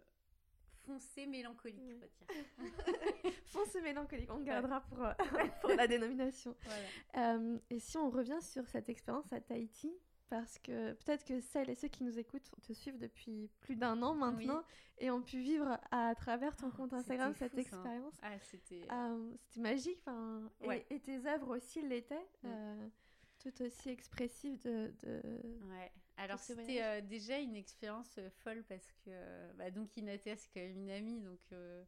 foncé 0.84 1.26
mélancolique, 1.26 1.80
on 1.80 1.98
va 1.98 2.06
dire. 2.06 3.32
foncé 3.46 3.80
mélancolique, 3.80 4.30
on 4.32 4.40
gardera 4.40 4.80
pour, 4.82 5.02
euh, 5.02 5.12
pour 5.60 5.70
la 5.70 5.86
dénomination. 5.86 6.54
Euh, 7.16 7.58
et 7.70 7.78
si 7.78 7.96
on 7.96 8.10
revient 8.10 8.40
sur 8.42 8.66
cette 8.68 8.88
expérience 8.88 9.32
à 9.32 9.40
Tahiti, 9.40 9.92
parce 10.34 10.58
que 10.58 10.94
peut-être 10.94 11.24
que 11.24 11.40
celles 11.40 11.70
et 11.70 11.76
ceux 11.76 11.86
qui 11.86 12.02
nous 12.02 12.18
écoutent 12.18 12.50
te 12.66 12.72
suivent 12.72 12.98
depuis 12.98 13.48
plus 13.60 13.76
d'un 13.76 14.02
an 14.02 14.16
maintenant 14.16 14.64
et 14.98 15.08
ont 15.12 15.22
pu 15.22 15.38
vivre 15.38 15.78
à 15.92 16.12
travers 16.16 16.56
ton 16.56 16.70
oh, 16.72 16.76
compte 16.76 16.92
Instagram 16.92 17.32
cette 17.34 17.56
expérience. 17.56 18.14
Ah, 18.20 18.36
c'était 18.40 18.84
magique. 19.56 19.98
Enfin, 20.00 20.50
et, 20.90 20.98
tes 20.98 21.24
œuvres 21.26 21.56
aussi 21.56 21.82
l'étaient. 21.82 22.26
Mm. 22.42 22.90
tout 23.38 23.62
aussi 23.62 23.90
expressives 23.90 24.60
de, 24.64 24.92
de, 25.04 25.22
ouais. 25.70 25.92
Alors 26.16 26.40
c'était 26.40 26.82
euh, 26.82 27.00
déjà 27.00 27.38
une 27.38 27.54
expérience 27.54 28.18
euh, 28.18 28.28
folle 28.42 28.64
parce 28.68 28.90
que 29.04 29.52
bah, 29.52 29.70
donc 29.70 29.96
Inatea 29.96 30.36
c'est 30.36 30.48
quand 30.52 30.60
même 30.60 30.76
une 30.76 30.90
amie 30.90 31.20
donc 31.20 31.40
euh, 31.52 31.84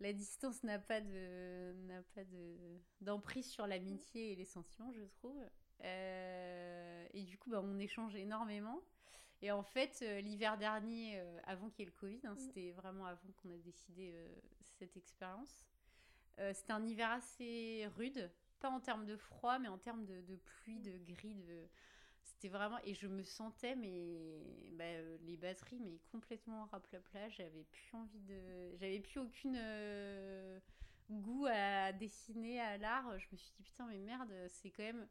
la 0.00 0.12
distance 0.12 0.62
n'a 0.64 0.78
pas 0.78 1.00
de 1.00 1.72
n'a 1.86 2.02
pas 2.14 2.24
de 2.24 2.56
d'emprise 3.00 3.46
sur 3.46 3.66
l'amitié 3.66 4.32
et 4.32 4.36
les 4.36 4.46
sentiments 4.46 4.92
je 4.92 5.04
trouve 5.04 5.38
et 5.82 7.22
du 7.22 7.38
coup 7.38 7.50
bah, 7.50 7.60
on 7.62 7.78
échange 7.78 8.14
énormément 8.16 8.80
et 9.42 9.50
en 9.50 9.62
fait 9.62 10.04
l'hiver 10.22 10.56
dernier 10.56 11.20
avant 11.44 11.68
qu'il 11.68 11.80
y 11.80 11.88
ait 11.88 11.92
le 11.92 11.98
Covid 11.98 12.20
hein, 12.24 12.34
mm. 12.34 12.38
c'était 12.38 12.70
vraiment 12.72 13.06
avant 13.06 13.32
qu'on 13.36 13.50
a 13.50 13.58
décidé 13.58 14.14
cette 14.78 14.96
expérience 14.96 15.64
c'était 16.52 16.72
un 16.72 16.84
hiver 16.84 17.10
assez 17.10 17.86
rude 17.96 18.30
pas 18.60 18.70
en 18.70 18.80
termes 18.80 19.04
de 19.04 19.16
froid 19.16 19.58
mais 19.58 19.68
en 19.68 19.78
termes 19.78 20.04
de, 20.06 20.20
de 20.22 20.36
pluie 20.36 20.80
de 20.80 20.96
gris 20.98 21.34
de 21.34 21.68
c'était 22.24 22.48
vraiment. 22.48 22.78
Et 22.84 22.94
je 22.94 23.06
me 23.06 23.22
sentais, 23.22 23.76
mais. 23.76 24.42
Bah, 24.72 24.84
euh, 24.84 25.16
les 25.22 25.36
batteries, 25.36 25.78
mais 25.80 25.98
complètement 26.10 26.66
raplapla. 26.66 27.28
J'avais 27.28 27.64
plus 27.64 27.94
envie 27.94 28.20
de. 28.20 28.76
J'avais 28.76 29.00
plus 29.00 29.20
aucune. 29.20 29.56
Euh, 29.58 30.58
goût 31.10 31.46
à 31.50 31.92
dessiner 31.92 32.60
à 32.60 32.78
l'art. 32.78 33.18
Je 33.18 33.26
me 33.30 33.36
suis 33.36 33.52
dit, 33.58 33.62
putain, 33.62 33.86
mais 33.86 33.98
merde, 33.98 34.32
c'est 34.48 34.70
quand 34.70 34.82
même 34.82 35.06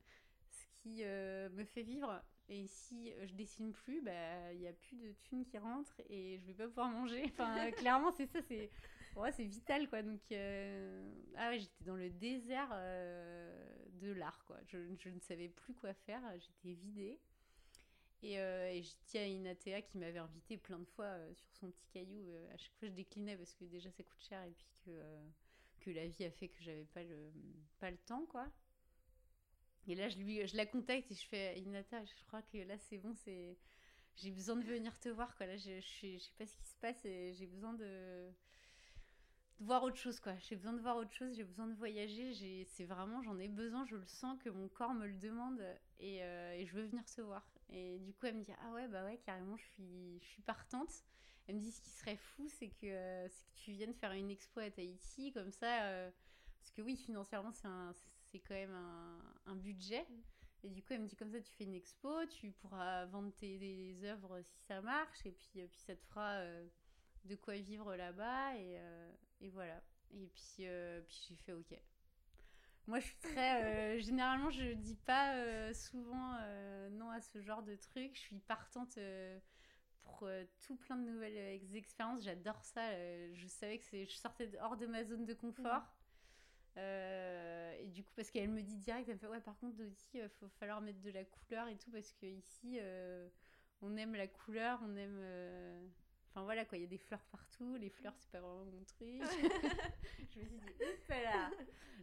qui 0.84 1.04
euh, 1.04 1.50
me 1.50 1.64
fait 1.64 1.84
vivre. 1.84 2.22
Et 2.50 2.68
si 2.68 3.14
je 3.24 3.34
dessine 3.36 3.72
plus, 3.72 4.02
bah 4.02 4.52
il 4.52 4.60
n'y 4.60 4.68
a 4.68 4.74
plus 4.74 4.98
de 4.98 5.14
thunes 5.24 5.46
qui 5.46 5.58
rentrent 5.58 6.02
et 6.10 6.38
je 6.40 6.46
vais 6.48 6.54
pas 6.54 6.68
pouvoir 6.68 6.90
manger. 6.90 7.24
Enfin, 7.34 7.72
clairement, 7.72 8.12
c'est 8.12 8.28
ça, 8.28 8.42
c'est 8.42 8.70
ouais, 9.16 9.32
c'est 9.32 9.46
vital 9.46 9.90
quoi. 9.90 10.02
Donc 10.02 10.20
ah 10.30 11.50
ouais, 11.50 11.60
j'étais 11.60 11.86
dans 11.86 11.96
le 11.96 12.10
désert 12.10 12.70
de 12.70 14.12
l'art, 14.12 14.44
quoi. 14.46 14.58
Je, 14.66 14.78
je, 15.00 15.10
ne 15.10 15.20
savais 15.22 15.48
plus 15.48 15.74
quoi 15.74 15.94
faire, 15.94 16.22
j'étais 16.38 16.74
vidée. 16.74 17.18
Et, 18.24 18.40
euh, 18.40 18.72
et 18.72 18.82
j'ai 18.82 18.96
dit 19.08 19.18
à 19.18 19.28
Inatea 19.28 19.82
qui 19.82 19.98
m'avait 19.98 20.20
invité 20.20 20.58
plein 20.58 20.80
de 20.80 20.86
fois 20.86 21.06
euh, 21.06 21.34
sur 21.34 21.54
son 21.56 21.70
petit 21.70 21.88
caillou. 21.90 22.30
Euh, 22.30 22.54
à 22.54 22.58
chaque 22.58 22.74
fois, 22.76 22.88
je 22.88 22.94
déclinais 22.94 23.36
parce 23.36 23.54
que 23.54 23.66
déjà 23.66 23.92
ça 23.92 24.02
coûte 24.02 24.22
cher 24.22 24.42
et 24.44 24.52
puis 24.52 24.70
que, 24.86 24.92
que 25.82 25.92
la 25.92 26.08
vie 26.08 26.24
a 26.24 26.32
fait 26.32 26.48
que 26.48 26.64
j'avais 26.64 26.86
pas 26.86 27.04
le, 27.04 27.34
pas 27.80 27.92
le 27.92 27.98
temps, 27.98 28.26
quoi. 28.26 28.50
Et 29.88 29.96
là, 29.96 30.08
je, 30.10 30.56
la 30.56 30.66
contacte 30.66 31.12
et 31.12 31.16
je 31.16 31.28
fais 31.28 31.60
Inata, 31.60 32.04
je 32.06 32.26
crois 32.28 32.42
que 32.42 32.58
là 32.58 32.78
c'est 32.78 32.98
bon, 32.98 33.14
c'est 33.16 33.58
j'ai 34.16 34.32
besoin 34.32 34.56
de 34.56 34.64
venir 34.64 34.98
te 35.00 35.10
voir, 35.10 35.36
quoi. 35.36 35.48
Là, 35.48 35.58
je, 35.58 35.80
je, 35.80 36.18
sais 36.20 36.32
pas 36.38 36.46
ce 36.46 36.56
qui 36.56 36.68
se 36.68 36.78
passe 36.78 37.04
et 37.06 37.34
j'ai 37.34 37.48
besoin 37.48 37.74
de 37.74 38.32
voir 39.60 39.84
autre 39.84 39.98
chose 39.98 40.20
quoi. 40.20 40.38
J'ai 40.40 40.56
besoin 40.56 40.74
de 40.74 40.82
voir 40.82 40.98
autre 40.98 41.14
chose 41.14 41.36
j'ai 41.36 41.44
besoin 41.44 41.68
de 41.68 41.76
voyager 41.76 42.66
c'est 42.66 42.86
vraiment 42.86 43.22
j'en 43.22 43.38
ai 43.40 43.48
besoin 43.48 43.86
je 43.86 43.96
le 43.96 44.06
sens 44.06 44.38
que 44.44 44.50
mon 44.50 44.68
corps 44.68 44.94
me 44.94 45.08
le 45.08 45.16
demande 45.16 45.62
et, 46.00 46.24
euh, 46.24 46.54
et, 46.58 46.66
je 46.66 46.74
veux 46.74 46.86
venir 46.86 47.08
se 47.08 47.22
voir. 47.22 47.48
Et 47.70 48.00
du 48.00 48.14
coup 48.14 48.26
elle 48.26 48.36
me 48.36 48.44
dit 48.44 48.52
ah 48.64 48.72
ouais 48.74 48.88
bah 48.88 49.06
ouais 49.06 49.20
carrément 49.26 49.58
je 49.58 49.66
suis 49.66 50.20
je 50.22 50.26
suis 50.26 50.42
partante. 50.42 51.04
Elle 51.48 51.56
me 51.56 51.62
dit 51.62 51.72
ce 51.72 51.82
qui 51.82 51.90
serait 51.90 52.18
fou 52.18 52.48
c'est 52.50 52.70
que 52.70 53.28
que 53.28 53.34
tu 53.56 53.72
viennes 53.72 53.94
faire 53.94 54.12
une 54.12 54.30
expo 54.30 54.60
à 54.60 54.70
Tahiti 54.70 55.32
comme 55.32 55.52
ça 55.52 55.84
euh, 55.84 56.12
parce 56.60 56.72
que 56.72 56.82
oui 56.82 56.98
financièrement 56.98 57.52
c'est 57.52 57.68
un 57.68 57.94
c'est 58.34 58.40
quand 58.40 58.56
même 58.56 58.74
un, 58.74 59.52
un 59.52 59.56
budget 59.56 60.06
et 60.64 60.70
du 60.70 60.82
coup 60.82 60.94
elle 60.94 61.02
me 61.02 61.08
dit 61.08 61.16
comme 61.16 61.32
ça 61.32 61.40
tu 61.40 61.52
fais 61.54 61.64
une 61.64 61.76
expo 61.76 62.26
tu 62.26 62.52
pourras 62.52 63.06
vendre 63.06 63.32
tes 63.36 63.96
œuvres 64.04 64.42
si 64.42 64.60
ça 64.64 64.82
marche 64.82 65.26
et 65.26 65.32
puis 65.32 65.66
puis 65.68 65.80
ça 65.80 65.96
te 65.96 66.04
fera 66.06 66.42
de 67.26 67.36
quoi 67.36 67.56
vivre 67.56 67.96
là-bas 67.96 68.58
et 68.58 68.78
et 69.44 69.50
voilà. 69.50 69.82
Et 70.12 70.28
puis, 70.28 70.66
euh, 70.68 71.02
puis 71.02 71.26
j'ai 71.28 71.36
fait 71.36 71.54
OK. 71.54 71.78
Moi, 72.88 73.00
je 73.00 73.06
suis 73.06 73.18
très. 73.18 73.64
Euh, 73.64 74.00
généralement, 74.00 74.50
je 74.50 74.74
dis 74.74 74.96
pas 74.96 75.36
euh, 75.36 75.74
souvent 75.74 76.38
non 76.92 77.10
à 77.12 77.22
ce 77.22 77.42
genre 77.42 77.64
de 77.64 77.76
truc. 77.76 78.16
Je 78.16 78.20
suis 78.20 78.40
partante 78.40 78.98
pour 80.04 80.28
tout 80.62 80.76
plein 80.76 80.98
de 80.98 81.10
nouvelles 81.10 81.76
expériences. 81.76 82.24
J'adore 82.24 82.64
ça. 82.64 82.92
je 83.34 83.48
savais 83.48 83.80
que 83.80 84.06
je 84.06 84.16
sortais 84.16 84.50
hors 84.62 84.78
de 84.78 84.86
ma 84.86 85.04
zone 85.04 85.26
de 85.26 85.34
confort. 85.34 85.84
Et 86.78 87.88
du 87.90 88.04
coup, 88.04 88.12
parce 88.16 88.32
qu'elle 88.32 88.50
me 88.50 88.62
dit 88.62 88.78
direct, 88.78 89.08
elle 89.08 89.16
me 89.16 89.20
fait 89.20 89.28
Ouais, 89.28 89.42
par 89.42 89.58
contre, 89.60 89.82
aussi, 89.84 90.18
il 90.18 90.30
faut 90.40 90.48
falloir 90.60 90.82
mettre 90.82 91.02
de 91.02 91.12
la 91.12 91.24
couleur 91.24 91.68
et 91.68 91.76
tout, 91.78 91.92
parce 91.92 92.12
que 92.14 92.26
ici, 92.26 92.80
on 93.82 93.96
aime 93.98 94.16
la 94.16 94.28
couleur, 94.28 94.80
on 94.84 94.96
aime 94.96 95.92
Enfin 96.34 96.46
voilà 96.46 96.66
quoi, 96.66 96.80
il 96.80 96.82
y 96.82 96.84
a 96.86 96.88
des 96.88 96.98
fleurs 96.98 97.24
partout, 97.26 97.76
les 97.76 97.92
fleurs 97.92 98.16
c'est 98.18 98.32
pas 98.32 98.42
vraiment 98.42 98.66
mon 98.66 98.84
truc. 98.86 99.22
je 100.32 100.40
me 100.40 100.46
suis 100.46 100.58
dit, 100.58 100.62
voilà. 101.08 101.52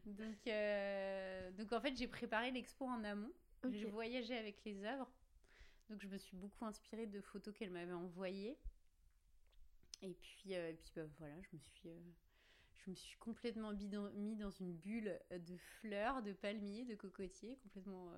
Donc, 0.07 0.47
euh, 0.47 1.51
donc 1.53 1.73
en 1.73 1.81
fait 1.81 1.97
j'ai 1.97 2.07
préparé 2.07 2.53
l'expo 2.53 2.85
en 2.85 3.03
amont. 3.03 3.33
J'ai 3.69 3.87
voyagé 3.87 4.39
avec 4.39 4.65
les 4.65 4.85
œuvres. 4.85 5.11
Donc 5.89 6.01
je 6.01 6.07
me 6.07 6.17
suis 6.17 6.37
beaucoup 6.37 6.65
inspirée 6.65 7.07
de 7.07 7.21
photos 7.21 7.53
qu'elle 7.53 7.71
m'avait 7.71 7.93
envoyées. 7.93 8.57
Et 10.03 10.15
puis, 10.15 10.55
euh, 10.55 10.71
et 10.71 10.75
puis 10.75 10.93
bah, 10.95 11.03
voilà, 11.19 11.35
je 11.43 11.57
me 11.57 11.61
suis, 11.61 11.89
euh, 11.89 11.99
je 12.85 12.90
me 12.90 12.95
suis 12.95 13.19
complètement 13.19 13.73
mis 13.73 13.88
dans, 13.88 14.11
mis 14.12 14.37
dans 14.37 14.51
une 14.51 14.75
bulle 14.75 15.19
de 15.31 15.57
fleurs, 15.57 16.23
de 16.23 16.33
palmiers, 16.33 16.85
de 16.85 16.95
cocotiers, 16.95 17.57
complètement 17.62 18.12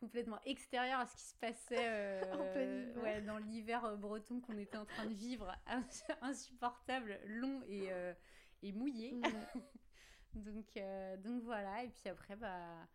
complètement 0.00 0.40
extérieur 0.46 0.98
à 0.98 1.06
ce 1.06 1.14
qui 1.14 1.22
se 1.22 1.34
passait 1.36 1.76
euh, 1.78 2.94
ouais, 3.02 3.20
dans 3.20 3.38
l'hiver 3.38 3.84
euh, 3.84 3.96
breton 3.96 4.40
qu'on 4.40 4.58
était 4.58 4.78
en 4.78 4.86
train 4.86 5.06
de 5.06 5.14
vivre, 5.14 5.54
insupportable, 6.22 7.20
long 7.26 7.62
et, 7.68 7.92
euh, 7.92 8.14
et 8.62 8.72
mouillé. 8.72 9.20
Donc, 10.32 10.78
donc 11.24 11.42
voilà, 11.42 11.82
et 11.82 11.88
puis 11.88 12.08
après, 12.08 12.36
bah, 12.36 12.86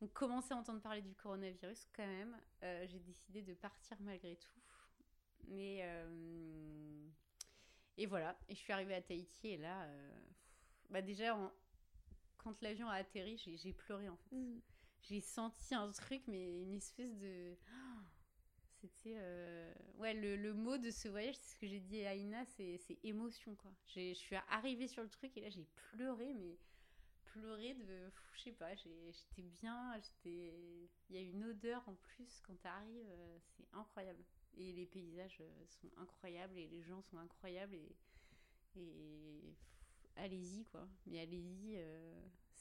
on 0.00 0.06
commençait 0.06 0.54
à 0.54 0.56
entendre 0.56 0.80
parler 0.80 1.02
du 1.02 1.14
coronavirus 1.14 1.86
quand 1.94 2.06
même. 2.06 2.34
J'ai 2.62 2.98
décidé 3.00 3.42
de 3.42 3.52
partir 3.52 3.98
malgré 4.00 4.36
tout. 4.36 4.58
Mais, 5.48 5.86
et 7.98 8.06
voilà, 8.06 8.38
et 8.48 8.54
je 8.54 8.60
suis 8.60 8.72
arrivée 8.72 8.94
à 8.94 9.02
Tahiti 9.02 9.48
et 9.48 9.56
là, 9.58 9.86
bah 10.88 11.02
déjà, 11.02 11.36
quand 12.38 12.60
l'avion 12.62 12.88
a 12.88 12.94
atterri, 12.94 13.36
j'ai 13.36 13.72
pleuré 13.72 14.08
en 14.08 14.16
fait. 14.16 14.36
Mm 14.36 14.60
j'ai 15.02 15.20
senti 15.20 15.74
un 15.74 15.90
truc, 15.90 16.22
mais 16.26 16.62
une 16.62 16.76
espèce 16.76 17.14
de. 17.16 17.56
C'était. 18.80 19.16
Euh, 19.16 19.74
ouais, 19.96 20.14
le, 20.14 20.36
le, 20.36 20.54
mot 20.54 20.78
de 20.78 20.90
ce 20.90 21.08
voyage, 21.08 21.34
c'est 21.36 21.54
ce 21.54 21.56
que 21.56 21.66
j'ai 21.66 21.80
dit 21.80 22.04
à 22.04 22.14
Ina, 22.14 22.44
c'est 22.44 22.80
émotion, 23.02 23.54
quoi. 23.56 23.72
Je 23.86 24.14
suis 24.14 24.36
arrivée 24.48 24.86
sur 24.86 25.02
le 25.02 25.08
truc 25.08 25.36
et 25.36 25.40
là, 25.40 25.50
j'ai 25.50 25.66
pleuré, 25.74 26.32
mais 26.34 26.58
pleuré 27.24 27.74
de. 27.74 28.10
Je 28.34 28.42
sais 28.42 28.52
pas, 28.52 28.74
j'étais 28.74 29.42
bien, 29.42 29.94
j'étais. 29.96 30.54
Il 31.08 31.16
y 31.16 31.18
a 31.18 31.22
une 31.22 31.44
odeur 31.44 31.82
en 31.88 31.94
plus 31.94 32.40
quand 32.46 32.54
t'arrives, 32.60 33.10
euh, 33.10 33.38
c'est 33.56 33.66
incroyable. 33.72 34.22
Et 34.56 34.72
les 34.72 34.86
paysages 34.86 35.38
euh, 35.40 35.66
sont 35.66 35.90
incroyables 35.98 36.58
et 36.58 36.66
les 36.68 36.82
gens 36.82 37.02
sont 37.02 37.18
incroyables 37.18 37.74
et. 37.74 37.96
Et 38.76 39.56
allez-y 40.14 40.62
quoi 40.64 40.86
mais 41.06 41.20
allez-y 41.20 41.78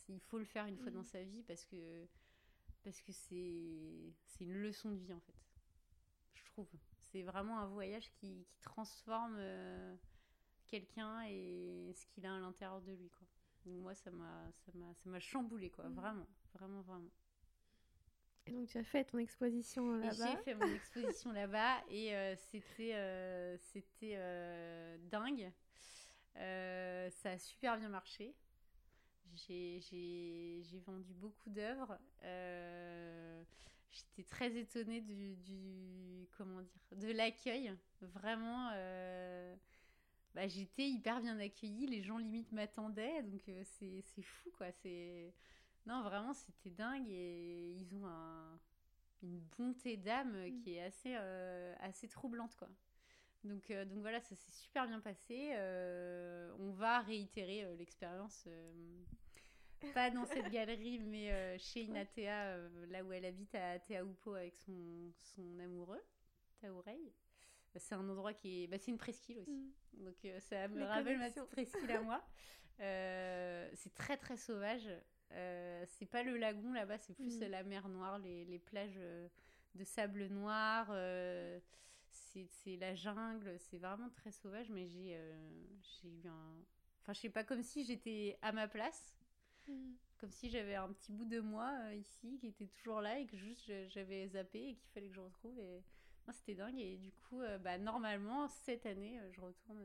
il 0.09 0.19
faut 0.21 0.37
le 0.37 0.45
faire 0.45 0.65
une 0.65 0.77
fois 0.77 0.91
dans 0.91 1.03
sa 1.03 1.21
vie 1.23 1.43
parce 1.43 1.65
que 1.65 2.07
parce 2.83 3.01
que 3.01 3.11
c'est 3.11 4.13
c'est 4.25 4.45
une 4.45 4.61
leçon 4.61 4.91
de 4.91 4.97
vie 4.97 5.13
en 5.13 5.19
fait. 5.19 5.35
Je 6.33 6.43
trouve. 6.45 6.69
C'est 7.11 7.23
vraiment 7.23 7.59
un 7.59 7.67
voyage 7.67 8.11
qui, 8.13 8.45
qui 8.45 8.59
transforme 8.59 9.35
euh, 9.37 9.95
quelqu'un 10.67 11.23
et 11.27 11.91
ce 11.93 12.05
qu'il 12.07 12.25
a 12.25 12.35
à 12.35 12.39
l'intérieur 12.39 12.81
de 12.81 12.93
lui 12.93 13.09
quoi. 13.09 13.27
Donc 13.65 13.81
moi 13.81 13.93
ça 13.95 14.11
m'a 14.11 14.51
ça 14.65 14.71
m'a 14.75 14.93
ça 14.93 15.09
m'a 15.09 15.19
chamboulé 15.19 15.69
quoi, 15.69 15.89
mmh. 15.89 15.93
vraiment, 15.93 16.27
vraiment 16.53 16.81
vraiment. 16.81 17.11
Et 18.47 18.51
donc 18.51 18.67
tu 18.67 18.77
as 18.77 18.83
fait 18.83 19.03
ton 19.03 19.17
exposition 19.17 19.97
là-bas. 19.97 20.31
J'ai 20.31 20.43
fait 20.43 20.55
mon 20.55 20.73
exposition 20.73 21.31
là-bas 21.33 21.83
et 21.89 22.15
euh, 22.15 22.35
c'était 22.35 22.93
euh, 22.93 23.57
c'était 23.57 24.17
dingue. 25.09 25.51
ça 26.35 27.31
a 27.31 27.37
super 27.37 27.77
bien 27.77 27.89
marché. 27.89 28.33
J'ai 29.35 30.81
vendu 30.85 31.13
beaucoup 31.13 31.49
d'œuvres. 31.49 31.99
Euh, 32.23 33.43
j'étais 33.91 34.23
très 34.23 34.55
étonnée 34.55 35.01
du, 35.01 35.35
du, 35.35 36.27
comment 36.37 36.61
dire 36.61 36.81
de 36.91 37.11
l'accueil 37.11 37.73
vraiment 38.01 38.69
bah, 40.35 40.47
j'étais 40.47 40.87
hyper 40.87 41.19
bien 41.21 41.39
accueillie 41.39 41.87
les 41.87 42.03
gens 42.03 42.17
limite 42.17 42.51
m'attendaient 42.51 43.23
donc 43.23 43.41
c'est 43.63 44.21
fou 44.21 44.51
quoi 44.51 44.71
c'est 44.71 45.33
non 45.87 46.03
vraiment 46.03 46.33
c'était 46.33 46.69
dingue 46.69 47.09
et 47.09 47.71
ils 47.71 47.95
ont 47.95 48.05
un, 48.05 48.59
une 49.23 49.39
bonté 49.57 49.97
d'âme 49.97 50.47
mmh. 50.47 50.61
qui 50.61 50.75
est 50.75 50.83
assez 50.83 51.15
assez 51.79 52.07
troublante 52.07 52.55
quoi 52.55 52.69
donc, 53.43 53.71
euh, 53.71 53.85
donc 53.85 53.99
voilà, 53.99 54.19
ça 54.19 54.35
s'est 54.35 54.51
super 54.51 54.87
bien 54.87 54.99
passé. 54.99 55.51
Euh, 55.53 56.51
on 56.59 56.71
va 56.71 56.99
réitérer 56.99 57.63
euh, 57.63 57.75
l'expérience, 57.75 58.47
pas 59.93 60.09
dans 60.11 60.25
cette 60.25 60.49
galerie, 60.51 60.99
mais 61.05 61.57
chez 61.59 61.83
Inatea, 61.83 62.57
là 62.89 63.03
où 63.03 63.11
elle 63.11 63.25
habite 63.25 63.53
à 63.55 63.79
Teahupo 63.79 64.33
avec 64.33 64.55
son, 64.55 65.11
son 65.35 65.59
amoureux, 65.59 66.03
Taourei. 66.59 66.99
C'est 67.75 67.93
un 67.93 68.09
endroit 68.09 68.33
qui 68.33 68.63
est. 68.63 68.67
Bah, 68.67 68.77
c'est 68.79 68.89
une 68.89 68.97
presqu'île 68.97 69.39
aussi. 69.39 69.51
Mm. 69.51 70.03
Donc 70.03 70.27
ça 70.39 70.67
me 70.67 70.83
rappelle 70.83 71.19
ma 71.19 71.29
petite 71.29 71.49
presqu'île 71.49 71.91
à 71.91 72.01
moi. 72.01 72.23
c'est 72.79 73.93
très 73.93 74.17
très 74.17 74.35
sauvage. 74.35 74.89
C'est 75.29 76.09
pas 76.09 76.23
le 76.23 76.37
lagon 76.37 76.73
là-bas, 76.73 76.97
c'est 76.97 77.13
plus 77.13 77.39
mm. 77.39 77.45
la 77.45 77.63
mer 77.63 77.89
Noire, 77.89 78.19
les, 78.19 78.45
les 78.45 78.59
plages 78.59 78.99
de 79.75 79.83
sable 79.83 80.27
noir 80.27 80.91
c'est 82.45 82.75
la 82.77 82.93
jungle, 82.95 83.55
c'est 83.59 83.77
vraiment 83.77 84.09
très 84.09 84.31
sauvage, 84.31 84.69
mais 84.69 84.87
j'ai 84.87 85.15
euh, 85.15 85.35
eu 86.03 86.27
un. 86.27 86.55
Enfin, 87.01 87.13
je 87.13 87.19
sais 87.19 87.29
pas, 87.29 87.43
comme 87.43 87.63
si 87.63 87.83
j'étais 87.83 88.37
à 88.41 88.51
ma 88.51 88.67
place. 88.67 89.15
Mm. 89.67 89.93
Comme 90.19 90.31
si 90.31 90.49
j'avais 90.49 90.75
un 90.75 90.91
petit 90.93 91.11
bout 91.11 91.25
de 91.25 91.39
moi 91.39 91.71
euh, 91.83 91.93
ici 91.93 92.39
qui 92.39 92.47
était 92.47 92.65
toujours 92.65 93.01
là 93.01 93.19
et 93.19 93.27
que 93.27 93.37
juste 93.37 93.71
j'avais 93.89 94.27
zappé 94.27 94.69
et 94.69 94.75
qu'il 94.75 94.89
fallait 94.91 95.09
que 95.09 95.13
je 95.13 95.19
retrouve. 95.19 95.59
Et 95.59 95.83
c'était 96.31 96.55
dingue. 96.55 96.79
Et 96.79 96.97
du 96.97 97.11
coup, 97.11 97.41
euh, 97.41 97.57
bah, 97.59 97.77
normalement, 97.77 98.47
cette 98.47 98.85
année, 98.85 99.19
je 99.31 99.41
retourne 99.41 99.79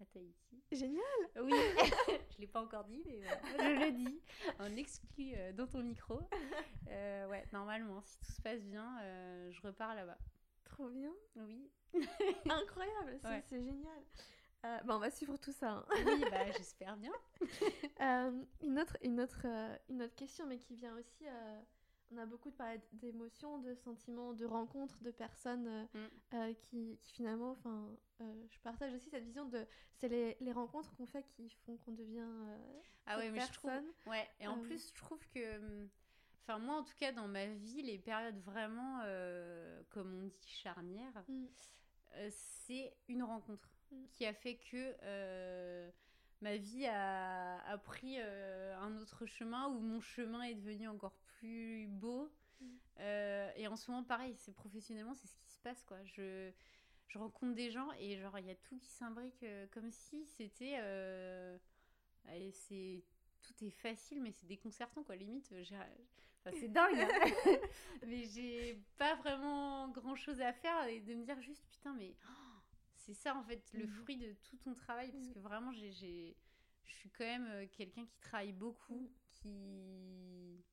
à 0.00 0.04
Tahiti. 0.04 0.62
Génial 0.70 1.02
Oui, 1.42 1.52
je 2.38 2.42
l'ai 2.42 2.46
pas 2.46 2.62
encore 2.62 2.84
dit, 2.84 3.02
mais 3.04 3.20
je 3.58 3.84
le 3.84 3.90
dis 3.90 4.20
en 4.60 4.76
exclu 4.76 5.32
dans 5.54 5.66
ton 5.66 5.82
micro. 5.82 6.20
ouais, 6.86 7.44
normalement, 7.52 8.00
si 8.00 8.16
tout 8.20 8.30
se 8.30 8.40
passe 8.40 8.62
bien, 8.62 8.96
je 9.50 9.60
repars 9.66 9.96
là-bas. 9.96 10.18
Trop 10.62 10.88
bien. 10.88 11.12
Oui. 11.34 11.68
Incroyable, 12.48 13.18
c'est 13.48 13.64
génial. 13.64 14.02
Euh, 14.64 14.78
bah, 14.84 14.96
on 14.96 14.98
va 14.98 15.10
suivre 15.10 15.36
tout 15.36 15.52
ça. 15.52 15.70
Hein. 15.70 15.84
Oui, 16.04 16.24
bah, 16.30 16.50
j'espère 16.56 16.96
bien. 16.96 17.12
Euh, 18.00 18.44
une, 18.62 18.78
autre, 18.78 18.96
une, 19.02 19.20
autre, 19.20 19.42
euh, 19.44 19.76
une 19.88 20.02
autre 20.02 20.14
question, 20.14 20.46
mais 20.46 20.58
qui 20.58 20.74
vient 20.74 20.96
aussi. 20.96 21.26
On 22.12 22.18
a 22.18 22.26
beaucoup 22.26 22.50
parlé 22.50 22.80
d'émotions, 22.92 23.58
de 23.58 23.74
sentiments, 23.74 24.32
de 24.32 24.44
rencontres, 24.44 25.00
de 25.02 25.10
personnes 25.10 25.88
mm. 25.94 26.54
qui, 26.62 26.98
qui, 27.02 27.12
finalement. 27.12 27.52
Enfin, 27.52 27.88
je 28.50 28.58
partage 28.60 28.94
aussi 28.94 29.10
cette 29.10 29.24
vision 29.24 29.46
de. 29.46 29.66
C'est 29.96 30.08
les, 30.08 30.36
les, 30.40 30.52
rencontres 30.52 30.94
qu'on 30.96 31.06
fait 31.06 31.24
qui 31.36 31.50
font 31.66 31.76
qu'on 31.78 31.92
devient. 31.92 32.26
ah 33.06 33.18
ouais, 33.18 33.30
mais 33.30 33.40
je 33.40 33.52
trouve. 33.52 33.72
Ouais, 34.06 34.28
et 34.40 34.46
en 34.46 34.58
plus, 34.58 34.88
je 34.88 34.94
trouve 34.94 35.26
que. 35.28 35.56
Hum, 35.56 35.88
Enfin, 36.48 36.60
moi, 36.60 36.76
en 36.76 36.82
tout 36.82 36.94
cas, 36.98 37.12
dans 37.12 37.28
ma 37.28 37.44
vie, 37.44 37.82
les 37.82 37.98
périodes 37.98 38.40
vraiment, 38.40 39.00
euh, 39.04 39.82
comme 39.90 40.14
on 40.14 40.28
dit, 40.28 40.48
charnières, 40.48 41.22
mm. 41.28 41.44
euh, 42.14 42.28
c'est 42.30 42.96
une 43.08 43.22
rencontre 43.22 43.68
mm. 43.90 44.04
qui 44.12 44.24
a 44.24 44.32
fait 44.32 44.56
que 44.56 44.96
euh, 45.02 45.90
ma 46.40 46.56
vie 46.56 46.86
a, 46.86 47.62
a 47.66 47.76
pris 47.76 48.18
un 48.18 48.96
autre 48.96 49.26
chemin, 49.26 49.68
où 49.68 49.78
mon 49.78 50.00
chemin 50.00 50.40
est 50.40 50.54
devenu 50.54 50.88
encore 50.88 51.18
plus 51.38 51.86
beau. 51.88 52.30
Mm. 52.60 52.66
et 53.56 53.68
en 53.68 53.76
ce 53.76 53.90
moment, 53.90 54.04
pareil, 54.04 54.34
c'est 54.36 54.52
professionnellement, 54.52 55.14
c'est 55.14 55.28
ce 55.28 55.36
qui 55.36 55.50
se 55.52 55.60
passe, 55.60 55.82
quoi. 55.84 56.02
Je, 56.04 56.50
je 57.06 57.18
rencontre 57.18 57.54
des 57.54 57.70
gens 57.70 57.90
et 57.98 58.16
genre, 58.18 58.38
il 58.38 58.46
y 58.46 58.50
a 58.50 58.56
tout 58.56 58.78
qui 58.78 58.90
s'imbrique 58.90 59.44
comme 59.70 59.90
si 59.90 60.24
c'était... 60.26 60.78
c'est 62.52 63.04
tout 63.42 63.64
est 63.64 63.70
facile, 63.70 64.20
mais 64.20 64.32
c'est 64.32 64.46
déconcertant, 64.46 65.02
quoi. 65.04 65.16
Limite, 65.16 65.54
j'ai 65.62 65.76
c'est 66.52 66.68
dingue. 66.68 67.00
Hein. 67.00 67.08
mais 68.06 68.24
j'ai 68.24 68.80
pas 68.96 69.14
vraiment 69.16 69.88
grand 69.88 70.14
chose 70.14 70.40
à 70.40 70.52
faire 70.52 70.86
et 70.86 71.00
de 71.00 71.14
me 71.14 71.24
dire 71.24 71.40
juste 71.40 71.64
putain, 71.70 71.94
mais 71.94 72.14
oh, 72.28 72.60
c'est 72.94 73.14
ça 73.14 73.34
en 73.34 73.42
fait 73.42 73.62
le 73.72 73.86
mm. 73.86 73.88
fruit 73.88 74.16
de 74.16 74.32
tout 74.44 74.56
ton 74.58 74.74
travail 74.74 75.10
parce 75.10 75.26
mm. 75.26 75.32
que 75.34 75.38
vraiment, 75.38 75.72
j'ai, 75.72 76.36
je 76.84 76.92
suis 76.94 77.10
quand 77.10 77.24
même 77.24 77.46
euh, 77.48 77.66
quelqu'un 77.72 78.06
qui 78.06 78.18
travaille 78.20 78.52
beaucoup, 78.52 79.10
qui. 79.30 80.64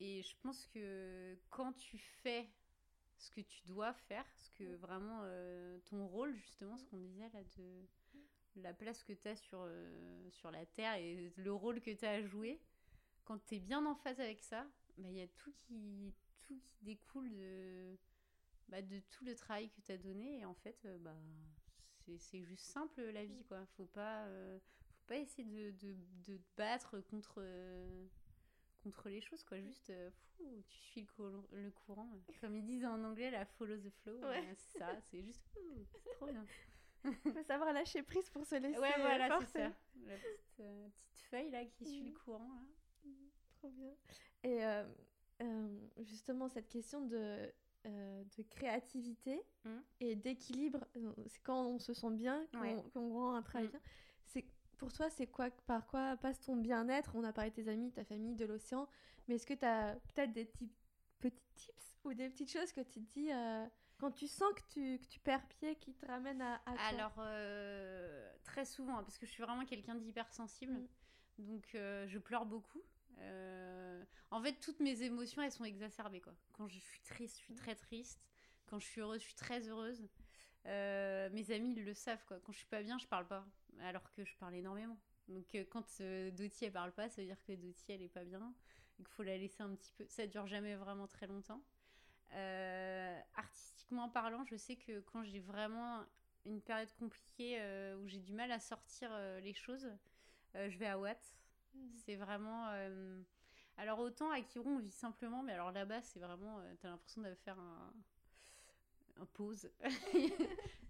Et 0.00 0.22
je 0.22 0.36
pense 0.42 0.66
que 0.66 1.36
quand 1.50 1.72
tu 1.72 1.98
fais 1.98 2.48
ce 3.16 3.30
que 3.30 3.40
tu 3.40 3.62
dois 3.66 3.92
faire, 3.92 4.24
ce 4.36 4.50
que 4.52 4.76
vraiment 4.76 5.20
euh, 5.24 5.78
ton 5.86 6.06
rôle, 6.06 6.34
justement, 6.36 6.78
ce 6.78 6.84
qu'on 6.84 6.98
disait 6.98 7.28
là 7.30 7.42
de 7.56 7.88
la 8.56 8.72
place 8.72 9.02
que 9.02 9.12
tu 9.12 9.28
as 9.28 9.36
sur, 9.36 9.60
euh, 9.62 10.30
sur 10.30 10.50
la 10.50 10.66
Terre 10.66 10.94
et 10.94 11.32
le 11.36 11.52
rôle 11.52 11.80
que 11.80 11.90
tu 11.90 12.04
as 12.04 12.12
à 12.12 12.22
jouer, 12.22 12.60
quand 13.24 13.44
tu 13.44 13.56
es 13.56 13.58
bien 13.58 13.84
en 13.86 13.94
phase 13.94 14.20
avec 14.20 14.40
ça, 14.40 14.66
bah, 14.98 15.08
il 15.10 15.16
y 15.16 15.22
a 15.22 15.28
tout 15.28 15.52
qui, 15.52 16.14
tout 16.38 16.58
qui 16.60 16.76
découle 16.82 17.30
de, 17.30 17.98
bah, 18.68 18.82
de 18.82 19.00
tout 19.10 19.24
le 19.24 19.34
travail 19.34 19.68
que 19.70 19.80
tu 19.80 19.92
as 19.92 19.98
donné. 19.98 20.38
Et 20.38 20.44
en 20.44 20.54
fait, 20.54 20.84
euh, 20.84 20.98
bah, 20.98 21.16
c'est 22.18 22.42
juste 22.42 22.64
simple 22.64 23.02
la 23.02 23.24
vie. 23.24 23.44
quoi. 23.44 23.66
Faut 23.76 23.86
pas, 23.86 24.26
euh, 24.26 24.58
faut 24.92 25.06
pas 25.06 25.18
essayer 25.18 25.44
de, 25.44 25.70
de, 25.72 25.96
de 26.24 26.40
battre 26.56 27.00
contre, 27.00 27.42
contre 28.82 29.08
les 29.08 29.20
choses. 29.20 29.42
quoi. 29.44 29.60
Juste, 29.60 29.92
fou, 30.36 30.62
tu 30.68 30.78
suis 30.78 31.08
le, 31.18 31.62
le, 31.62 31.70
courant. 31.70 32.08
Comme 32.40 32.56
ils 32.56 32.64
disent 32.64 32.84
en 32.84 33.02
anglais, 33.04 33.30
la 33.30 33.44
follow 33.44 33.76
the 33.76 33.90
flow. 34.02 34.20
c'est 34.56 34.78
ça, 34.78 34.96
c'est 35.10 35.22
juste, 35.22 35.42
c'est 36.02 36.10
trop 36.14 36.26
bien. 36.26 36.44
faut 37.22 37.42
savoir 37.44 37.72
lâcher 37.72 38.02
prise 38.02 38.28
pour 38.30 38.44
se 38.44 38.56
laisser 38.56 38.78
ouais, 38.78 38.92
voilà, 38.98 39.38
c'est 39.40 39.58
ça. 39.60 39.72
La 40.06 40.16
petite, 40.16 40.56
petite, 40.56 41.22
feuille 41.30 41.50
là 41.50 41.64
qui 41.64 41.86
suit 41.86 42.04
le 42.04 42.10
mm. 42.10 42.18
courant. 42.18 42.52
Là. 42.54 43.12
Trop 43.58 43.70
bien. 43.70 43.92
Et 44.44 44.64
euh, 44.64 44.84
euh, 45.42 45.78
justement, 46.00 46.48
cette 46.48 46.68
question 46.68 47.02
de, 47.06 47.52
euh, 47.86 48.24
de 48.36 48.42
créativité 48.42 49.42
mmh. 49.64 49.76
et 50.00 50.16
d'équilibre, 50.16 50.86
c'est 51.26 51.42
quand 51.42 51.66
on 51.66 51.78
se 51.78 51.92
sent 51.92 52.10
bien, 52.12 52.46
quand, 52.52 52.96
on, 52.96 53.12
rend 53.12 53.34
un 53.34 53.42
travail 53.42 53.68
bien. 53.68 53.80
C'est 54.26 54.44
pour 54.78 54.92
toi, 54.92 55.10
c'est 55.10 55.26
quoi, 55.26 55.50
par 55.66 55.86
quoi 55.86 56.16
passe 56.16 56.40
ton 56.40 56.56
bien-être? 56.56 57.12
On 57.14 57.24
a 57.24 57.32
parlé 57.32 57.50
de 57.50 57.56
tes 57.56 57.68
amis, 57.68 57.92
ta 57.92 58.04
famille, 58.04 58.34
de 58.34 58.46
l'océan, 58.46 58.88
mais 59.26 59.34
est-ce 59.34 59.46
que 59.46 59.54
tu 59.54 59.64
as 59.64 59.96
peut-être 60.14 60.32
des 60.32 60.44
petits, 60.44 60.70
petits 61.20 61.48
tips 61.54 61.98
ou 62.04 62.14
des 62.14 62.28
petites 62.28 62.50
choses 62.50 62.72
que 62.72 62.80
tu 62.80 63.00
te 63.02 63.12
dis 63.18 63.30
quand 63.98 64.12
tu 64.12 64.28
sens 64.28 64.48
que 64.54 64.62
tu, 64.72 64.98
que 65.00 65.06
tu 65.06 65.18
perds 65.18 65.46
pied, 65.48 65.74
qui 65.74 65.92
te 65.92 66.06
ramènent 66.06 66.40
à, 66.40 66.60
à 66.66 66.88
Alors, 66.88 67.14
très 68.44 68.64
souvent, 68.64 68.98
hein, 68.98 69.02
parce 69.02 69.18
que 69.18 69.26
je 69.26 69.32
suis 69.32 69.42
vraiment 69.42 69.66
quelqu'un 69.66 69.96
d'hypersensible, 69.96 70.74
mmh. 70.74 71.44
donc 71.44 71.68
je 71.72 72.18
pleure 72.18 72.46
beaucoup. 72.46 72.82
Euh, 73.20 74.04
en 74.30 74.42
fait, 74.42 74.54
toutes 74.60 74.80
mes 74.80 75.02
émotions, 75.02 75.42
elles 75.42 75.52
sont 75.52 75.64
exacerbées. 75.64 76.20
Quoi. 76.20 76.34
Quand 76.52 76.68
je 76.68 76.78
suis 76.78 77.00
triste, 77.02 77.38
je 77.38 77.44
suis 77.44 77.54
très 77.54 77.74
triste. 77.74 78.20
Quand 78.66 78.78
je 78.78 78.86
suis 78.86 79.00
heureuse, 79.00 79.20
je 79.20 79.26
suis 79.26 79.34
très 79.34 79.68
heureuse. 79.68 80.06
Euh, 80.66 81.30
mes 81.32 81.50
amis, 81.50 81.72
ils 81.76 81.84
le 81.84 81.94
savent. 81.94 82.24
Quoi. 82.26 82.38
Quand 82.40 82.52
je 82.52 82.58
suis 82.58 82.66
pas 82.66 82.82
bien, 82.82 82.98
je 82.98 83.06
parle 83.06 83.26
pas. 83.26 83.46
Alors 83.82 84.10
que 84.12 84.24
je 84.24 84.36
parle 84.36 84.54
énormément. 84.54 84.98
Donc, 85.28 85.54
euh, 85.54 85.64
quand 85.70 85.84
Doty, 86.32 86.64
elle 86.64 86.72
parle 86.72 86.92
pas, 86.92 87.08
ça 87.08 87.20
veut 87.20 87.26
dire 87.26 87.42
que 87.44 87.52
Doty, 87.52 87.92
elle 87.92 88.02
est 88.02 88.08
pas 88.08 88.24
bien. 88.24 88.54
Il 88.98 89.06
faut 89.06 89.22
la 89.22 89.36
laisser 89.36 89.62
un 89.62 89.74
petit 89.74 89.92
peu. 89.92 90.06
Ça 90.08 90.26
dure 90.26 90.46
jamais 90.46 90.74
vraiment 90.74 91.06
très 91.06 91.26
longtemps. 91.26 91.62
artistiquement 93.34 94.08
parlant, 94.08 94.44
je 94.44 94.56
sais 94.56 94.76
que 94.76 95.00
quand 95.00 95.22
j'ai 95.22 95.40
vraiment 95.40 96.04
une 96.44 96.60
période 96.60 96.92
compliquée 96.98 97.60
où 98.00 98.08
j'ai 98.08 98.18
du 98.18 98.32
mal 98.32 98.50
à 98.50 98.58
sortir 98.58 99.10
les 99.40 99.54
choses, 99.54 99.88
je 100.54 100.76
vais 100.78 100.86
à 100.86 100.98
Watt 100.98 101.38
Mm. 101.74 101.88
C'est 102.04 102.16
vraiment. 102.16 102.68
Euh, 102.70 103.20
alors, 103.76 103.98
autant 104.00 104.30
à 104.30 104.40
Kiron, 104.40 104.76
on 104.76 104.78
vit 104.78 104.90
simplement, 104.90 105.42
mais 105.42 105.52
alors 105.52 105.72
là-bas, 105.72 106.02
c'est 106.02 106.20
vraiment. 106.20 106.58
Euh, 106.58 106.74
t'as 106.80 106.88
l'impression 106.88 107.22
de 107.22 107.34
faire 107.34 107.58
un. 107.58 107.92
un 109.20 109.26
pause. 109.26 109.70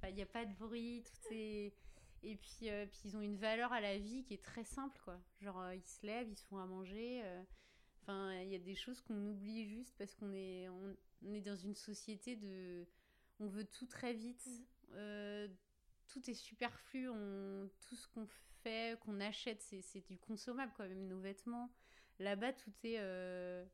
Il 0.05 0.15
n'y 0.15 0.23
a 0.23 0.27
pas 0.27 0.45
de 0.45 0.55
bruit, 0.55 1.03
tout 1.05 1.35
est. 1.35 1.73
Et 2.23 2.37
puis, 2.37 2.71
euh, 2.71 2.87
puis, 2.87 3.01
ils 3.05 3.17
ont 3.17 3.21
une 3.21 3.37
valeur 3.37 3.73
à 3.73 3.81
la 3.81 3.99
vie 3.99 4.25
qui 4.25 4.35
est 4.35 4.43
très 4.43 4.65
simple, 4.65 5.01
quoi. 5.05 5.21
Genre, 5.41 5.73
ils 5.73 5.87
se 5.87 6.05
lèvent, 6.05 6.29
ils 6.29 6.37
se 6.37 6.45
font 6.45 6.59
à 6.59 6.67
manger. 6.67 7.23
Enfin, 8.03 8.33
il 8.43 8.51
y 8.51 8.55
a 8.55 8.59
des 8.59 8.75
choses 8.75 9.01
qu'on 9.01 9.27
oublie 9.27 9.67
juste 9.69 9.95
parce 9.99 10.15
qu'on 10.15 10.33
est, 10.33 10.69
on, 10.69 11.33
est 11.33 11.41
dans 11.41 11.57
une 11.57 11.75
société 11.75 12.37
de. 12.37 12.87
On 13.41 13.47
veut 13.47 13.65
tout 13.65 13.87
très 13.87 14.15
vite. 14.15 14.47
Mm. 14.91 15.47
tout 16.09 16.31
est 16.31 16.35
superflu. 16.35 17.09
On, 17.09 17.71
tout 17.81 17.97
ce 17.97 18.09
qu'on 18.09 18.27
fait 18.63 18.99
qu'on 19.01 19.21
achète, 19.21 19.63
c'est 19.63 20.07
du 20.07 20.19
consommable 20.19 20.73
quand 20.77 20.89
même, 20.89 21.07
nos 21.07 21.21
vêtements. 21.21 21.71
Là-bas, 22.19 22.53
tout 22.53 22.73
est... 22.85 22.99
Euh, 22.99 23.65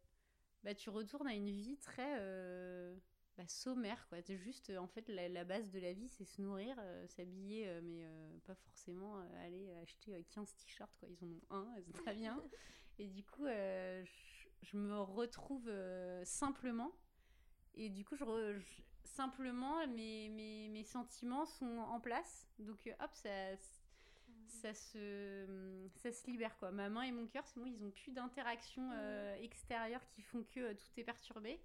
bah, 0.63 0.75
tu 0.75 0.91
retournes 0.91 1.27
à 1.27 1.35
une 1.35 1.51
vie 1.51 1.79
très 1.79 2.19
euh, 2.19 2.97
bah, 3.37 3.47
sommaire, 3.49 4.07
quoi. 4.09 4.23
C'est 4.23 4.37
juste, 4.37 4.71
en 4.71 4.87
fait, 4.87 5.09
la, 5.09 5.45
base 5.45 5.69
de 5.71 5.81
la 5.81 5.93
vie, 5.93 6.09
c'est 6.09 6.25
se 6.25 6.41
nourrir, 6.41 6.77
euh, 6.79 7.07
s'habiller, 7.09 7.81
mais 7.83 8.07
pas 8.47 8.55
forcément 8.55 9.19
aller 9.45 9.73
acheter 9.83 10.25
15 10.31 10.55
t-shirts, 10.57 10.97
quoi. 10.99 11.09
Ils 11.09 11.25
en 11.25 11.29
ont 11.29 11.43
un, 11.51 11.75
c'est 11.87 12.03
très 12.03 12.15
bien. 12.15 12.41
Et 12.99 13.09
du 13.09 13.25
coup, 13.25 13.47
je, 13.47 14.05
je 14.63 14.77
me 14.77 15.01
retrouve 15.01 15.69
simplement. 16.25 16.93
Et 17.75 17.89
du 17.89 18.05
coup, 18.05 18.15
je, 18.15 18.25
simplement, 19.03 19.85
mes, 19.89 20.29
mes, 20.29 20.69
mes, 20.69 20.85
sentiments 20.85 21.45
sont 21.45 21.79
en 21.79 21.99
place. 21.99 22.49
Donc, 22.61 22.89
hop, 23.01 23.11
ça, 23.15 23.57
ça, 24.47 24.75
se, 24.75 25.89
ça 25.97 26.13
se 26.13 26.27
libère. 26.31 26.57
quoi. 26.59 26.71
Ma 26.71 26.89
main 26.89 27.03
et 27.03 27.11
mon 27.11 27.27
cœur, 27.27 27.45
c'est 27.49 27.59
bon, 27.59 27.67
ils 27.67 27.81
n'ont 27.81 27.91
plus 27.91 28.13
d'interaction 28.13 28.93
extérieure 29.41 30.07
qui 30.07 30.23
font 30.23 30.45
que 30.45 30.73
tout 30.75 30.91
est 30.97 31.05
perturbé. 31.05 31.61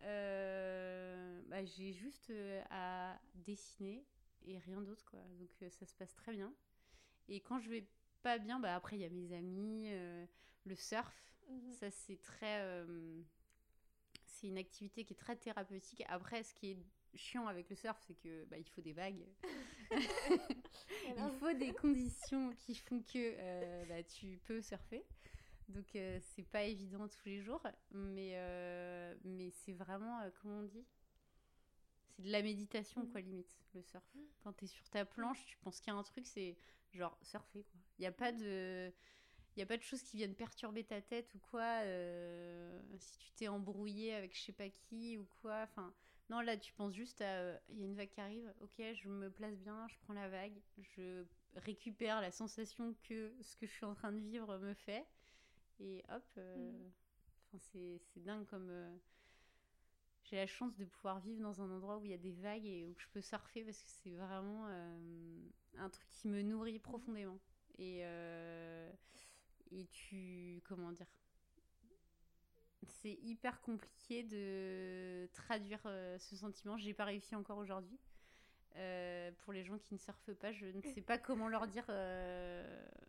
Bah, 0.00 1.64
j'ai 1.64 1.92
juste 1.92 2.32
à 2.70 3.18
dessiner 3.34 4.04
et 4.46 4.58
rien 4.58 4.80
d'autre. 4.82 5.04
quoi. 5.10 5.20
Donc, 5.38 5.50
ça 5.70 5.86
se 5.86 5.94
passe 5.94 6.14
très 6.14 6.32
bien. 6.32 6.52
Et 7.28 7.40
quand 7.40 7.58
je 7.60 7.70
vais 7.70 7.86
pas 8.22 8.38
bien, 8.38 8.58
bah 8.58 8.74
après 8.74 8.96
il 8.96 9.02
y 9.02 9.04
a 9.04 9.10
mes 9.10 9.32
amis, 9.32 9.84
euh, 9.88 10.26
le 10.64 10.74
surf, 10.74 11.14
mhm. 11.48 11.72
ça 11.72 11.90
c'est 11.90 12.20
très, 12.20 12.60
euh, 12.62 13.22
c'est 14.24 14.48
une 14.48 14.58
activité 14.58 15.04
qui 15.04 15.12
est 15.12 15.16
très 15.16 15.36
thérapeutique. 15.36 16.02
Après, 16.08 16.42
ce 16.42 16.54
qui 16.54 16.70
est 16.70 16.78
chiant 17.14 17.46
avec 17.46 17.68
le 17.70 17.76
surf, 17.76 17.98
c'est 18.06 18.14
que 18.14 18.44
bah, 18.46 18.58
il 18.58 18.68
faut 18.68 18.80
des 18.80 18.92
vagues, 18.92 19.24
il 19.90 21.30
faut 21.38 21.52
des 21.52 21.72
conditions 21.72 22.50
qui 22.56 22.74
font 22.74 23.00
que 23.02 23.34
euh, 23.38 23.84
bah, 23.86 24.02
tu 24.02 24.38
peux 24.44 24.60
surfer. 24.60 25.04
Donc 25.68 25.86
c'est 25.92 26.46
pas 26.50 26.64
évident 26.64 27.08
tous 27.08 27.24
les 27.26 27.40
jours, 27.40 27.62
mais 27.90 28.36
mais 29.24 29.50
c'est 29.50 29.72
vraiment 29.72 30.20
comment 30.40 30.60
on 30.60 30.64
dit? 30.64 30.84
C'est 32.16 32.22
de 32.22 32.30
la 32.30 32.42
méditation, 32.42 33.06
quoi, 33.06 33.20
limite, 33.20 33.58
le 33.74 33.82
surf. 33.82 34.04
Quand 34.42 34.52
tu 34.52 34.64
es 34.66 34.68
sur 34.68 34.88
ta 34.88 35.04
planche, 35.04 35.44
tu 35.46 35.56
penses 35.58 35.80
qu'il 35.80 35.92
y 35.92 35.96
a 35.96 35.98
un 35.98 36.02
truc, 36.02 36.26
c'est 36.26 36.56
genre 36.92 37.18
surfer 37.22 37.64
quoi. 37.64 37.80
Il 37.98 38.02
n'y 38.02 38.06
a 38.06 38.12
pas 38.12 38.30
de 38.32 38.92
il 39.56 39.62
a 39.62 39.66
pas 39.66 39.76
de 39.76 39.82
choses 39.82 40.02
qui 40.02 40.16
viennent 40.16 40.34
perturber 40.34 40.84
ta 40.84 41.00
tête 41.00 41.32
ou 41.34 41.38
quoi 41.38 41.82
euh, 41.82 42.80
si 42.98 43.18
tu 43.18 43.32
t'es 43.32 43.48
embrouillé 43.48 44.14
avec 44.14 44.36
je 44.36 44.42
sais 44.42 44.52
pas 44.52 44.68
qui 44.68 45.18
ou 45.18 45.26
quoi. 45.40 45.62
Enfin 45.64 45.92
non 46.30 46.40
là 46.40 46.56
tu 46.56 46.72
penses 46.72 46.94
juste 46.94 47.20
à 47.20 47.24
euh, 47.24 47.58
il 47.68 47.78
y 47.78 47.82
a 47.82 47.86
une 47.86 47.94
vague 47.96 48.10
qui 48.10 48.20
arrive 48.20 48.52
ok 48.60 48.82
je 48.94 49.08
me 49.08 49.30
place 49.30 49.56
bien 49.58 49.86
je 49.88 49.96
prends 50.00 50.14
la 50.14 50.28
vague 50.28 50.58
je 50.78 51.24
récupère 51.56 52.20
la 52.20 52.30
sensation 52.30 52.94
que 53.02 53.32
ce 53.42 53.56
que 53.56 53.66
je 53.66 53.72
suis 53.72 53.84
en 53.84 53.94
train 53.94 54.12
de 54.12 54.18
vivre 54.18 54.56
me 54.58 54.72
fait 54.74 55.04
et 55.80 56.02
hop 56.08 56.24
euh, 56.38 56.72
mm. 57.52 57.58
c'est 57.58 58.00
dingue 58.22 58.46
comme 58.46 58.70
j'ai 60.24 60.36
la 60.36 60.46
chance 60.46 60.76
de 60.76 60.84
pouvoir 60.84 61.20
vivre 61.20 61.42
dans 61.42 61.60
un 61.60 61.70
endroit 61.70 61.98
où 61.98 62.04
il 62.04 62.10
y 62.10 62.14
a 62.14 62.18
des 62.18 62.32
vagues 62.32 62.66
et 62.66 62.86
où 62.86 62.94
je 62.98 63.06
peux 63.12 63.20
surfer 63.20 63.62
parce 63.62 63.78
que 63.78 63.88
c'est 64.02 64.14
vraiment 64.14 64.66
un 65.76 65.90
truc 65.90 66.08
qui 66.08 66.28
me 66.28 66.40
nourrit 66.42 66.78
profondément. 66.78 67.38
Et, 67.78 68.00
euh, 68.04 68.90
et 69.70 69.86
tu. 69.86 70.62
Comment 70.64 70.92
dire 70.92 71.06
C'est 72.86 73.18
hyper 73.22 73.60
compliqué 73.60 74.22
de 74.22 75.28
traduire 75.32 75.82
euh, 75.86 76.18
ce 76.18 76.36
sentiment. 76.36 76.76
J'ai 76.76 76.94
pas 76.94 77.04
réussi 77.04 77.34
encore 77.34 77.58
aujourd'hui. 77.58 77.98
Euh, 78.76 79.30
pour 79.44 79.52
les 79.52 79.64
gens 79.64 79.78
qui 79.78 79.94
ne 79.94 79.98
surfent 79.98 80.34
pas, 80.34 80.52
je 80.52 80.66
ne 80.66 80.80
sais 80.82 81.00
pas 81.00 81.16
comment 81.18 81.48
leur 81.48 81.66
dire. 81.66 81.84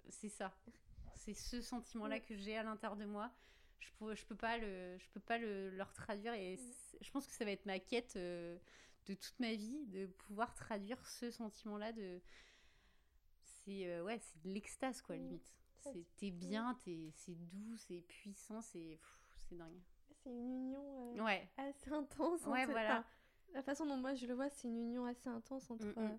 c'est 0.09 0.29
ça. 0.29 0.55
C'est 1.25 1.33
ce 1.33 1.61
sentiment-là 1.61 2.19
que 2.19 2.35
j'ai 2.35 2.55
à 2.55 2.63
l'intérieur 2.63 2.97
de 2.97 3.05
moi. 3.05 3.31
Je 3.79 3.89
peux, 3.99 4.15
je 4.15 4.25
peux 4.25 4.35
pas 4.35 4.57
le, 4.57 4.97
je 4.97 5.09
peux 5.09 5.19
pas 5.19 5.37
le, 5.37 5.69
leur 5.71 5.91
traduire 5.93 6.33
et 6.33 6.59
je 7.01 7.11
pense 7.11 7.25
que 7.27 7.33
ça 7.33 7.45
va 7.45 7.51
être 7.51 7.65
ma 7.65 7.79
quête 7.79 8.15
de 8.15 8.59
toute 9.13 9.39
ma 9.39 9.53
vie 9.53 9.85
de 9.87 10.05
pouvoir 10.05 10.53
traduire 10.53 11.05
ce 11.07 11.31
sentiment-là 11.31 11.91
de 11.91 12.21
c'est 13.43 13.87
euh, 13.87 14.03
ouais, 14.03 14.19
c'est 14.19 14.41
de 14.43 14.53
l'extase 14.53 15.01
quoi, 15.01 15.15
limite. 15.15 15.55
C'est 15.79 16.05
t'es 16.17 16.31
bien, 16.31 16.75
c'est 16.83 17.35
doux, 17.35 17.77
c'est 17.77 18.01
puissant, 18.01 18.61
c'est 18.61 18.99
c'est 19.47 19.55
dingue. 19.55 19.81
C'est 20.23 20.31
une 20.31 20.51
union 20.51 21.15
euh, 21.15 21.23
ouais. 21.23 21.47
assez 21.57 21.91
intense. 21.91 22.43
Ouais, 22.45 22.65
voilà. 22.65 23.05
la 23.53 23.61
façon 23.61 23.85
dont 23.85 23.97
moi 23.97 24.15
je 24.15 24.25
le 24.25 24.33
vois, 24.33 24.49
c'est 24.49 24.67
une 24.67 24.79
union 24.79 25.05
assez 25.05 25.29
intense 25.29 25.69
entre 25.69 25.85
mmh. 25.85 25.93
Euh, 25.97 26.17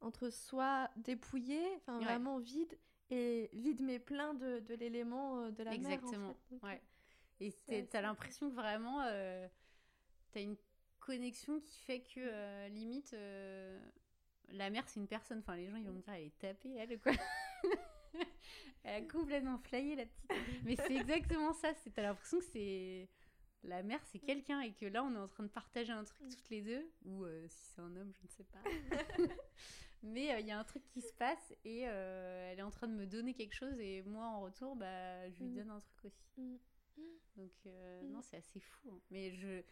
entre 0.00 0.28
soi 0.28 0.90
dépouillé, 0.96 1.62
enfin 1.76 1.98
vraiment 2.00 2.38
vide, 2.38 2.76
et 3.10 3.50
vide 3.52 3.80
mais 3.80 3.98
plein 3.98 4.34
de, 4.34 4.60
de 4.60 4.74
l'élément 4.74 5.50
de 5.50 5.62
la 5.62 5.74
Exactement. 5.74 6.28
mer. 6.28 6.30
Exactement. 6.30 6.36
Ouais. 6.62 6.82
Et 7.40 7.86
t'as 7.86 8.00
l'impression 8.00 8.48
que 8.48 8.54
vraiment 8.54 9.02
t'as 10.32 10.40
une 10.40 10.56
connexion 11.00 11.60
qui 11.60 11.78
fait 11.80 12.00
que 12.00 12.68
limite 12.68 13.14
la 14.52 14.70
mère, 14.70 14.88
c'est 14.88 15.00
une 15.00 15.08
personne. 15.08 15.38
Enfin, 15.38 15.56
les 15.56 15.68
gens, 15.68 15.76
ils 15.76 15.86
vont 15.86 15.92
me 15.92 16.00
dire, 16.00 16.12
elle 16.12 16.24
est 16.26 16.38
tapée, 16.38 16.74
elle, 16.76 16.98
quoi. 17.00 17.12
elle 18.84 19.04
a 19.04 19.06
complètement 19.06 19.58
flyé, 19.58 19.96
la 19.96 20.06
petite. 20.06 20.64
Mais 20.64 20.76
c'est 20.76 20.96
exactement 20.96 21.52
ça. 21.52 21.72
C'est, 21.74 21.90
t'as 21.90 22.02
l'impression 22.02 22.38
que 22.38 22.44
c'est. 22.44 23.08
La 23.62 23.82
mère, 23.82 24.00
c'est 24.04 24.20
quelqu'un 24.20 24.60
et 24.60 24.72
que 24.72 24.86
là, 24.86 25.02
on 25.02 25.12
est 25.14 25.18
en 25.18 25.26
train 25.26 25.42
de 25.42 25.48
partager 25.48 25.92
un 25.92 26.04
truc 26.04 26.28
toutes 26.28 26.50
les 26.50 26.62
deux. 26.62 26.88
Ou 27.04 27.24
euh, 27.24 27.46
si 27.48 27.72
c'est 27.74 27.80
un 27.80 27.96
homme, 27.96 28.12
je 28.12 28.22
ne 28.22 28.28
sais 28.28 28.44
pas. 28.44 28.58
Mais 30.02 30.32
euh, 30.32 30.40
il 30.40 30.46
y 30.46 30.50
a 30.50 30.58
un 30.58 30.64
truc 30.64 30.86
qui 30.88 31.00
se 31.00 31.12
passe 31.12 31.52
et 31.64 31.88
euh, 31.88 32.50
elle 32.52 32.58
est 32.58 32.62
en 32.62 32.70
train 32.70 32.86
de 32.86 32.94
me 32.94 33.06
donner 33.06 33.34
quelque 33.34 33.54
chose 33.54 33.78
et 33.80 34.02
moi, 34.02 34.26
en 34.26 34.40
retour, 34.40 34.76
bah, 34.76 35.28
je 35.30 35.42
lui 35.42 35.50
mm. 35.50 35.54
donne 35.54 35.70
un 35.70 35.80
truc 35.80 36.04
aussi. 36.04 36.60
Mm. 36.96 37.02
Donc, 37.36 37.52
mm. 37.64 38.12
non, 38.12 38.22
c'est 38.22 38.36
assez 38.36 38.60
fou. 38.60 38.90
Hein. 38.92 39.00
Mais 39.10 39.32
je 39.32 39.62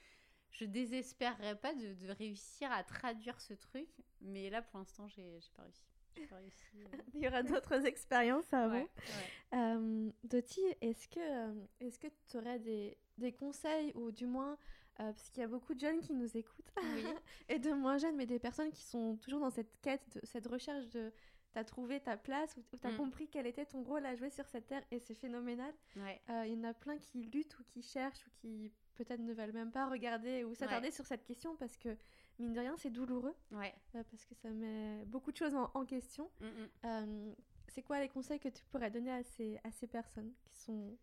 je 0.54 0.64
désespérerais 0.64 1.56
pas 1.56 1.74
de, 1.74 1.94
de, 1.94 2.12
réussir 2.12 2.70
à 2.70 2.84
traduire 2.84 3.40
ce 3.40 3.54
truc, 3.54 3.88
mais 4.20 4.50
là 4.50 4.62
pour 4.62 4.78
l'instant 4.78 5.08
j'ai 5.08 5.40
pas 5.56 5.62
réussi. 5.62 5.84
Pas 6.30 6.36
réussi 6.36 6.62
euh. 6.76 6.96
Il 7.14 7.20
y 7.22 7.28
aura 7.28 7.42
d'autres 7.42 7.84
expériences 7.86 8.52
avant. 8.52 8.74
Ouais, 8.74 8.88
euh, 9.54 10.10
Doti, 10.22 10.60
est-ce 10.80 11.08
que 11.08 11.18
euh, 11.20 11.66
est-ce 11.80 11.98
que 11.98 12.06
tu 12.28 12.36
aurais 12.36 12.60
des, 12.60 12.96
des, 13.18 13.32
conseils 13.32 13.92
ou 13.96 14.12
du 14.12 14.26
moins 14.26 14.56
parce 14.97 15.30
qu'il 15.30 15.40
y 15.40 15.45
a 15.45 15.49
beaucoup 15.49 15.74
de 15.74 15.80
jeunes 15.80 16.01
qui 16.01 16.12
nous 16.12 16.36
écoutent 16.36 16.72
et 17.49 17.59
de 17.59 17.72
moins 17.72 17.99
jeunes, 17.99 18.16
mais 18.16 18.26
des 18.26 18.38
personnes 18.38 18.70
qui 18.70 18.82
sont 18.82 19.16
toujours 19.16 19.40
dans 19.40 19.51
cette 19.51 19.80
quête, 19.80 20.03
de, 20.14 20.20
cette 20.24 20.47
recherche 20.47 20.88
de 20.90 21.12
t'as 21.53 21.64
trouvé 21.64 22.01
ta 22.01 22.16
place, 22.16 22.57
ou 22.57 22.76
t'as 22.76 22.90
mm. 22.90 22.97
compris 22.97 23.28
quel 23.28 23.47
était 23.47 23.64
ton 23.64 23.82
rôle 23.82 24.05
à 24.07 24.16
jouer 24.16 24.30
sur 24.30 24.47
cette 24.49 24.66
terre, 24.66 24.82
et 24.90 24.99
c'est 24.99 25.14
phénoménal. 25.14 25.72
Il 25.97 26.53
y 26.53 26.57
en 26.57 26.64
a 26.64 26.74
plein 26.74 26.99
qui 26.99 27.22
luttent 27.22 27.57
ou 27.61 27.62
qui 27.62 27.80
cherchent 27.80 28.26
ou 28.26 28.30
qui 28.40 28.72
peut-être 28.95 29.20
ne 29.20 29.32
veulent 29.32 29.53
même 29.53 29.70
pas 29.70 29.88
regarder 29.88 30.45
ou 30.45 30.55
s'attarder 30.55 30.90
sur 30.90 31.07
cette 31.07 31.24
question 31.24 31.57
parce 31.57 31.76
que, 31.76 31.97
mine 32.38 32.53
de 32.53 32.61
rien, 32.61 32.76
c'est 32.76 32.90
douloureux. 32.90 33.34
Ouais. 33.53 33.74
Euh, 33.95 34.03
parce 34.11 34.24
que 34.24 34.34
ça 34.34 34.51
met 34.51 35.05
beaucoup 35.07 35.32
de 35.32 35.36
choses 35.36 35.55
en, 35.55 35.84
question. 35.84 36.30
Mm, 36.40 36.47
mm. 36.47 36.68
Euh, 36.84 37.34
c'est 37.68 37.82
quoi 37.82 38.01
les 38.01 38.09
conseils 38.09 38.40
que 38.40 38.49
tu 38.49 38.64
pourrais 38.66 38.90
donner 38.90 39.12
à 39.12 39.22
ces, 39.22 39.59
à 39.64 39.70
ces 39.70 39.86
personnes 39.86 40.32
qui 40.45 40.57
sont... 40.57 40.97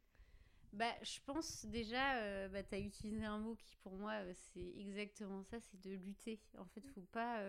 Bah, 0.74 0.94
je 1.02 1.20
pense 1.26 1.66
déjà, 1.66 2.16
euh, 2.16 2.48
bah, 2.48 2.64
tu 2.64 2.76
as 2.76 2.80
utilisé 2.80 3.26
un 3.26 3.40
mot 3.40 3.56
qui 3.56 3.76
pour 3.78 3.94
moi, 3.94 4.14
c'est 4.34 4.74
exactement 4.78 5.44
ça, 5.44 5.60
c'est 5.60 5.82
de 5.82 5.92
lutter. 5.92 6.40
En 6.58 6.66
fait, 6.66 6.86
faut 6.88 7.06
pas 7.12 7.44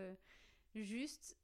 juste 0.74 1.36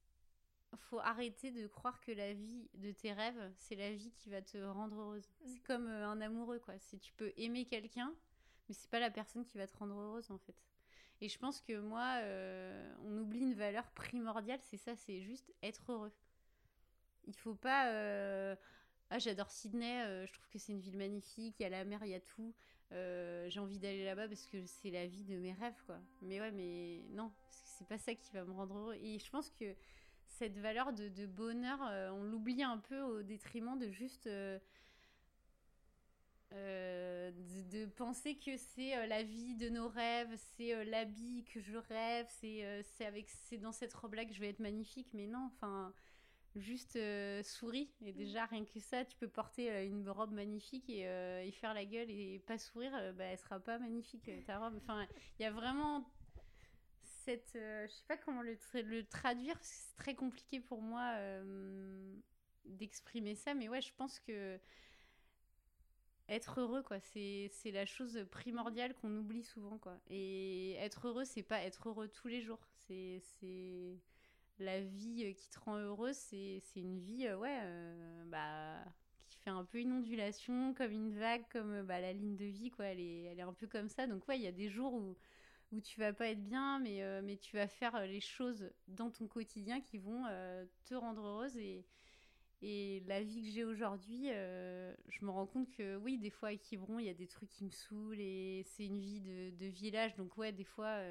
faut 0.76 0.98
arrêter 0.98 1.50
de 1.50 1.66
croire 1.66 2.00
que 2.00 2.12
la 2.12 2.32
vie 2.32 2.68
de 2.74 2.92
tes 2.92 3.12
rêves, 3.12 3.52
c'est 3.56 3.74
la 3.74 3.92
vie 3.92 4.10
qui 4.12 4.28
va 4.28 4.42
te 4.42 4.58
rendre 4.58 4.96
heureuse. 5.00 5.28
Mm. 5.40 5.46
C'est 5.46 5.62
comme 5.62 5.86
un 5.88 6.20
amoureux, 6.20 6.58
quoi. 6.58 6.78
Si 6.78 6.98
tu 6.98 7.12
peux 7.14 7.32
aimer 7.36 7.64
quelqu'un, 7.64 8.14
mais 8.68 8.74
c'est 8.74 8.90
pas 8.90 9.00
la 9.00 9.10
personne 9.10 9.44
qui 9.44 9.58
va 9.58 9.66
te 9.66 9.76
rendre 9.76 9.94
heureuse 9.94 10.30
en 10.30 10.38
fait. 10.38 10.56
Et 11.20 11.28
je 11.28 11.38
pense 11.38 11.60
que 11.60 11.78
moi, 11.80 12.20
euh, 12.22 12.94
on 13.04 13.18
oublie 13.18 13.40
une 13.40 13.54
valeur 13.54 13.90
primordiale, 13.92 14.60
c'est 14.62 14.76
ça, 14.76 14.94
c'est 14.94 15.20
juste 15.20 15.52
être 15.62 15.90
heureux. 15.90 16.12
Il 17.26 17.34
faut 17.34 17.54
pas. 17.54 17.90
Euh, 19.10 19.14
ah, 19.16 19.18
j'adore 19.18 19.50
Sydney, 19.50 20.02
euh, 20.02 20.26
je 20.26 20.32
trouve 20.32 20.48
que 20.48 20.58
c'est 20.58 20.72
une 20.72 20.80
ville 20.80 20.96
magnifique, 20.96 21.56
il 21.58 21.62
y 21.62 21.66
a 21.66 21.70
la 21.70 21.84
mer, 21.84 22.00
il 22.04 22.10
y 22.10 22.14
a 22.14 22.20
tout. 22.20 22.54
J'ai 22.90 23.60
envie 23.60 23.78
d'aller 23.78 24.04
là-bas 24.04 24.28
parce 24.28 24.46
que 24.46 24.64
c'est 24.66 24.90
la 24.90 25.06
vie 25.06 25.24
de 25.24 25.36
mes 25.36 25.52
rêves, 25.52 25.82
quoi. 25.86 25.98
Mais 26.22 26.40
ouais, 26.40 26.52
mais 26.52 27.04
non, 27.10 27.30
c'est 27.50 27.86
pas 27.86 27.98
ça 27.98 28.14
qui 28.14 28.32
va 28.32 28.44
me 28.44 28.52
rendre 28.52 28.76
heureux. 28.76 28.94
Et 28.94 29.18
je 29.18 29.30
pense 29.30 29.50
que 29.50 29.74
cette 30.26 30.58
valeur 30.58 30.92
de, 30.92 31.26
bonheur, 31.26 31.78
on 32.14 32.22
l'oublie 32.22 32.62
un 32.62 32.78
peu 32.78 33.00
au 33.00 33.22
détriment 33.22 33.78
de 33.78 33.90
juste 33.90 34.28
euh, 36.54 37.30
de, 37.70 37.84
penser 37.84 38.36
que 38.36 38.56
c'est 38.56 38.96
euh, 38.96 39.06
la 39.06 39.22
vie 39.22 39.54
de 39.56 39.68
nos 39.68 39.88
rêves, 39.88 40.34
c'est 40.56 40.74
euh, 40.74 40.84
l'habit 40.84 41.44
que 41.44 41.60
je 41.60 41.76
rêve, 41.76 42.26
c'est 42.40 42.84
c'est 42.96 43.04
avec 43.04 43.28
c'est 43.28 43.58
dans 43.58 43.72
cette 43.72 43.92
robe 43.92 44.14
là 44.14 44.24
que 44.24 44.32
je 44.32 44.40
vais 44.40 44.48
être 44.48 44.60
magnifique, 44.60 45.08
mais 45.12 45.26
non, 45.26 45.50
enfin 45.54 45.92
juste 46.60 46.98
souris 47.42 47.90
et 48.02 48.12
mm. 48.12 48.16
déjà 48.16 48.46
rien 48.46 48.64
que 48.64 48.80
ça, 48.80 49.04
tu 49.04 49.16
peux 49.16 49.28
porter 49.28 49.86
une 49.86 50.08
robe 50.08 50.32
magnifique 50.32 50.88
et, 50.88 51.02
et, 51.02 51.52
faire 51.52 51.74
la 51.74 51.84
gueule 51.84 52.10
et 52.10 52.42
pas 52.46 52.58
sourire, 52.58 52.92
bah 53.14 53.24
elle 53.24 53.38
sera 53.38 53.60
pas 53.60 53.78
magnifique 53.78 54.30
ta 54.46 54.58
robe. 54.58 54.74
Enfin, 54.76 55.06
il 55.38 55.42
y 55.42 55.46
a 55.46 55.50
vraiment 55.50 56.08
cette 57.02 57.52
je 57.54 57.92
sais 57.92 58.04
pas 58.06 58.16
comment 58.16 58.42
le, 58.42 58.56
le 58.74 59.04
traduire, 59.04 59.56
c'est 59.60 59.96
très 59.96 60.14
compliqué 60.14 60.60
pour 60.60 60.82
moi 60.82 61.14
d'exprimer 62.64 63.34
ça, 63.34 63.54
mais 63.54 63.68
ouais, 63.68 63.80
je 63.80 63.92
pense 63.96 64.18
que 64.20 64.58
être 66.28 66.60
heureux 66.60 66.82
quoi 66.82 66.98
c'est 67.00 67.50
la 67.72 67.86
chose 67.86 68.26
primordiale 68.30 68.94
qu'on 68.94 69.14
oublie 69.16 69.42
souvent 69.42 69.78
quoi 69.78 69.96
et 70.08 70.74
être 70.74 71.08
heureux 71.08 71.24
c'est 71.24 71.42
pas 71.42 71.62
être 71.62 71.88
heureux 71.88 72.08
tous 72.08 72.28
les 72.28 72.42
jours 72.42 72.60
c'est 72.86 73.22
la 74.58 74.80
vie 74.80 75.34
qui 75.34 75.48
te 75.50 75.58
rend 75.60 75.78
heureux 75.78 76.12
c'est 76.12 76.60
une 76.76 76.98
vie 76.98 77.26
euh, 77.26 77.36
ouais 77.36 77.58
euh, 77.62 78.24
bah 78.26 78.84
qui 79.28 79.38
fait 79.40 79.50
un 79.50 79.64
peu 79.64 79.78
une 79.78 79.92
ondulation, 79.92 80.72
comme 80.72 80.90
une 80.90 81.12
vague, 81.12 81.44
comme 81.52 81.82
bah, 81.82 82.00
la 82.00 82.14
ligne 82.14 82.34
de 82.34 82.46
vie, 82.46 82.70
quoi. 82.70 82.86
Elle 82.86 83.00
est, 83.00 83.24
elle 83.24 83.38
est 83.38 83.42
un 83.42 83.52
peu 83.52 83.66
comme 83.66 83.90
ça. 83.90 84.06
Donc, 84.06 84.26
ouais, 84.26 84.38
il 84.38 84.42
y 84.42 84.46
a 84.46 84.52
des 84.52 84.70
jours 84.70 84.94
où, 84.94 85.18
où 85.70 85.82
tu 85.82 86.00
vas 86.00 86.14
pas 86.14 86.28
être 86.28 86.42
bien, 86.42 86.78
mais, 86.78 87.02
euh, 87.02 87.36
tu 87.38 87.54
vas 87.54 87.68
faire 87.68 88.06
les 88.06 88.22
choses 88.22 88.70
dans 88.86 89.10
ton 89.10 89.26
quotidien 89.26 89.82
qui 89.82 89.98
vont 89.98 90.24
te 90.86 90.94
rendre 90.94 91.22
heureuse. 91.26 91.58
Et, 91.58 91.84
la 93.06 93.22
vie 93.22 93.42
que 93.42 93.50
j'ai 93.50 93.64
aujourd'hui, 93.64 94.28
je 94.28 95.24
me 95.26 95.30
rends 95.30 95.46
compte 95.46 95.70
que 95.72 95.96
oui, 95.96 96.16
des 96.16 96.30
fois 96.30 96.48
à 96.48 96.56
Quiberon, 96.56 96.98
il 96.98 97.04
y 97.04 97.10
a 97.10 97.14
des 97.14 97.28
trucs 97.28 97.50
qui 97.50 97.64
me 97.66 97.70
saoulent 97.70 98.20
et 98.20 98.62
c'est 98.64 98.86
une 98.86 98.98
vie 98.98 99.20
de, 99.20 99.50
de, 99.50 99.66
village. 99.66 100.16
Donc, 100.16 100.38
ouais, 100.38 100.52
des 100.52 100.64
fois, 100.64 101.02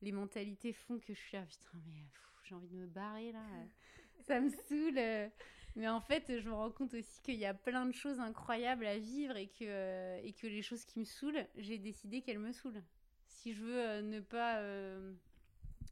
les 0.00 0.12
mentalités 0.12 0.72
font 0.72 1.00
que 1.00 1.12
je 1.12 1.18
suis 1.18 1.36
là, 1.36 1.44
putain, 1.44 1.82
mais 1.84 2.04
j'ai 2.48 2.54
envie 2.54 2.68
de 2.68 2.76
me 2.76 2.86
barrer 2.86 3.32
là. 3.32 3.44
ça 4.26 4.40
me 4.40 4.50
saoule. 4.50 5.30
Mais 5.78 5.88
en 5.88 6.00
fait, 6.00 6.40
je 6.40 6.48
me 6.48 6.54
rends 6.54 6.72
compte 6.72 6.92
aussi 6.94 7.22
qu'il 7.22 7.36
y 7.36 7.46
a 7.46 7.54
plein 7.54 7.86
de 7.86 7.92
choses 7.92 8.18
incroyables 8.18 8.84
à 8.84 8.98
vivre 8.98 9.36
et 9.36 9.46
que, 9.46 9.64
euh, 9.64 10.20
et 10.24 10.32
que 10.32 10.48
les 10.48 10.60
choses 10.60 10.84
qui 10.84 10.98
me 10.98 11.04
saoulent, 11.04 11.46
j'ai 11.56 11.78
décidé 11.78 12.20
qu'elles 12.20 12.40
me 12.40 12.50
saoulent. 12.50 12.82
Si 13.26 13.54
je 13.54 13.62
veux 13.62 13.78
euh, 13.78 14.02
ne, 14.02 14.18
pas, 14.18 14.58
euh, 14.58 15.14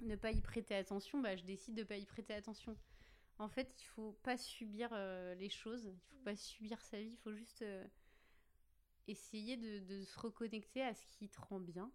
ne 0.00 0.16
pas 0.16 0.32
y 0.32 0.40
prêter 0.40 0.74
attention, 0.74 1.20
bah, 1.20 1.36
je 1.36 1.44
décide 1.44 1.74
de 1.74 1.82
ne 1.82 1.86
pas 1.86 1.98
y 1.98 2.04
prêter 2.04 2.34
attention. 2.34 2.76
En 3.38 3.48
fait, 3.48 3.72
il 3.80 3.84
faut 3.84 4.18
pas 4.24 4.36
subir 4.36 4.90
les 5.36 5.50
choses, 5.50 5.84
il 5.84 6.00
faut 6.08 6.24
pas 6.24 6.34
subir 6.34 6.80
sa 6.80 6.98
vie, 6.98 7.10
il 7.10 7.18
faut 7.18 7.34
juste 7.34 7.62
essayer 9.06 9.58
de, 9.58 10.02
se 10.02 10.18
reconnecter 10.18 10.82
à 10.82 10.94
ce 10.94 11.06
qui 11.06 11.28
te 11.28 11.38
rend 11.38 11.60
bien, 11.60 11.92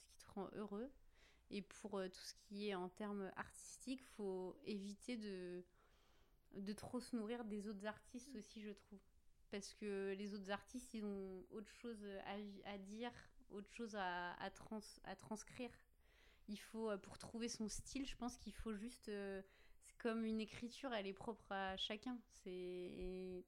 ce 0.00 0.08
qui 0.08 0.16
te 0.16 0.30
rend 0.30 0.48
heureux. 0.54 0.90
Et 1.50 1.62
pour 1.62 1.90
tout 1.90 2.24
ce 2.24 2.34
qui 2.34 2.68
est 2.68 2.74
en 2.74 2.88
termes 2.88 3.30
artistiques, 3.36 4.02
faut 4.16 4.56
éviter 4.64 5.16
de 5.16 5.64
de 6.54 6.72
trop 6.72 7.00
se 7.00 7.14
nourrir 7.16 7.44
des 7.44 7.68
autres 7.68 7.86
artistes 7.86 8.34
aussi, 8.36 8.60
je 8.62 8.70
trouve. 8.70 8.98
Parce 9.50 9.74
que 9.74 10.14
les 10.16 10.34
autres 10.34 10.50
artistes, 10.50 10.94
ils 10.94 11.04
ont 11.04 11.44
autre 11.50 11.72
chose 11.72 12.04
à, 12.64 12.78
dire, 12.78 13.12
autre 13.50 13.70
chose 13.72 13.96
à, 13.96 14.32
à, 14.34 15.16
transcrire. 15.16 15.70
Il 16.48 16.58
faut, 16.58 16.90
euh, 16.90 16.98
pour 16.98 17.18
trouver 17.18 17.48
son 17.48 17.68
style, 17.68 18.06
je 18.06 18.16
pense 18.16 18.36
qu'il 18.36 18.54
faut 18.54 18.74
juste. 18.74 19.08
Euh, 19.08 19.42
c'est 19.86 19.96
comme 19.98 20.24
une 20.24 20.40
écriture, 20.40 20.92
elle 20.92 21.06
est 21.06 21.12
propre 21.12 21.50
à 21.50 21.76
chacun. 21.76 22.18
C'est 22.42 23.44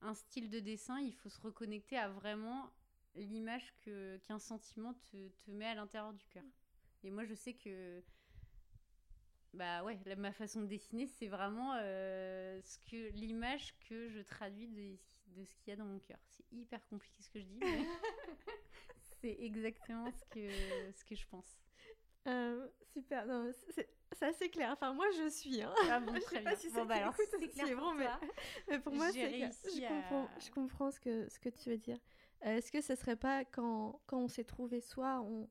un 0.00 0.14
style 0.14 0.50
de 0.50 0.60
dessin, 0.60 1.00
il 1.00 1.14
faut 1.14 1.28
se 1.28 1.40
reconnecter 1.40 1.96
à 1.96 2.08
vraiment 2.08 2.70
l'image 3.14 3.74
que, 3.82 4.18
qu'un 4.18 4.38
sentiment 4.38 4.94
te, 4.94 5.28
te 5.28 5.50
met 5.50 5.66
à 5.66 5.74
l'intérieur 5.74 6.12
du 6.12 6.26
cœur. 6.26 6.44
Et 7.04 7.10
moi, 7.10 7.24
je 7.24 7.34
sais 7.34 7.54
que 7.54 8.02
bah 9.56 9.82
ouais, 9.84 9.98
ma 10.16 10.32
façon 10.32 10.60
de 10.60 10.66
dessiner, 10.66 11.06
c'est 11.06 11.28
vraiment 11.28 11.74
euh, 11.80 12.60
ce 12.62 12.78
que 12.90 13.10
l'image 13.12 13.74
que 13.88 14.08
je 14.10 14.20
traduis 14.20 14.68
de, 14.68 14.98
de 15.28 15.44
ce 15.44 15.54
qu'il 15.56 15.70
y 15.70 15.72
a 15.72 15.76
dans 15.76 15.86
mon 15.86 15.98
cœur. 15.98 16.18
C'est 16.28 16.44
hyper 16.52 16.86
compliqué 16.88 17.22
ce 17.22 17.30
que 17.30 17.40
je 17.40 17.46
dis, 17.46 17.58
mais 17.60 17.86
c'est 19.20 19.36
exactement 19.40 20.10
ce 20.12 20.24
que, 20.26 20.92
ce 20.92 21.04
que 21.04 21.14
je 21.14 21.26
pense. 21.26 21.56
Euh, 22.26 22.68
super, 22.92 23.24
c'est 24.12 24.26
assez 24.26 24.50
clair. 24.50 24.70
Enfin, 24.72 24.92
moi, 24.92 25.06
je 25.16 25.28
suis. 25.28 25.62
Hein. 25.62 25.72
Ah 25.90 26.00
bon, 26.00 26.12
très 26.20 26.40
bien. 26.40 26.54
Si 26.56 26.70
bon, 26.70 26.84
bah 26.84 26.96
alors, 26.96 27.14
c'est 27.16 27.48
clair 27.48 27.76
pour 27.76 27.94
mais, 27.94 28.06
mais, 28.68 28.78
pour 28.78 28.94
moi, 28.94 29.10
c'est 29.12 29.30
je, 29.30 29.88
comprends, 29.88 30.28
je 30.38 30.50
comprends 30.50 30.90
ce 30.90 31.00
que, 31.00 31.28
ce 31.28 31.38
que 31.38 31.48
tu 31.48 31.70
veux 31.70 31.78
dire. 31.78 31.98
Euh, 32.44 32.56
est-ce 32.56 32.70
que 32.70 32.80
ce 32.80 32.94
serait 32.94 33.16
pas 33.16 33.44
quand, 33.44 34.00
quand 34.06 34.18
on 34.18 34.28
s'est 34.28 34.44
trouvé 34.44 34.80
soi, 34.80 35.20
on, 35.22 35.48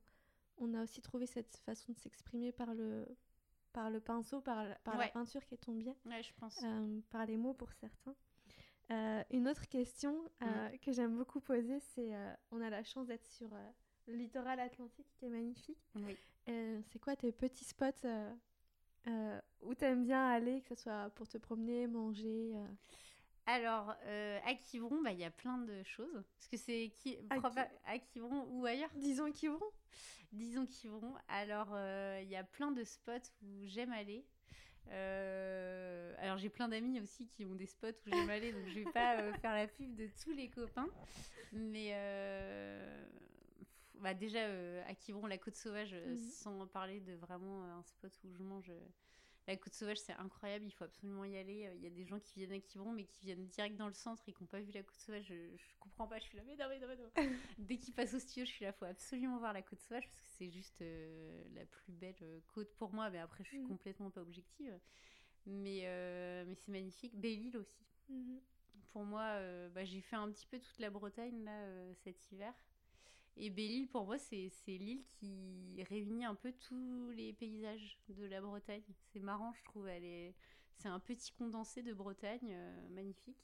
on 0.57 0.73
a 0.73 0.83
aussi 0.83 1.01
trouvé 1.01 1.25
cette 1.25 1.57
façon 1.57 1.91
de 1.91 1.97
s'exprimer 1.97 2.51
par 2.51 2.73
le, 2.73 3.05
par 3.73 3.89
le 3.89 3.99
pinceau, 3.99 4.41
par, 4.41 4.63
la, 4.63 4.75
par 4.75 4.97
la 4.97 5.09
peinture 5.09 5.45
qui 5.45 5.55
est 5.55 5.59
tombée. 5.59 5.95
Ouais, 6.05 6.23
je 6.23 6.33
pense. 6.39 6.59
Euh, 6.63 6.99
par 7.09 7.25
les 7.25 7.37
mots 7.37 7.53
pour 7.53 7.71
certains. 7.73 8.15
Euh, 8.91 9.23
une 9.31 9.47
autre 9.47 9.67
question 9.67 10.15
euh, 10.43 10.69
mm. 10.69 10.79
que 10.79 10.91
j'aime 10.91 11.17
beaucoup 11.17 11.41
poser, 11.41 11.79
c'est 11.79 12.13
on 12.51 12.61
a 12.61 12.69
la 12.69 12.83
chance 12.83 13.07
d'être 13.07 13.25
sur 13.25 13.49
le 14.07 14.13
littoral 14.13 14.59
atlantique 14.59 15.07
qui 15.15 15.25
est 15.25 15.29
magnifique. 15.29 15.91
Oui. 15.95 16.15
c'est 16.45 16.99
quoi 16.99 17.15
tes 17.15 17.31
petits 17.31 17.65
spots 17.65 18.07
où 19.61 19.75
tu 19.75 19.85
aimes 19.85 20.03
bien 20.03 20.25
aller, 20.25 20.61
que 20.61 20.75
ce 20.75 20.83
soit 20.83 21.09
pour 21.15 21.27
te 21.27 21.37
promener, 21.37 21.87
manger 21.87 22.53
alors, 23.45 23.89
à 23.89 24.53
Quiberon, 24.55 25.01
bah, 25.03 25.11
il 25.11 25.19
y 25.19 25.23
a 25.23 25.31
plein 25.31 25.57
de 25.59 25.83
choses. 25.83 26.23
Parce 26.37 26.47
que 26.49 26.57
c'est 26.57 26.91
qui... 26.95 27.17
à, 27.29 27.99
Quiberon 27.99 28.47
ou 28.49 28.65
ailleurs? 28.65 28.89
Disons 28.95 29.31
Quiberon 29.31 29.71
disons 30.35 30.65
qu'ils 30.65 30.89
vont. 30.89 31.13
Alors, 31.27 31.69
euh, 31.73 32.19
il 32.21 32.29
y 32.29 32.35
a 32.35 32.43
plein 32.43 32.71
de 32.71 32.83
spots 32.83 33.31
où 33.41 33.65
j'aime 33.65 33.91
aller. 33.91 34.25
Euh, 34.91 36.13
alors 36.19 36.37
j'ai 36.37 36.49
plein 36.49 36.67
d'amis 36.67 36.99
aussi 36.99 37.25
qui 37.25 37.43
ont 37.43 37.55
des 37.55 37.65
spots 37.65 37.87
où 38.05 38.09
j'aime 38.11 38.29
aller, 38.29 38.53
donc 38.53 38.67
je 38.67 38.81
vais 38.81 38.91
pas 38.91 39.19
euh, 39.19 39.33
faire 39.33 39.55
la 39.55 39.67
pub 39.67 39.95
de 39.95 40.07
tous 40.21 40.31
les 40.31 40.47
copains. 40.49 40.87
Mais 41.51 41.91
bah 43.95 44.13
déjà 44.13 44.41
à 44.87 44.93
Quiberon, 44.93 45.25
la 45.25 45.39
côte 45.39 45.55
sauvage, 45.55 45.95
mhm. 45.95 46.17
sans 46.17 46.67
parler 46.67 46.99
de 46.99 47.13
vraiment 47.13 47.63
un 47.63 47.81
spot 47.81 48.11
où 48.25 48.31
je 48.31 48.43
mange 48.43 48.71
la 49.47 49.55
Côte 49.57 49.73
Sauvage, 49.73 49.97
c'est 49.97 50.13
incroyable, 50.13 50.65
il 50.65 50.71
faut 50.71 50.85
absolument 50.85 51.23
y 51.23 51.37
aller. 51.37 51.71
Il 51.75 51.83
y 51.83 51.87
a 51.87 51.91
des 51.91 52.05
gens 52.05 52.19
qui 52.19 52.39
viennent 52.39 52.51
à 52.51 52.59
Quiberon, 52.59 52.91
mais 52.91 53.05
qui 53.05 53.25
viennent 53.25 53.45
direct 53.47 53.75
dans 53.75 53.87
le 53.87 53.93
centre 53.93 54.23
et 54.27 54.33
qui 54.33 54.41
n'ont 54.41 54.47
pas 54.47 54.59
vu 54.59 54.71
la 54.71 54.81
Côte 54.81 54.97
Sauvage. 54.97 55.25
Je, 55.27 55.55
je, 55.55 55.63
comprends 55.79 56.07
pas, 56.07 56.17
je 56.17 56.23
suis 56.23 56.37
là, 56.37 56.43
mais 56.45 56.55
non, 56.55 56.65
mais 56.67 56.79
non, 56.79 56.87
mais 56.87 56.95
non. 56.95 57.37
Dès 57.59 57.77
qu'ils 57.77 57.93
passent 57.93 58.15
au 58.15 58.19
studio, 58.19 58.45
je 58.45 58.51
suis 58.51 58.65
là, 58.65 58.71
il 58.75 58.77
faut 58.77 58.85
absolument 58.85 59.37
voir 59.37 59.53
la 59.53 59.61
Côte 59.61 59.79
Sauvage 59.81 60.05
parce 60.07 60.19
que 60.19 60.29
c'est 60.37 60.49
juste 60.49 60.81
euh, 60.81 61.43
la 61.53 61.65
plus 61.65 61.93
belle 61.93 62.15
euh, 62.23 62.39
côte 62.47 62.73
pour 62.75 62.91
moi. 62.91 63.09
Mais 63.11 63.19
après, 63.19 63.43
je 63.43 63.49
suis 63.49 63.59
mm. 63.59 63.67
complètement 63.67 64.09
pas 64.09 64.21
objective. 64.21 64.79
Mais, 65.45 65.81
euh, 65.83 66.43
mais 66.47 66.55
c'est 66.55 66.71
magnifique. 66.71 67.15
Belle-Île 67.15 67.57
aussi. 67.57 67.85
Mm-hmm. 68.11 68.39
Pour 68.93 69.03
moi, 69.03 69.39
bah, 69.73 69.83
j'ai 69.83 69.99
fait 69.99 70.15
un 70.15 70.31
petit 70.31 70.47
peu 70.47 70.57
toute 70.57 70.79
la 70.79 70.89
Bretagne 70.89 71.43
là 71.43 71.93
cet 71.95 72.31
hiver. 72.31 72.53
Et 73.37 73.49
Belle-Île, 73.49 73.87
pour 73.89 74.05
moi, 74.05 74.17
c'est 74.17 74.49
l'île 74.67 75.03
qui 75.19 75.83
réunit 75.89 76.25
un 76.25 76.35
peu 76.35 76.53
tous 76.53 77.09
les 77.11 77.33
paysages 77.33 77.99
de 78.09 78.25
la 78.25 78.39
Bretagne. 78.39 78.83
C'est 79.11 79.19
marrant, 79.19 79.51
je 79.53 79.63
trouve. 79.63 79.89
C'est 80.77 80.87
un 80.87 80.99
petit 80.99 81.31
condensé 81.33 81.83
de 81.83 81.93
Bretagne, 81.93 82.51
euh, 82.51 82.89
magnifique. 82.89 83.37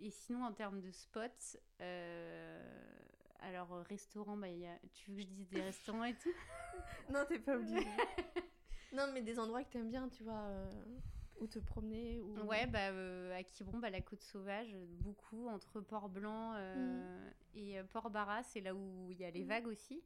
Et 0.00 0.10
sinon, 0.10 0.44
en 0.44 0.52
termes 0.52 0.80
de 0.80 0.90
spots, 0.90 1.58
euh, 1.80 2.98
alors 3.40 3.70
restaurant, 3.86 4.36
bah, 4.36 4.48
y 4.48 4.66
a... 4.66 4.78
tu 4.92 5.10
veux 5.10 5.16
que 5.16 5.22
je 5.22 5.26
dise 5.28 5.48
des 5.50 5.62
restaurants 5.62 6.04
et 6.04 6.14
tout? 6.14 6.32
Non, 7.10 7.24
t'es 7.28 7.38
pas 7.38 7.56
obligé. 7.56 7.74
non, 8.92 9.10
mais 9.12 9.22
des 9.22 9.38
endroits 9.38 9.64
que 9.64 9.70
t'aimes 9.70 9.90
bien, 9.90 10.08
tu 10.08 10.22
vois. 10.22 10.40
Euh 10.40 10.70
ou 11.40 11.46
te 11.46 11.58
promener 11.58 12.20
ou... 12.20 12.34
Ouais, 12.46 12.66
bah, 12.66 12.90
euh, 12.90 13.36
à 13.36 13.42
Quiberon, 13.42 13.78
bah, 13.78 13.90
la 13.90 14.00
côte 14.00 14.22
sauvage, 14.22 14.74
beaucoup, 15.00 15.48
entre 15.48 15.80
Port-Blanc 15.80 16.54
euh, 16.54 17.28
mm. 17.28 17.32
et 17.54 17.78
euh, 17.78 17.84
Port-Barras, 17.84 18.44
c'est 18.44 18.60
là 18.60 18.74
où 18.74 19.10
il 19.10 19.18
y 19.18 19.24
a 19.24 19.30
les 19.30 19.44
mm. 19.44 19.48
vagues 19.48 19.66
aussi. 19.66 20.02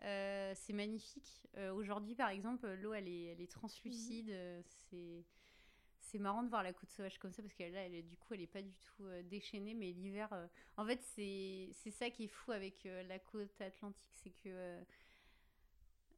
c'est 0.00 0.72
magnifique. 0.72 1.46
Aujourd'hui, 1.74 2.14
par 2.14 2.30
exemple, 2.30 2.66
l'eau, 2.74 2.94
elle 2.94 3.08
est, 3.08 3.26
elle 3.26 3.40
est 3.40 3.50
translucide. 3.50 4.30
Mm. 4.30 4.62
C'est 4.64 5.24
c'est 6.04 6.18
marrant 6.18 6.42
de 6.42 6.48
voir 6.48 6.62
la 6.62 6.74
côte 6.74 6.90
sauvage 6.90 7.16
comme 7.18 7.32
ça 7.32 7.42
parce 7.42 7.54
qu'elle 7.54 7.72
là, 7.72 7.86
elle, 7.86 8.04
du 8.04 8.18
coup, 8.18 8.34
elle 8.34 8.42
est 8.42 8.46
pas 8.46 8.60
du 8.60 8.74
tout 8.74 9.04
déchaînée. 9.30 9.72
Mais 9.72 9.92
l'hiver, 9.92 10.28
en 10.76 10.84
fait, 10.84 11.00
c'est 11.00 11.90
ça 11.90 12.10
qui 12.10 12.24
est 12.24 12.28
fou 12.28 12.52
avec 12.52 12.86
la 13.06 13.18
côte 13.18 13.58
atlantique, 13.60 14.12
c'est 14.16 14.32
que 14.42 14.82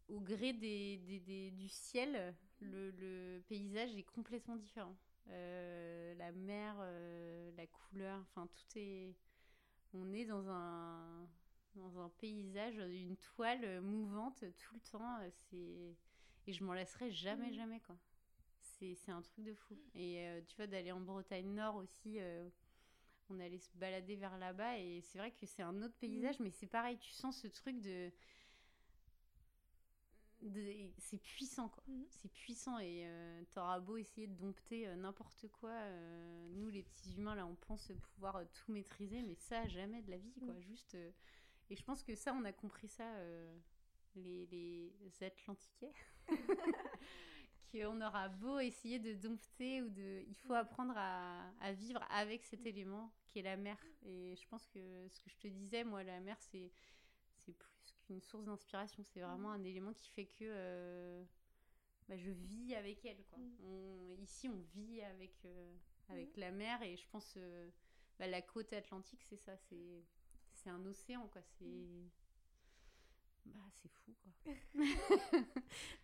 au 0.08 0.20
gré 0.20 0.52
des, 0.52 0.98
des, 0.98 1.50
du 1.50 1.68
ciel, 1.68 2.34
le, 2.60 3.40
paysage 3.48 3.94
est 3.96 4.02
complètement 4.02 4.56
différent. 4.56 4.96
Euh, 5.30 6.14
la 6.14 6.32
mer, 6.32 6.76
euh, 6.80 7.50
la 7.56 7.66
couleur, 7.66 8.20
enfin 8.20 8.46
tout 8.46 8.78
est. 8.78 9.14
On 9.94 10.12
est 10.12 10.24
dans 10.24 10.48
un, 10.48 11.28
dans 11.76 11.98
un 11.98 12.08
paysage, 12.18 12.76
une 12.76 13.16
toile 13.16 13.80
mouvante 13.80 14.44
tout 14.58 14.74
le 14.74 14.80
temps. 14.80 15.18
C'est 15.48 15.94
et 16.46 16.52
je 16.52 16.62
m'en 16.62 16.74
laisserai 16.74 17.10
jamais, 17.10 17.50
mm. 17.50 17.54
jamais 17.54 17.80
quoi. 17.80 17.96
C'est 18.60 19.10
un 19.10 19.22
truc 19.22 19.44
de 19.44 19.54
fou. 19.54 19.78
Et 19.94 20.26
euh, 20.26 20.42
tu 20.46 20.56
vois 20.56 20.66
d'aller 20.66 20.92
en 20.92 21.00
Bretagne 21.00 21.54
Nord 21.54 21.76
aussi. 21.76 22.18
on 23.30 23.40
allait 23.40 23.58
se 23.58 23.70
balader 23.76 24.16
vers 24.16 24.36
là-bas 24.36 24.78
et 24.78 25.00
c'est 25.00 25.18
vrai 25.18 25.30
que 25.30 25.46
c'est 25.46 25.62
un 25.62 25.80
autre 25.80 25.96
paysage, 25.98 26.38
mm. 26.38 26.42
mais 26.42 26.50
c'est 26.50 26.66
pareil. 26.66 26.98
Tu 26.98 27.12
sens 27.12 27.38
ce 27.38 27.46
truc 27.46 27.80
de 27.80 28.10
c'est 30.98 31.18
puissant 31.18 31.68
quoi. 31.68 31.82
Mhm. 31.86 32.06
C'est 32.10 32.30
puissant 32.32 32.78
et 32.78 33.04
euh, 33.06 33.42
t'auras 33.52 33.80
beau 33.80 33.96
essayer 33.96 34.26
de 34.26 34.34
dompter 34.34 34.86
euh, 34.86 34.96
n'importe 34.96 35.46
quoi. 35.60 35.70
Euh, 35.70 36.48
nous 36.52 36.68
les 36.68 36.82
petits 36.82 37.14
humains 37.16 37.34
là 37.34 37.46
on 37.46 37.54
pense 37.54 37.92
pouvoir 38.14 38.40
tout 38.52 38.72
maîtriser 38.72 39.22
mais 39.22 39.34
ça 39.34 39.66
jamais 39.68 40.02
de 40.02 40.10
la 40.10 40.18
vie 40.18 40.34
quoi. 40.34 40.54
Mhm. 40.54 40.62
Juste 40.62 40.96
et 41.70 41.76
je 41.76 41.82
pense 41.82 42.02
que 42.02 42.14
ça 42.14 42.34
on 42.34 42.44
a 42.44 42.52
compris 42.52 42.88
ça 42.88 43.06
les, 44.16 44.46
les 44.46 45.24
Atlantiquais. 45.24 45.92
qu'on 47.72 48.00
aura 48.00 48.28
beau 48.28 48.60
essayer 48.60 49.00
de 49.00 49.14
dompter 49.14 49.82
ou 49.82 49.88
de 49.88 50.22
il 50.28 50.34
faut 50.36 50.54
apprendre 50.54 50.94
à, 50.96 51.50
à, 51.60 51.72
vivre 51.72 52.00
avec 52.08 52.44
cet 52.44 52.64
élément 52.66 53.12
qui 53.26 53.40
est 53.40 53.42
la 53.42 53.56
mer 53.56 53.76
et 54.06 54.36
je 54.36 54.46
pense 54.46 54.64
que 54.68 55.08
ce 55.08 55.18
que 55.18 55.28
je 55.28 55.36
te 55.38 55.48
disais 55.48 55.82
moi 55.82 56.04
la 56.04 56.20
mer 56.20 56.36
c'est 56.40 56.70
une 58.10 58.20
source 58.20 58.44
d'inspiration. 58.44 59.02
C'est 59.02 59.20
vraiment 59.20 59.50
mhm. 59.50 59.60
un 59.60 59.64
élément 59.64 59.92
qui 59.92 60.08
fait 60.10 60.26
que 60.26 60.44
euh, 60.44 61.24
bah, 62.08 62.16
je 62.16 62.30
vis 62.30 62.74
avec 62.74 63.04
elle. 63.04 63.22
Quoi. 63.24 63.38
Mhm. 63.38 64.22
ici, 64.22 64.48
on 64.48 64.60
vit 64.74 65.02
avec, 65.02 65.44
euh, 65.44 65.76
avec 66.08 66.36
mhm. 66.36 66.40
la 66.40 66.50
mer 66.52 66.82
et 66.82 66.96
je 66.96 67.06
pense 67.08 67.34
euh, 67.36 67.70
bah, 68.18 68.26
la 68.26 68.42
côte 68.42 68.72
atlantique, 68.72 69.22
c'est 69.22 69.36
ça, 69.36 69.56
c'est 69.56 70.04
c'est 70.52 70.70
un 70.70 70.84
océan, 70.86 71.26
quoi. 71.28 71.42
C'est 71.42 72.10
bah, 73.46 73.60
c'est 73.72 73.88
fou, 73.88 74.14
quoi. 74.22 74.54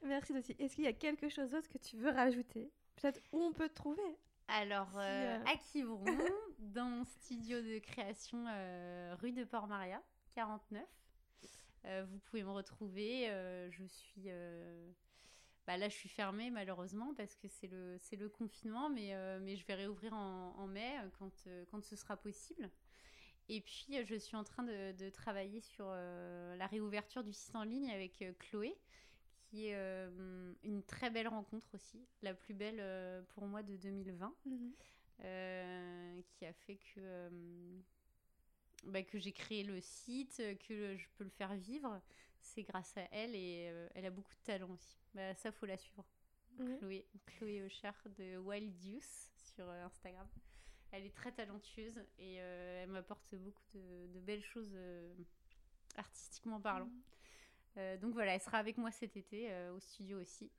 Merci 0.03 0.33
Dottie. 0.33 0.57
Est-ce 0.59 0.75
qu'il 0.75 0.85
y 0.85 0.89
a 0.89 0.93
quelque 0.93 1.29
chose 1.29 1.51
d'autre 1.51 1.69
que 1.69 1.79
tu 1.79 1.97
veux 1.97 2.11
rajouter? 2.11 2.71
Peut-être 2.97 3.21
où 3.33 3.41
on 3.41 3.53
peut 3.53 3.69
te 3.69 3.75
trouver? 3.75 4.19
Alors, 4.49 4.91
euh, 4.97 5.39
à 5.45 5.57
Quiberon, 5.73 6.05
dans 6.59 6.87
mon 6.87 7.05
studio 7.05 7.61
de 7.61 7.79
création 7.79 8.45
euh, 8.49 9.15
rue 9.21 9.33
de 9.33 9.45
Port-Maria, 9.45 10.03
49. 10.35 10.83
Euh, 11.87 12.05
vous 12.09 12.19
pouvez 12.19 12.43
me 12.43 12.51
retrouver. 12.51 13.27
je 13.71 13.85
suis. 13.85 14.29
Bah 15.67 15.77
là, 15.77 15.89
je 15.89 15.95
suis 15.95 16.09
fermée 16.09 16.51
malheureusement 16.51 17.15
parce 17.15 17.37
que 17.37 17.47
c'est 17.47 17.69
le, 17.69 17.97
c'est 17.99 18.17
le 18.17 18.29
confinement, 18.29 18.91
mais, 18.91 19.15
mais 19.41 19.57
je 19.57 19.67
vais 19.67 19.75
réouvrir 19.75 20.15
en, 20.15 20.55
en 20.57 20.67
mai 20.67 20.91
quand, 21.19 21.49
quand 21.71 21.85
ce 21.85 21.97
sera 21.97 22.17
possible. 22.17 22.71
Et 23.53 23.61
puis, 23.61 23.89
je 24.05 24.15
suis 24.15 24.37
en 24.37 24.45
train 24.45 24.63
de, 24.63 25.11
travailler 25.11 25.61
sur 25.61 25.87
euh, 25.89 26.55
la 26.55 26.69
réouverture 26.69 27.25
du 27.25 27.33
site 27.33 27.57
en 27.57 27.65
ligne 27.65 27.91
avec 27.91 28.23
euh, 28.23 28.33
Chloé, 28.39 28.79
qui 29.41 29.67
est 29.67 29.75
euh, 29.75 30.55
une 30.63 30.85
très 30.85 31.11
belle 31.11 31.27
rencontre 31.27 31.67
aussi, 31.75 32.07
la 32.23 32.33
plus 32.33 32.55
belle 32.55 32.81
pour 33.31 33.47
moi 33.47 33.65
de 33.65 33.77
2020, 33.77 34.33
mhm. 34.45 34.73
qui 36.29 36.47
a 36.47 36.53
fait 36.53 36.77
que, 36.95 37.29
bah, 38.83 39.03
que 39.03 39.19
j'ai 39.19 39.33
créé 39.33 39.63
le 39.63 39.81
site, 39.81 40.43
que 40.69 40.97
je 40.97 41.07
peux 41.17 41.25
le 41.25 41.31
faire 41.31 41.55
vivre. 41.55 42.01
C'est 42.41 42.63
grâce 42.63 42.97
à 42.97 43.07
elle 43.13 43.35
et 43.35 43.73
elle 43.95 44.07
a 44.07 44.11
beaucoup 44.11 44.35
de 44.35 44.45
talent 44.45 44.71
aussi. 44.71 44.99
Bah, 45.15 45.35
ça, 45.35 45.53
faut 45.53 45.67
la 45.67 45.77
suivre. 45.77 46.05
Chloé, 46.79 47.07
Chloé 47.27 47.69
de 48.17 48.37
Wild 48.39 48.85
Youth 48.85 49.31
sur 49.55 49.69
Instagram. 49.69 50.27
Elle 50.93 51.07
est 51.07 51.15
très 51.15 51.33
talentueuse 51.33 51.99
et 52.19 52.41
euh, 52.41 52.83
elle 52.83 52.91
m'apporte 52.91 53.35
beaucoup 53.37 53.63
de, 53.75 54.21
belles 54.21 54.43
choses 54.43 54.73
euh, 54.75 55.15
artistiquement 55.97 56.61
parlant. 56.61 56.87
Mm. 56.87 57.03
Euh, 57.77 57.97
donc 57.99 58.13
voilà, 58.15 58.35
elle 58.35 58.41
sera 58.41 58.59
avec 58.59 58.77
moi 58.77 58.91
cet 58.91 59.17
été 59.17 59.49
au 59.71 59.79
studio 59.79 60.21
aussi. 60.21 60.51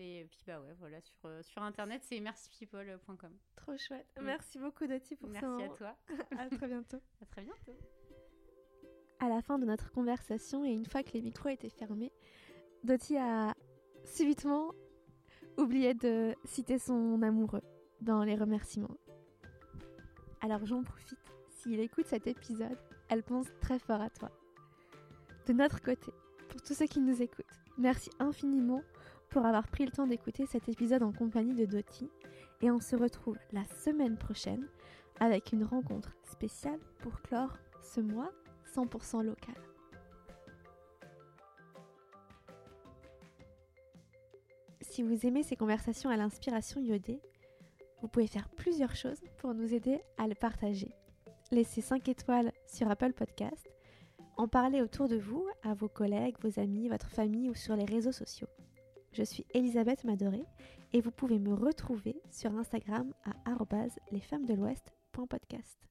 Et 0.00 0.28
puis 0.30 0.44
bah 0.46 0.60
ouais, 0.60 0.74
voilà, 0.78 1.00
sur, 1.00 1.16
sur 1.42 1.62
internet, 1.62 2.02
c'est 2.04 2.20
mercypeople.com. 2.20 3.32
Trop 3.56 3.76
chouette. 3.76 4.06
Mm. 4.20 4.24
Merci 4.24 4.58
beaucoup 4.60 4.86
Dottie 4.86 5.16
pour 5.16 5.28
ça. 5.32 5.40
Merci 5.40 5.62
à 5.64 5.68
toi. 5.76 5.96
à 6.38 6.48
très 6.48 6.68
bientôt. 6.68 6.98
À 7.20 7.26
très 7.26 7.42
bientôt. 7.42 7.76
À 9.18 9.28
la 9.28 9.42
fin 9.42 9.58
de 9.58 9.66
notre 9.66 9.90
conversation 9.90 10.64
et 10.64 10.70
une 10.70 10.86
fois 10.86 11.02
que 11.02 11.10
les 11.14 11.22
micros 11.22 11.48
étaient 11.48 11.68
fermés, 11.68 12.12
Dottie 12.84 13.16
a 13.16 13.54
subitement 14.04 14.72
oublié 15.56 15.94
de 15.94 16.36
citer 16.44 16.78
son 16.78 17.20
amoureux 17.22 17.62
dans 18.00 18.22
les 18.22 18.36
remerciements. 18.36 18.96
Alors 20.40 20.64
j'en 20.64 20.84
profite. 20.84 21.18
S'il 21.48 21.80
écoute 21.80 22.06
cet 22.06 22.28
épisode, 22.28 22.78
elle 23.08 23.24
pense 23.24 23.48
très 23.60 23.80
fort 23.80 24.00
à 24.00 24.10
toi. 24.10 24.30
De 25.48 25.52
notre 25.52 25.82
côté, 25.82 26.12
pour 26.48 26.62
tous 26.62 26.74
ceux 26.74 26.86
qui 26.86 27.00
nous 27.00 27.20
écoutent, 27.20 27.44
merci 27.76 28.10
infiniment 28.20 28.82
pour 29.30 29.46
avoir 29.46 29.68
pris 29.68 29.84
le 29.84 29.90
temps 29.90 30.06
d'écouter 30.06 30.46
cet 30.46 30.68
épisode 30.68 31.02
en 31.02 31.12
compagnie 31.12 31.54
de 31.54 31.64
Doty. 31.64 32.10
Et 32.60 32.70
on 32.70 32.80
se 32.80 32.96
retrouve 32.96 33.38
la 33.52 33.64
semaine 33.64 34.16
prochaine 34.16 34.66
avec 35.20 35.52
une 35.52 35.64
rencontre 35.64 36.16
spéciale 36.24 36.80
pour 37.00 37.20
clore 37.22 37.56
ce 37.82 38.00
mois 38.00 38.30
100% 38.74 39.24
local. 39.24 39.54
Si 44.80 45.02
vous 45.02 45.26
aimez 45.26 45.42
ces 45.42 45.56
conversations 45.56 46.10
à 46.10 46.16
l'inspiration 46.16 46.80
iodée, 46.80 47.20
vous 48.00 48.08
pouvez 48.08 48.26
faire 48.26 48.48
plusieurs 48.48 48.96
choses 48.96 49.20
pour 49.38 49.54
nous 49.54 49.74
aider 49.74 50.00
à 50.16 50.26
le 50.26 50.34
partager. 50.34 50.92
Laissez 51.50 51.80
5 51.80 52.08
étoiles 52.08 52.52
sur 52.66 52.90
Apple 52.90 53.12
Podcast, 53.12 53.68
en 54.36 54.48
parler 54.48 54.82
autour 54.82 55.08
de 55.08 55.16
vous, 55.16 55.46
à 55.62 55.74
vos 55.74 55.88
collègues, 55.88 56.36
vos 56.42 56.60
amis, 56.60 56.88
votre 56.88 57.10
famille 57.10 57.48
ou 57.48 57.54
sur 57.54 57.74
les 57.74 57.84
réseaux 57.84 58.12
sociaux. 58.12 58.48
Je 59.12 59.22
suis 59.22 59.44
Elisabeth 59.52 60.04
Madoré 60.04 60.42
et 60.92 61.00
vous 61.00 61.10
pouvez 61.10 61.38
me 61.38 61.54
retrouver 61.54 62.20
sur 62.30 62.54
Instagram 62.56 63.12
à 63.24 63.32
lesfemmesdelouest.podcast. 64.12 65.88